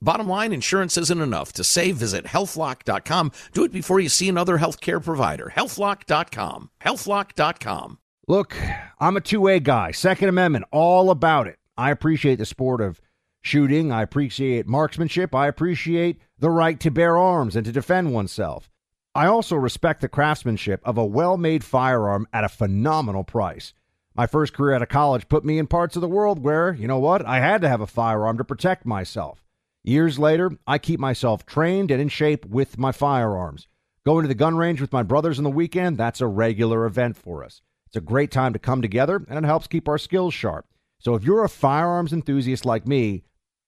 Bottom 0.02 0.28
line, 0.28 0.54
insurance 0.54 0.98
isn't 0.98 1.22
enough. 1.22 1.54
To 1.54 1.64
save, 1.64 1.98
visit 1.98 2.26
healthlock.com 2.26 3.31
do 3.54 3.64
it 3.64 3.72
before 3.72 4.00
you 4.00 4.10
see 4.10 4.30
another 4.30 4.58
healthcare 4.58 5.04
provider. 5.04 5.52
Healthlock.com. 5.56 6.70
Healthlock.com. 6.82 7.98
Look, 8.28 8.56
I'm 9.00 9.18
a 9.18 9.22
two 9.22 9.42
way 9.42 9.60
guy. 9.60 9.92
Second 9.92 10.30
Amendment, 10.30 10.66
all 10.72 11.10
about 11.10 11.48
it. 11.48 11.58
I 11.78 11.92
appreciate 11.92 12.36
the 12.36 12.46
sport 12.46 12.82
of 12.82 13.02
shooting. 13.42 13.92
I 13.92 14.04
appreciate 14.04 14.68
marksmanship. 14.68 15.34
I 15.34 15.48
appreciate 15.48 16.20
the 16.38 16.50
right 16.50 16.80
to 16.80 16.92
bear 16.92 17.18
arms 17.18 17.56
and 17.56 17.66
to 17.66 17.72
defend 17.72 18.14
oneself. 18.14 18.70
I 19.14 19.26
also 19.26 19.56
respect 19.56 20.02
the 20.02 20.08
craftsmanship 20.08 20.82
of 20.86 20.98
a 20.98 21.06
well 21.06 21.38
made 21.38 21.64
firearm 21.64 22.28
at 22.32 22.44
a 22.44 22.50
phenomenal 22.50 23.24
price. 23.24 23.74
My 24.16 24.28
first 24.28 24.54
career 24.54 24.76
out 24.76 24.82
of 24.82 24.90
college 24.90 25.28
put 25.30 25.46
me 25.46 25.58
in 25.58 25.68
parts 25.68 25.96
of 25.96 26.02
the 26.02 26.08
world 26.08 26.40
where, 26.40 26.74
you 26.74 26.88
know 26.88 27.00
what, 27.00 27.26
I 27.26 27.40
had 27.40 27.62
to 27.62 27.70
have 27.70 27.82
a 27.82 27.88
firearm 27.88 28.38
to 28.38 28.44
protect 28.44 28.86
myself. 28.86 29.44
Years 29.84 30.20
later, 30.20 30.52
I 30.68 30.78
keep 30.78 31.00
myself 31.00 31.46
trained 31.46 31.90
and 31.90 32.02
in 32.02 32.10
shape 32.10 32.46
with 32.46 32.78
my 32.78 32.92
firearms. 32.92 33.68
Going 34.06 34.24
to 34.24 34.28
the 34.28 34.36
gun 34.36 34.56
range 34.56 34.80
with 34.80 34.94
my 34.94 35.04
brothers 35.04 35.40
on 35.40 35.44
the 35.44 35.50
weekend, 35.50 35.98
that's 35.98 36.22
a 36.22 36.28
regular 36.28 36.86
event 36.86 37.18
for 37.18 37.44
us. 37.44 37.62
It's 37.88 37.96
a 37.96 38.02
great 38.02 38.32
time 38.32 38.54
to 38.54 38.60
come 38.60 38.82
together 38.82 39.26
and 39.28 39.38
it 39.38 39.48
helps 39.48 39.68
keep 39.68 39.88
our 39.88 39.98
skills 39.98 40.34
sharp. 40.34 40.66
So 41.00 41.16
if 41.16 41.24
you're 41.24 41.44
a 41.44 41.50
firearms 41.50 42.14
enthusiast 42.14 42.64
like 42.64 42.88
me, 42.88 43.24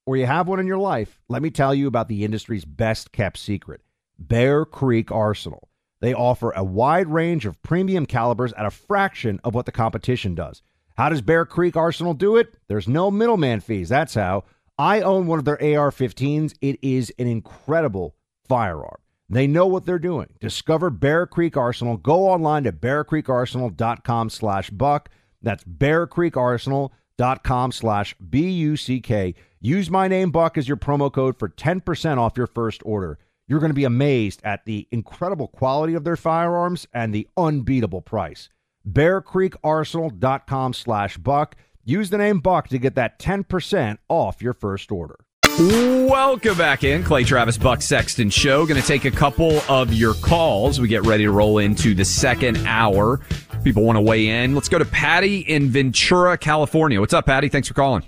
or 0.05 0.17
you 0.17 0.25
have 0.25 0.47
one 0.47 0.59
in 0.59 0.67
your 0.67 0.77
life, 0.77 1.19
let 1.29 1.41
me 1.41 1.49
tell 1.49 1.73
you 1.73 1.87
about 1.87 2.09
the 2.09 2.23
industry's 2.23 2.65
best 2.65 3.11
kept 3.11 3.37
secret 3.37 3.81
Bear 4.19 4.65
Creek 4.65 5.11
Arsenal. 5.11 5.67
They 5.99 6.13
offer 6.13 6.51
a 6.51 6.63
wide 6.63 7.07
range 7.07 7.45
of 7.45 7.61
premium 7.63 8.05
calibers 8.05 8.53
at 8.53 8.65
a 8.65 8.71
fraction 8.71 9.39
of 9.43 9.55
what 9.55 9.65
the 9.65 9.71
competition 9.71 10.35
does. 10.35 10.61
How 10.95 11.09
does 11.09 11.21
Bear 11.21 11.45
Creek 11.45 11.75
Arsenal 11.75 12.13
do 12.13 12.37
it? 12.37 12.55
There's 12.67 12.87
no 12.87 13.09
middleman 13.09 13.61
fees. 13.61 13.89
That's 13.89 14.13
how. 14.13 14.43
I 14.77 15.01
own 15.01 15.27
one 15.27 15.39
of 15.39 15.45
their 15.45 15.61
AR 15.61 15.91
15s. 15.91 16.53
It 16.61 16.79
is 16.81 17.13
an 17.19 17.27
incredible 17.27 18.15
firearm. 18.47 18.97
They 19.29 19.47
know 19.47 19.67
what 19.67 19.85
they're 19.85 19.99
doing. 19.99 20.27
Discover 20.39 20.91
Bear 20.91 21.25
Creek 21.25 21.57
Arsenal. 21.57 21.97
Go 21.97 22.27
online 22.27 22.63
to 22.63 22.71
bearcreekarsenal.com 22.71 24.29
slash 24.29 24.69
buck. 24.69 25.09
That's 25.41 25.63
bearcreekarsenal.com 25.63 27.71
slash 27.71 28.15
B-U-C-K. 28.29 29.35
Use 29.59 29.89
my 29.89 30.07
name, 30.07 30.31
Buck, 30.31 30.57
as 30.57 30.67
your 30.67 30.77
promo 30.77 31.11
code 31.11 31.39
for 31.39 31.49
10% 31.49 32.17
off 32.17 32.37
your 32.37 32.47
first 32.47 32.81
order. 32.85 33.17
You're 33.47 33.59
going 33.59 33.69
to 33.69 33.75
be 33.75 33.85
amazed 33.85 34.41
at 34.43 34.65
the 34.65 34.87
incredible 34.91 35.47
quality 35.47 35.93
of 35.93 36.03
their 36.03 36.15
firearms 36.15 36.87
and 36.93 37.13
the 37.13 37.27
unbeatable 37.37 38.01
price. 38.01 38.49
bearcreekarsenal.com 38.89 40.73
slash 40.73 41.17
buck. 41.17 41.55
Use 41.85 42.09
the 42.09 42.17
name 42.17 42.39
Buck 42.39 42.69
to 42.69 42.77
get 42.77 42.95
that 42.95 43.19
10% 43.19 43.97
off 44.07 44.41
your 44.41 44.53
first 44.53 44.89
order. 44.89 45.17
Welcome 45.59 46.57
back 46.57 46.85
in. 46.85 47.03
Clay 47.03 47.25
Travis 47.25 47.57
Buck 47.57 47.81
Sexton 47.81 48.29
Show. 48.29 48.65
Going 48.65 48.79
to 48.81 48.87
take 48.87 49.03
a 49.03 49.11
couple 49.11 49.59
of 49.67 49.93
your 49.93 50.13
calls. 50.13 50.79
We 50.79 50.87
get 50.87 51.03
ready 51.03 51.25
to 51.25 51.31
roll 51.31 51.57
into 51.57 51.93
the 51.93 52.05
second 52.05 52.65
hour. 52.65 53.19
People 53.65 53.83
want 53.83 53.97
to 53.97 54.01
weigh 54.01 54.29
in. 54.29 54.55
Let's 54.55 54.69
go 54.69 54.79
to 54.79 54.85
Patty 54.85 55.39
in 55.39 55.69
Ventura, 55.71 56.37
California. 56.37 57.01
What's 57.01 57.13
up, 57.13 57.25
Patty? 57.25 57.49
Thanks 57.49 57.67
for 57.67 57.73
calling. 57.73 58.03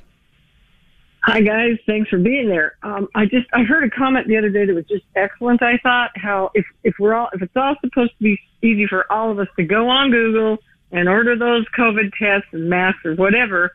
Hi 1.23 1.41
guys, 1.41 1.79
thanks 1.87 2.07
for 2.07 2.19
being 2.19 2.47
there. 2.49 2.77
Um, 2.83 3.07
I 3.15 3.25
just 3.25 3.47
I 3.51 3.63
heard 3.63 3.83
a 3.83 3.89
comment 3.89 4.27
the 4.27 4.37
other 4.37 4.51
day 4.51 4.63
that 4.67 4.75
was 4.75 4.85
just 4.85 5.05
excellent. 5.15 5.63
I 5.63 5.79
thought 5.79 6.11
how 6.13 6.51
if 6.53 6.67
if 6.83 6.93
we're 6.99 7.15
all 7.15 7.29
if 7.33 7.41
it's 7.41 7.55
all 7.55 7.75
supposed 7.81 8.11
to 8.19 8.23
be 8.23 8.39
easy 8.61 8.85
for 8.85 9.11
all 9.11 9.31
of 9.31 9.39
us 9.39 9.47
to 9.57 9.63
go 9.63 9.89
on 9.89 10.11
Google 10.11 10.59
and 10.91 11.09
order 11.09 11.37
those 11.37 11.65
COVID 11.77 12.11
tests 12.17 12.47
and 12.51 12.69
masks 12.69 13.05
or 13.05 13.15
whatever, 13.15 13.71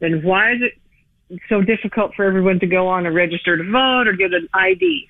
then 0.00 0.22
why 0.22 0.52
is 0.52 0.62
it 0.62 1.40
so 1.48 1.60
difficult 1.60 2.14
for 2.14 2.24
everyone 2.24 2.60
to 2.60 2.66
go 2.66 2.86
on 2.86 3.06
and 3.06 3.14
register 3.14 3.56
to 3.56 3.64
vote 3.64 4.06
or 4.06 4.12
get 4.12 4.32
an 4.32 4.48
ID? 4.54 5.06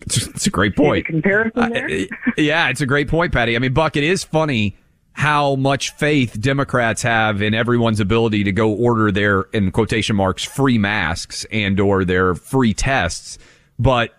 It's, 0.00 0.46
a 0.46 0.50
great 0.50 0.76
point. 0.76 1.06
comparison 1.06 1.72
there? 1.72 1.90
Uh, 1.90 2.04
yeah, 2.36 2.68
it's 2.68 2.80
a 2.80 2.86
great 2.86 3.08
point, 3.08 3.32
Patty. 3.32 3.56
I 3.56 3.58
mean, 3.58 3.74
Buck, 3.74 3.96
it 3.96 4.04
is 4.04 4.24
funny 4.24 4.76
how 5.12 5.56
much 5.56 5.90
faith 5.90 6.40
Democrats 6.40 7.02
have 7.02 7.42
in 7.42 7.52
everyone's 7.52 7.98
ability 7.98 8.44
to 8.44 8.52
go 8.52 8.72
order 8.72 9.10
their, 9.10 9.42
in 9.52 9.72
quotation 9.72 10.14
marks, 10.14 10.44
free 10.44 10.78
masks 10.78 11.44
and 11.50 11.80
or 11.80 12.04
their 12.04 12.34
free 12.34 12.72
tests. 12.72 13.38
But 13.78 14.16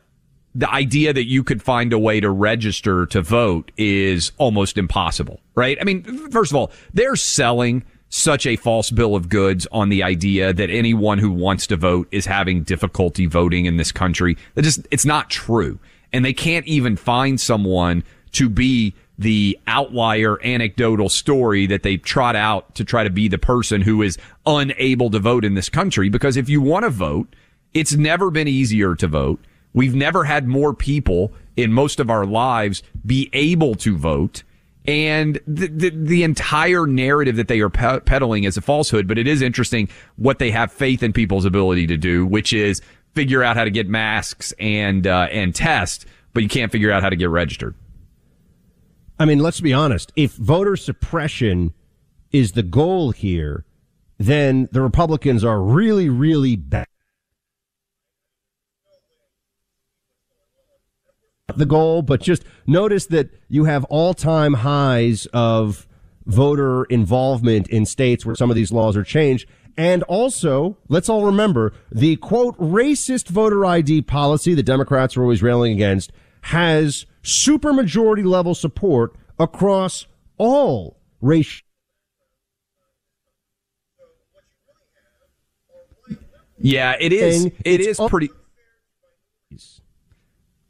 the 0.56 0.70
idea 0.72 1.14
that 1.14 1.26
you 1.26 1.43
could 1.43 1.62
find 1.62 1.93
a 1.93 2.00
way 2.00 2.20
to 2.20 2.30
register 2.30 3.06
to 3.08 3.22
vote 3.22 3.72
is 3.78 4.32
almost 4.38 4.78
impossible, 4.78 5.39
right? 5.56 5.78
I 5.80 5.84
mean, 5.84 6.04
first 6.30 6.52
of 6.52 6.56
all, 6.56 6.72
they're 6.93 7.16
selling 7.16 7.84
such 8.10 8.47
a 8.47 8.56
false 8.56 8.89
bill 8.89 9.16
of 9.16 9.30
goods 9.30 9.68
on 9.72 9.89
the 9.89 10.02
idea 10.02 10.52
that 10.52 10.70
anyone 10.70 11.20
who 11.20 11.32
wants 11.32 11.68
to 11.68 11.78
vote 11.78 12.08
is 12.12 12.26
having 12.26 12.64
difficulty 12.64 13.28
voting 13.28 13.66
in 13.66 13.78
this 13.78 13.91
country. 13.91 14.36
That 14.56 14.64
just, 14.64 14.88
it's 14.89 15.06
not 15.06 15.30
true. 15.30 15.80
And 16.12 16.26
they 16.26 16.34
can't 16.34 16.66
even 16.66 16.95
find 16.95 17.39
someone 17.39 18.04
to 18.32 18.50
be 18.50 18.95
the 19.20 19.60
outlier 19.68 20.41
anecdotal 20.43 21.10
story 21.10 21.68
that 21.68 21.84
they 21.84 21.97
trot 21.97 22.36
out 22.36 22.74
to 22.74 22.84
try 22.84 23.04
to 23.04 23.10
be 23.10 23.28
the 23.28 23.38
person 23.38 23.82
who 23.82 24.02
is 24.02 24.18
unable 24.45 25.12
to 25.12 25.20
vote 25.20 25.45
in 25.45 25.54
this 25.54 25.70
country. 25.70 26.10
Because 26.10 26.38
if 26.38 26.50
you 26.50 26.62
want 26.62 26.86
to 26.86 26.89
vote, 26.89 27.36
it's 27.74 27.93
never 27.93 28.32
been 28.32 28.47
easier 28.47 28.95
to 28.95 29.08
vote. 29.08 29.39
We've 29.74 29.95
never 29.95 30.24
had 30.24 30.47
more 30.47 30.74
people 30.74 31.32
in 31.55 31.74
most 31.74 31.99
of 31.99 32.09
our 32.09 32.26
lives 32.26 32.82
be 33.05 33.30
able 33.34 33.76
to 33.76 33.97
vote. 33.97 34.43
And 34.86 35.39
the, 35.45 35.67
the, 35.67 35.89
the 35.89 36.24
entire 36.24 36.88
narrative 36.88 37.36
that 37.36 37.47
they 37.47 37.59
are 37.59 37.70
pe- 37.70 37.99
peddling 37.99 38.45
is 38.45 38.57
a 38.57 38.61
falsehood, 38.61 39.07
but 39.07 39.17
it 39.17 39.28
is 39.28 39.41
interesting 39.41 39.89
what 40.15 40.39
they 40.39 40.51
have 40.51 40.72
faith 40.72 41.03
in 41.03 41.13
people's 41.13 41.45
ability 41.45 41.86
to 41.88 41.97
do, 41.97 42.26
which 42.26 42.53
is 42.53 42.82
figure 43.13 43.43
out 43.43 43.57
how 43.57 43.65
to 43.65 43.72
get 43.72 43.88
masks 43.88 44.53
and 44.59 45.05
uh, 45.05 45.28
and 45.32 45.53
test, 45.53 46.05
but 46.34 46.43
you 46.43 46.49
can't 46.49 46.72
figure 46.72 46.91
out 46.91 47.03
how 47.03 47.09
to 47.09 47.15
get 47.15 47.30
registered. 47.30 47.76
I 49.20 49.26
mean, 49.26 49.39
let's 49.39 49.59
be 49.59 49.74
honest. 49.74 50.11
If 50.15 50.34
voter 50.34 50.78
suppression 50.78 51.74
is 52.32 52.53
the 52.53 52.63
goal 52.63 53.11
here, 53.11 53.65
then 54.17 54.70
the 54.72 54.82
Republicans 54.82 55.43
are 55.43 55.61
really, 55.61 56.09
really 56.09 56.55
bad. 56.55 56.88
The 61.60 61.66
goal, 61.66 62.01
but 62.03 62.22
just 62.22 62.45
notice 62.66 63.07
that 63.07 63.32
you 63.49 63.66
have 63.66 63.84
all 63.86 64.14
time 64.14 64.53
highs 64.53 65.26
of 65.34 65.86
voter 66.26 66.86
involvement 66.86 67.68
in 67.68 67.86
states 67.86 68.26
where 68.26 68.34
some 68.34 68.49
of 68.49 68.55
these 68.55 68.72
laws 68.72 68.95
are 68.95 69.03
changed. 69.03 69.45
And 69.76 70.03
also, 70.03 70.78
let's 70.88 71.10
all 71.10 71.26
remember 71.26 71.74
the 71.91 72.16
quote 72.16 72.57
racist 72.57 73.28
voter 73.28 73.66
ID 73.66 74.03
policy 74.03 74.53
the 74.53 74.64
Democrats 74.64 75.18
are 75.18 75.22
always 75.22 75.43
railing 75.43 75.74
against 75.74 76.14
has 76.43 77.05
supermajority 77.24 78.24
level 78.24 78.55
support 78.55 79.18
across 79.38 80.07
all 80.38 80.97
race. 81.20 81.62
Yeah, 86.57 86.95
it 86.97 87.12
is. 87.12 87.45
It 87.45 87.53
it's 87.66 87.99
is 87.99 88.10
pretty. 88.10 88.30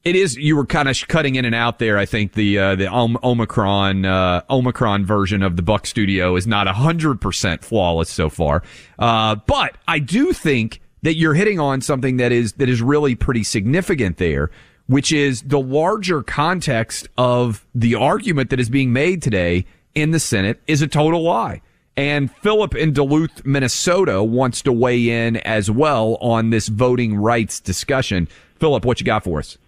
It 0.10 0.16
is. 0.16 0.36
You 0.36 0.56
were 0.56 0.66
kind 0.66 0.90
of 0.90 0.98
cutting 1.08 1.36
in 1.36 1.46
and 1.46 1.54
out 1.54 1.78
there. 1.78 2.00
I 2.00 2.08
think 2.08 2.34
the 2.34 2.58
uh, 2.58 2.76
the 2.76 2.88
Om- 2.88 3.20
Omicron 3.24 4.06
uh, 4.06 4.42
Omicron 4.50 5.06
version 5.06 5.44
of 5.44 5.56
the 5.56 5.62
Buck 5.62 5.86
Studio 5.86 6.36
is 6.36 6.48
not 6.48 6.66
hundred 6.68 7.22
percent 7.22 7.64
flawless 7.64 8.10
so 8.10 8.28
far. 8.28 8.64
Uh, 8.98 9.36
but 9.36 9.78
I 9.88 10.00
do 10.00 10.34
think 10.34 10.82
that 11.04 11.14
you're 11.14 11.36
hitting 11.36 11.60
on 11.60 11.82
something 11.82 12.18
that 12.18 12.32
is 12.32 12.54
that 12.54 12.68
is 12.68 12.82
really 12.82 13.14
pretty 13.14 13.44
significant 13.44 14.18
there, 14.18 14.50
which 14.88 15.12
is 15.12 15.44
the 15.44 15.60
larger 15.60 16.24
context 16.24 17.08
of 17.16 17.64
the 17.76 17.94
argument 17.94 18.50
that 18.50 18.60
is 18.60 18.72
being 18.72 18.92
made 18.92 19.22
today 19.22 19.68
in 19.94 20.10
the 20.10 20.20
Senate 20.20 20.60
is 20.66 20.82
a 20.82 20.88
total 20.88 21.22
lie. 21.22 21.62
And 21.96 22.32
Philip 22.38 22.74
in 22.74 22.94
Duluth, 22.94 23.46
Minnesota 23.46 24.24
wants 24.24 24.64
to 24.64 24.72
weigh 24.74 25.28
in 25.28 25.38
as 25.38 25.70
well 25.70 26.16
on 26.20 26.50
this 26.50 26.68
voting 26.68 27.16
rights 27.16 27.60
discussion. 27.60 28.28
Philip, 28.56 28.86
what 28.86 29.00
you 29.00 29.06
got 29.06 29.24
for 29.24 29.38
us? 29.38 29.60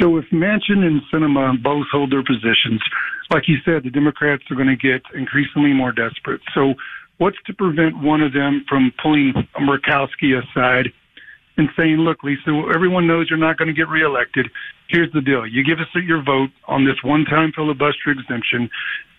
So 0.00 0.18
if 0.18 0.26
Manchin 0.32 0.84
and 0.84 1.00
Sinema 1.12 1.62
both 1.62 1.86
hold 1.90 2.12
their 2.12 2.22
positions, 2.22 2.82
like 3.30 3.48
you 3.48 3.56
said, 3.64 3.82
the 3.84 3.90
Democrats 3.90 4.42
are 4.50 4.54
going 4.54 4.68
to 4.68 4.76
get 4.76 5.02
increasingly 5.14 5.72
more 5.72 5.92
desperate. 5.92 6.40
So 6.54 6.74
what's 7.18 7.38
to 7.46 7.54
prevent 7.54 7.98
one 8.02 8.20
of 8.20 8.32
them 8.32 8.64
from 8.68 8.92
pulling 9.02 9.32
Murkowski 9.58 10.36
aside 10.36 10.92
and 11.56 11.68
saying, 11.76 11.96
look, 11.96 12.22
Lisa, 12.22 12.50
everyone 12.74 13.06
knows 13.06 13.28
you're 13.30 13.38
not 13.38 13.56
going 13.56 13.68
to 13.68 13.74
get 13.74 13.88
reelected. 13.88 14.46
Here's 14.88 15.10
the 15.12 15.22
deal. 15.22 15.46
You 15.46 15.64
give 15.64 15.78
us 15.80 15.86
your 15.94 16.22
vote 16.22 16.50
on 16.68 16.84
this 16.84 16.96
one-time 17.02 17.52
filibuster 17.56 18.10
exemption. 18.10 18.68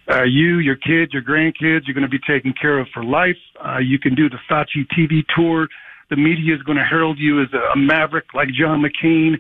Uh, 0.10 0.24
you, 0.24 0.60
your 0.60 0.76
kids, 0.76 1.12
your 1.12 1.24
grandkids, 1.24 1.82
you're 1.86 1.96
going 1.96 2.04
to 2.04 2.08
be 2.08 2.20
taken 2.20 2.54
care 2.54 2.80
of 2.80 2.88
for 2.94 3.04
life. 3.04 3.36
Uh, 3.66 3.80
you 3.80 4.00
can 4.00 4.16
do 4.16 4.30
the 4.30 4.38
Saatchi 4.50 4.86
TV 4.98 5.24
tour. 5.36 5.68
The 6.10 6.16
media 6.16 6.56
is 6.56 6.62
going 6.62 6.78
to 6.78 6.86
herald 6.86 7.18
you 7.20 7.42
as 7.42 7.50
a, 7.54 7.74
a 7.74 7.76
maverick 7.76 8.34
like 8.34 8.48
John 8.50 8.82
McCain. 8.82 9.38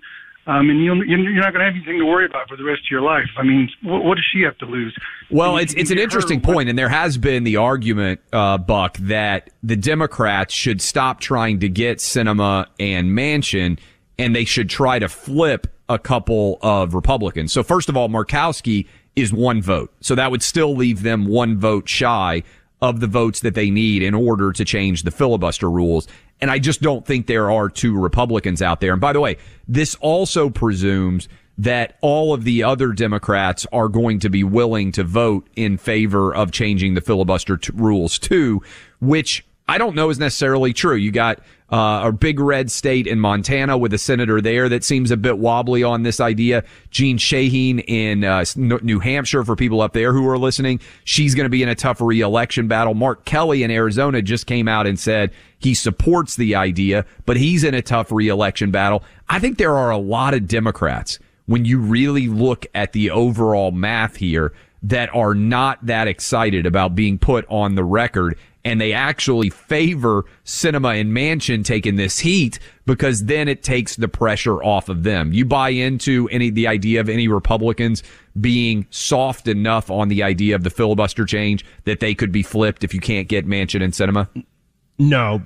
Um, 0.47 0.69
and 0.69 0.81
you'll, 0.83 1.05
you're 1.05 1.17
not 1.35 1.51
going 1.51 1.59
to 1.59 1.65
have 1.65 1.75
anything 1.75 1.99
to 1.99 2.05
worry 2.05 2.25
about 2.25 2.47
for 2.47 2.55
the 2.55 2.63
rest 2.63 2.79
of 2.85 2.89
your 2.89 3.01
life. 3.01 3.27
I 3.37 3.43
mean, 3.43 3.69
what, 3.83 4.03
what 4.05 4.15
does 4.15 4.23
she 4.31 4.41
have 4.43 4.57
to 4.59 4.65
lose? 4.65 4.95
Well, 5.29 5.53
You 5.55 5.59
it's 5.59 5.73
it's 5.73 5.91
an 5.91 5.99
interesting 5.99 6.39
what- 6.39 6.53
point, 6.53 6.69
and 6.69 6.79
there 6.79 6.87
has 6.89 7.17
been 7.17 7.43
the 7.43 7.57
argument, 7.57 8.21
uh, 8.31 8.57
Buck, 8.57 8.95
that 8.99 9.49
the 9.61 9.75
Democrats 9.75 10.53
should 10.53 10.81
stop 10.81 11.19
trying 11.19 11.59
to 11.59 11.67
get 11.69 11.97
Sinema 11.97 12.67
and 12.79 13.09
Manchin, 13.09 13.77
and 14.17 14.33
they 14.33 14.45
should 14.45 14.69
try 14.69 14.99
to 14.99 15.09
flip 15.09 15.67
a 15.89 15.99
couple 15.99 16.59
of 16.61 16.93
Republicans. 16.93 17.51
So 17.51 17.61
first 17.61 17.89
of 17.89 17.97
all, 17.97 18.07
Murkowski 18.07 18.87
is 19.17 19.33
one 19.33 19.61
vote, 19.61 19.93
so 19.99 20.15
that 20.15 20.31
would 20.31 20.43
still 20.43 20.73
leave 20.75 21.03
them 21.03 21.25
one 21.25 21.57
vote 21.59 21.89
shy 21.89 22.43
of 22.81 22.99
the 22.99 23.07
votes 23.07 23.39
that 23.41 23.55
they 23.55 23.69
need 23.71 24.03
in 24.03 24.13
order 24.13 24.51
to 24.53 24.63
change 24.63 25.03
the 25.03 25.11
filibuster 25.11 25.69
rules. 25.69 26.07
And 26.39 26.51
I 26.51 26.59
just 26.59 26.81
don't 26.81 27.05
think 27.05 27.27
there 27.27 27.49
are 27.49 27.69
two 27.69 27.97
Republicans 27.97 28.61
out 28.61 28.79
there. 28.79 28.91
And 28.91 29.01
by 29.01 29.13
the 29.13 29.19
way, 29.19 29.37
this 29.67 29.95
also 29.95 30.49
presumes 30.49 31.27
that 31.57 31.97
all 32.01 32.33
of 32.33 32.43
the 32.43 32.63
other 32.63 32.93
Democrats 32.93 33.65
are 33.71 33.89
going 33.89 34.19
to 34.19 34.29
be 34.29 34.43
willing 34.43 34.91
to 34.91 35.03
vote 35.03 35.47
in 35.55 35.77
favor 35.77 36.33
of 36.33 36.51
changing 36.51 36.93
the 36.93 37.01
filibuster 37.01 37.57
t- 37.57 37.71
rules 37.73 38.19
too, 38.19 38.61
which 38.99 39.43
I 39.67 39.77
don't 39.77 39.95
know 39.95 40.09
is 40.09 40.19
necessarily 40.19 40.71
true. 40.71 40.95
You 40.95 41.11
got 41.11 41.39
uh, 41.69 42.03
a 42.05 42.11
big 42.13 42.39
red 42.39 42.71
state 42.71 43.05
in 43.05 43.19
Montana 43.19 43.77
with 43.77 43.93
a 43.93 43.97
senator 43.97 44.39
there 44.39 44.69
that 44.69 44.85
seems 44.85 45.11
a 45.11 45.17
bit 45.17 45.39
wobbly 45.39 45.83
on 45.83 46.03
this 46.03 46.21
idea. 46.21 46.63
Jeanne 46.89 47.17
Shaheen 47.17 47.83
in 47.85 48.23
uh, 48.23 48.45
New 48.55 48.99
Hampshire, 48.99 49.43
for 49.43 49.57
people 49.57 49.81
up 49.81 49.91
there 49.91 50.13
who 50.13 50.25
are 50.29 50.37
listening, 50.37 50.79
she's 51.03 51.35
going 51.35 51.45
to 51.45 51.49
be 51.49 51.63
in 51.63 51.69
a 51.69 51.75
tough 51.75 51.99
reelection 51.99 52.69
battle. 52.69 52.93
Mark 52.93 53.25
Kelly 53.25 53.63
in 53.63 53.71
Arizona 53.71 54.21
just 54.21 54.45
came 54.45 54.69
out 54.69 54.87
and 54.87 54.97
said 54.97 55.31
he 55.59 55.73
supports 55.73 56.35
the 56.35 56.55
idea, 56.55 57.05
but 57.25 57.37
he's 57.37 57.63
in 57.63 57.73
a 57.73 57.81
tough 57.81 58.11
reelection 58.11 58.71
battle. 58.71 59.03
I 59.29 59.39
think 59.39 59.57
there 59.57 59.75
are 59.75 59.91
a 59.91 59.97
lot 59.97 60.33
of 60.33 60.47
Democrats 60.47 61.19
when 61.45 61.65
you 61.65 61.79
really 61.79 62.27
look 62.27 62.65
at 62.75 62.93
the 62.93 63.09
overall 63.09 63.71
math 63.71 64.17
here 64.17 64.53
that 64.83 65.13
are 65.15 65.33
not 65.33 65.83
that 65.85 66.07
excited 66.07 66.65
about 66.65 66.95
being 66.95 67.17
put 67.17 67.45
on 67.49 67.75
the 67.75 67.83
record 67.83 68.37
and 68.63 68.81
they 68.81 68.91
actually 68.91 69.49
favor 69.49 70.25
Sinema 70.43 70.99
and 70.99 71.13
Manchin 71.13 71.63
taking 71.63 71.95
this 71.95 72.19
heat 72.19 72.59
because 72.85 73.23
then 73.23 73.47
it 73.47 73.63
takes 73.63 73.95
the 73.95 74.09
pressure 74.09 74.61
off 74.61 74.89
of 74.89 75.03
them. 75.03 75.31
You 75.31 75.45
buy 75.45 75.69
into 75.69 76.27
any 76.33 76.49
the 76.49 76.67
idea 76.67 76.99
of 76.99 77.07
any 77.07 77.29
Republicans 77.29 78.03
being 78.41 78.85
soft 78.89 79.47
enough 79.47 79.89
on 79.89 80.09
the 80.09 80.21
idea 80.21 80.53
of 80.53 80.63
the 80.63 80.69
filibuster 80.69 81.23
change 81.23 81.65
that 81.85 82.01
they 82.01 82.13
could 82.13 82.31
be 82.31 82.43
flipped 82.43 82.83
if 82.83 82.93
you 82.93 82.99
can't 82.99 83.29
get 83.29 83.47
Manchin 83.47 83.81
and 83.81 83.93
Sinema? 83.93 84.27
No, 84.99 85.41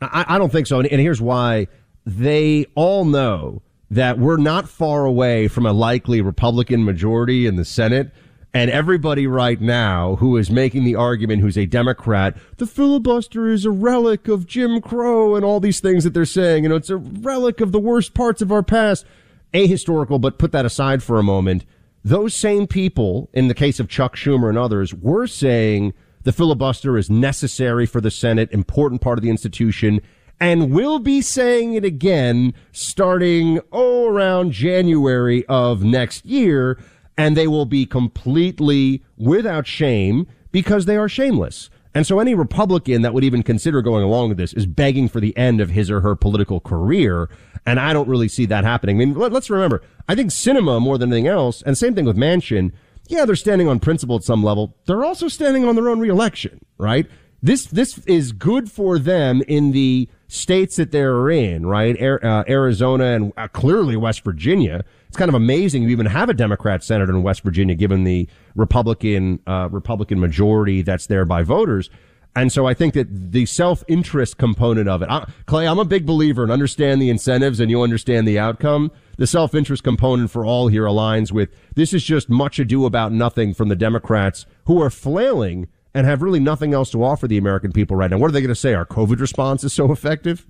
I 0.00 0.38
don't 0.38 0.52
think 0.52 0.66
so. 0.66 0.78
And, 0.78 0.88
and 0.88 1.00
here's 1.00 1.20
why. 1.20 1.66
They 2.06 2.66
all 2.74 3.04
know 3.04 3.62
that 3.90 4.18
we're 4.18 4.36
not 4.36 4.68
far 4.68 5.04
away 5.04 5.48
from 5.48 5.66
a 5.66 5.72
likely 5.72 6.20
Republican 6.20 6.84
majority 6.84 7.46
in 7.46 7.56
the 7.56 7.64
Senate. 7.64 8.12
And 8.54 8.70
everybody 8.70 9.26
right 9.26 9.60
now 9.60 10.16
who 10.16 10.36
is 10.36 10.50
making 10.50 10.84
the 10.84 10.94
argument, 10.94 11.42
who's 11.42 11.58
a 11.58 11.66
Democrat, 11.66 12.36
the 12.56 12.66
filibuster 12.66 13.48
is 13.48 13.64
a 13.66 13.70
relic 13.70 14.26
of 14.26 14.46
Jim 14.46 14.80
Crow 14.80 15.36
and 15.36 15.44
all 15.44 15.60
these 15.60 15.80
things 15.80 16.04
that 16.04 16.14
they're 16.14 16.24
saying. 16.24 16.62
You 16.62 16.70
know, 16.70 16.76
it's 16.76 16.90
a 16.90 16.96
relic 16.96 17.60
of 17.60 17.72
the 17.72 17.78
worst 17.78 18.14
parts 18.14 18.40
of 18.40 18.50
our 18.50 18.62
past. 18.62 19.04
Ahistorical, 19.52 20.20
but 20.20 20.38
put 20.38 20.52
that 20.52 20.64
aside 20.64 21.02
for 21.02 21.18
a 21.18 21.22
moment. 21.22 21.64
Those 22.04 22.34
same 22.34 22.66
people, 22.66 23.28
in 23.32 23.48
the 23.48 23.54
case 23.54 23.80
of 23.80 23.88
Chuck 23.88 24.16
Schumer 24.16 24.48
and 24.48 24.58
others, 24.58 24.94
were 24.94 25.26
saying 25.26 25.92
the 26.28 26.32
filibuster 26.32 26.98
is 26.98 27.08
necessary 27.08 27.86
for 27.86 28.02
the 28.02 28.10
Senate, 28.10 28.52
important 28.52 29.00
part 29.00 29.18
of 29.18 29.22
the 29.22 29.30
institution, 29.30 29.98
and 30.38 30.70
will 30.70 30.98
be 30.98 31.22
saying 31.22 31.72
it 31.72 31.86
again 31.86 32.52
starting, 32.70 33.58
oh, 33.72 34.08
around 34.08 34.52
January 34.52 35.46
of 35.46 35.82
next 35.82 36.26
year. 36.26 36.78
And 37.16 37.34
they 37.34 37.48
will 37.48 37.64
be 37.64 37.86
completely 37.86 39.02
without 39.16 39.66
shame 39.66 40.26
because 40.52 40.84
they 40.84 40.98
are 40.98 41.08
shameless. 41.08 41.70
And 41.94 42.06
so 42.06 42.20
any 42.20 42.34
Republican 42.34 43.00
that 43.00 43.14
would 43.14 43.24
even 43.24 43.42
consider 43.42 43.80
going 43.80 44.04
along 44.04 44.28
with 44.28 44.36
this 44.36 44.52
is 44.52 44.66
begging 44.66 45.08
for 45.08 45.20
the 45.20 45.34
end 45.34 45.62
of 45.62 45.70
his 45.70 45.90
or 45.90 46.02
her 46.02 46.14
political 46.14 46.60
career. 46.60 47.30
And 47.64 47.80
I 47.80 47.94
don't 47.94 48.06
really 48.06 48.28
see 48.28 48.44
that 48.44 48.64
happening. 48.64 48.96
I 48.96 49.06
mean, 49.06 49.14
let, 49.14 49.32
us 49.32 49.48
remember, 49.48 49.80
I 50.06 50.14
think 50.14 50.30
Sinema 50.30 50.78
more 50.78 50.98
than 50.98 51.10
anything 51.10 51.26
else, 51.26 51.62
and 51.62 51.78
same 51.78 51.94
thing 51.94 52.04
with 52.04 52.18
Manchin. 52.18 52.72
Yeah, 53.08 53.24
they're 53.24 53.36
standing 53.36 53.68
on 53.68 53.80
principle 53.80 54.16
at 54.16 54.22
some 54.22 54.44
level. 54.44 54.76
They're 54.86 55.04
also 55.04 55.28
standing 55.28 55.64
on 55.64 55.74
their 55.74 55.88
own 55.88 55.98
reelection, 55.98 56.64
right? 56.76 57.06
This, 57.42 57.66
this 57.66 57.98
is 58.06 58.32
good 58.32 58.70
for 58.70 58.98
them 58.98 59.42
in 59.48 59.72
the 59.72 60.08
states 60.26 60.76
that 60.76 60.92
they're 60.92 61.30
in, 61.30 61.64
right? 61.64 62.00
Uh, 62.00 62.44
Arizona 62.48 63.04
and 63.04 63.32
uh, 63.36 63.48
clearly 63.48 63.96
West 63.96 64.24
Virginia. 64.24 64.84
It's 65.08 65.16
kind 65.16 65.28
of 65.30 65.34
amazing 65.34 65.84
you 65.84 65.88
even 65.88 66.06
have 66.06 66.28
a 66.28 66.34
Democrat 66.34 66.84
senator 66.84 67.10
in 67.12 67.22
West 67.22 67.42
Virginia, 67.42 67.74
given 67.74 68.04
the 68.04 68.28
Republican 68.54 69.40
uh, 69.46 69.68
Republican 69.70 70.20
majority 70.20 70.82
that's 70.82 71.06
there 71.06 71.24
by 71.24 71.42
voters. 71.42 71.88
And 72.36 72.52
so 72.52 72.66
I 72.66 72.74
think 72.74 72.94
that 72.94 73.32
the 73.32 73.46
self-interest 73.46 74.38
component 74.38 74.88
of 74.88 75.02
it, 75.02 75.08
I, 75.10 75.28
Clay, 75.46 75.66
I'm 75.66 75.78
a 75.78 75.84
big 75.84 76.06
believer 76.06 76.42
and 76.44 76.52
understand 76.52 77.02
the 77.02 77.10
incentives 77.10 77.58
and 77.58 77.70
you 77.70 77.82
understand 77.82 78.28
the 78.28 78.38
outcome. 78.38 78.92
The 79.16 79.26
self-interest 79.26 79.82
component 79.82 80.30
for 80.30 80.44
all 80.44 80.68
here 80.68 80.84
aligns 80.84 81.32
with 81.32 81.50
this 81.74 81.92
is 81.92 82.04
just 82.04 82.28
much 82.28 82.60
ado 82.60 82.86
about 82.86 83.10
nothing 83.10 83.54
from 83.54 83.68
the 83.68 83.74
Democrats 83.74 84.46
who 84.66 84.80
are 84.80 84.90
flailing 84.90 85.66
and 85.94 86.06
have 86.06 86.22
really 86.22 86.38
nothing 86.38 86.72
else 86.74 86.90
to 86.90 87.02
offer 87.02 87.26
the 87.26 87.38
American 87.38 87.72
people 87.72 87.96
right 87.96 88.10
now. 88.10 88.18
What 88.18 88.28
are 88.28 88.32
they 88.32 88.40
going 88.40 88.48
to 88.50 88.54
say? 88.54 88.74
Our 88.74 88.86
COVID 88.86 89.18
response 89.18 89.64
is 89.64 89.72
so 89.72 89.90
effective? 89.90 90.46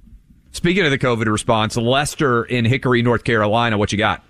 Speaking 0.51 0.85
of 0.85 0.91
the 0.91 0.99
COVID 0.99 1.27
response, 1.27 1.77
Lester 1.77 2.45
in 2.45 2.65
Hickory, 2.65 3.01
North 3.01 3.25
Carolina, 3.25 3.79
what 3.79 3.93
you 3.93 3.99
got? 3.99 4.23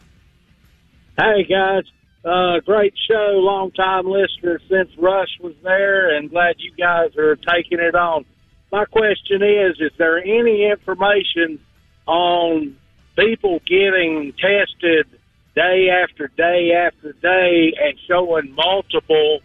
Hey 1.16 1.44
guys, 1.44 1.84
uh, 2.28 2.60
great 2.60 2.94
show. 3.08 3.38
Long 3.40 3.70
time 3.72 4.06
listener 4.06 4.60
since 4.68 4.90
Rush 4.98 5.38
was 5.40 5.54
there, 5.62 6.16
and 6.16 6.30
glad 6.30 6.56
you 6.58 6.72
guys 6.78 7.16
are 7.16 7.36
taking 7.36 7.80
it 7.80 7.94
on. 7.94 8.24
my 8.70 8.84
question 8.84 9.42
is: 9.42 9.80
Is 9.80 9.92
there 9.98 10.18
any 10.18 10.64
information 10.70 11.58
on 12.06 12.76
people 13.16 13.60
getting 13.66 14.32
tested 14.32 15.06
day 15.54 15.88
after 15.90 16.28
day 16.28 16.72
after 16.72 17.12
day 17.14 17.72
and 17.80 17.98
showing 18.06 18.54
multiple 18.54 19.40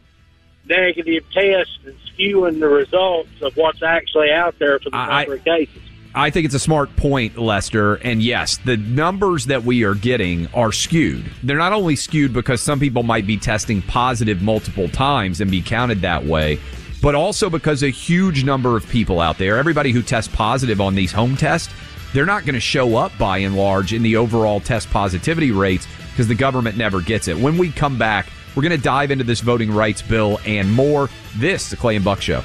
negative 0.66 1.24
tests 1.34 1.80
and 1.86 1.96
skewing 2.16 2.60
the 2.60 2.70
results 2.70 3.30
of 3.42 3.58
what's 3.58 3.82
actually 3.82 4.32
out 4.32 4.58
there 4.60 4.80
for 4.80 4.90
the 4.90 4.98
I- 4.98 5.22
number 5.22 5.36
of 5.36 5.44
cases? 5.44 5.82
I 6.16 6.30
think 6.30 6.46
it's 6.46 6.54
a 6.54 6.60
smart 6.60 6.96
point, 6.96 7.38
Lester. 7.38 7.96
And 7.96 8.22
yes, 8.22 8.58
the 8.58 8.78
numbers 8.78 9.48
that 9.48 9.64
we 9.64 9.84
are 9.84 9.96
getting 9.96 10.48
are 10.54 10.72
skewed. 10.72 11.26
They're 11.42 11.58
not 11.58 11.74
only 11.74 11.96
skewed 11.96 12.34
because 12.34 12.62
some 12.62 12.80
people 12.80 13.02
might 13.02 13.26
be 13.26 13.38
testing 13.38 13.82
positive 13.82 14.42
multiple 14.42 14.88
times 14.90 15.42
and 15.42 15.50
be 15.50 15.62
counted 15.62 16.02
that 16.02 16.24
way, 16.24 16.60
but 17.02 17.16
also 17.16 17.50
because 17.50 17.82
a 17.82 17.90
huge 17.90 18.44
number 18.44 18.78
of 18.78 18.88
people 18.90 19.20
out 19.20 19.40
there, 19.40 19.58
everybody 19.58 19.92
who 19.92 20.04
tests 20.04 20.34
positive 20.34 20.80
on 20.80 20.94
these 20.94 21.12
home 21.12 21.36
tests, 21.36 21.74
they're 22.14 22.28
not 22.28 22.46
going 22.46 22.54
to 22.54 22.60
show 22.62 22.96
up 22.96 23.12
by 23.18 23.40
and 23.40 23.58
large 23.58 23.92
in 23.92 24.04
the 24.04 24.16
overall 24.16 24.60
test 24.60 24.92
positivity 24.92 25.52
rates 25.52 25.88
because 26.12 26.28
the 26.28 26.36
government 26.36 26.78
never 26.78 27.02
gets 27.02 27.28
it. 27.28 27.36
When 27.36 27.58
we 27.58 27.72
come 27.72 27.98
back, 27.98 28.28
we're 28.56 28.62
going 28.62 28.78
to 28.78 28.78
dive 28.78 29.10
into 29.10 29.24
this 29.24 29.42
voting 29.42 29.72
rights 29.72 30.04
bill 30.04 30.40
and 30.46 30.72
more. 30.72 31.10
This, 31.38 31.72
the 31.72 31.76
Clay 31.76 31.96
and 31.96 32.06
Buck 32.06 32.22
Show. 32.22 32.44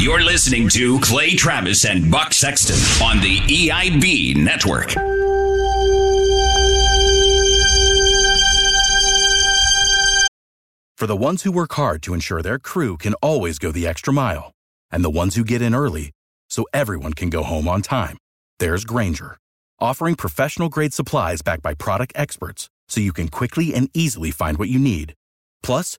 You're 0.00 0.22
listening 0.22 0.70
to 0.70 0.98
Clay 1.00 1.34
Travis 1.34 1.84
and 1.84 2.10
Buck 2.10 2.32
Sexton 2.32 2.76
on 3.06 3.20
the 3.20 3.36
EIB 3.40 4.34
network. 4.34 4.92
For 10.96 11.06
the 11.06 11.14
ones 11.14 11.42
who 11.42 11.52
work 11.52 11.74
hard 11.74 12.02
to 12.04 12.14
ensure 12.14 12.40
their 12.40 12.58
crew 12.58 12.96
can 12.96 13.12
always 13.20 13.58
go 13.58 13.70
the 13.70 13.86
extra 13.86 14.10
mile, 14.10 14.52
and 14.90 15.04
the 15.04 15.10
ones 15.10 15.34
who 15.34 15.44
get 15.44 15.60
in 15.60 15.74
early 15.74 16.12
so 16.48 16.64
everyone 16.72 17.12
can 17.12 17.28
go 17.28 17.42
home 17.42 17.68
on 17.68 17.82
time, 17.82 18.16
there's 18.58 18.86
Grainger, 18.86 19.36
offering 19.80 20.14
professional 20.14 20.70
grade 20.70 20.94
supplies 20.94 21.42
backed 21.42 21.62
by 21.62 21.74
product 21.74 22.14
experts 22.16 22.70
so 22.88 23.02
you 23.02 23.12
can 23.12 23.28
quickly 23.28 23.74
and 23.74 23.90
easily 23.92 24.30
find 24.30 24.56
what 24.56 24.70
you 24.70 24.78
need. 24.78 25.12
Plus, 25.62 25.98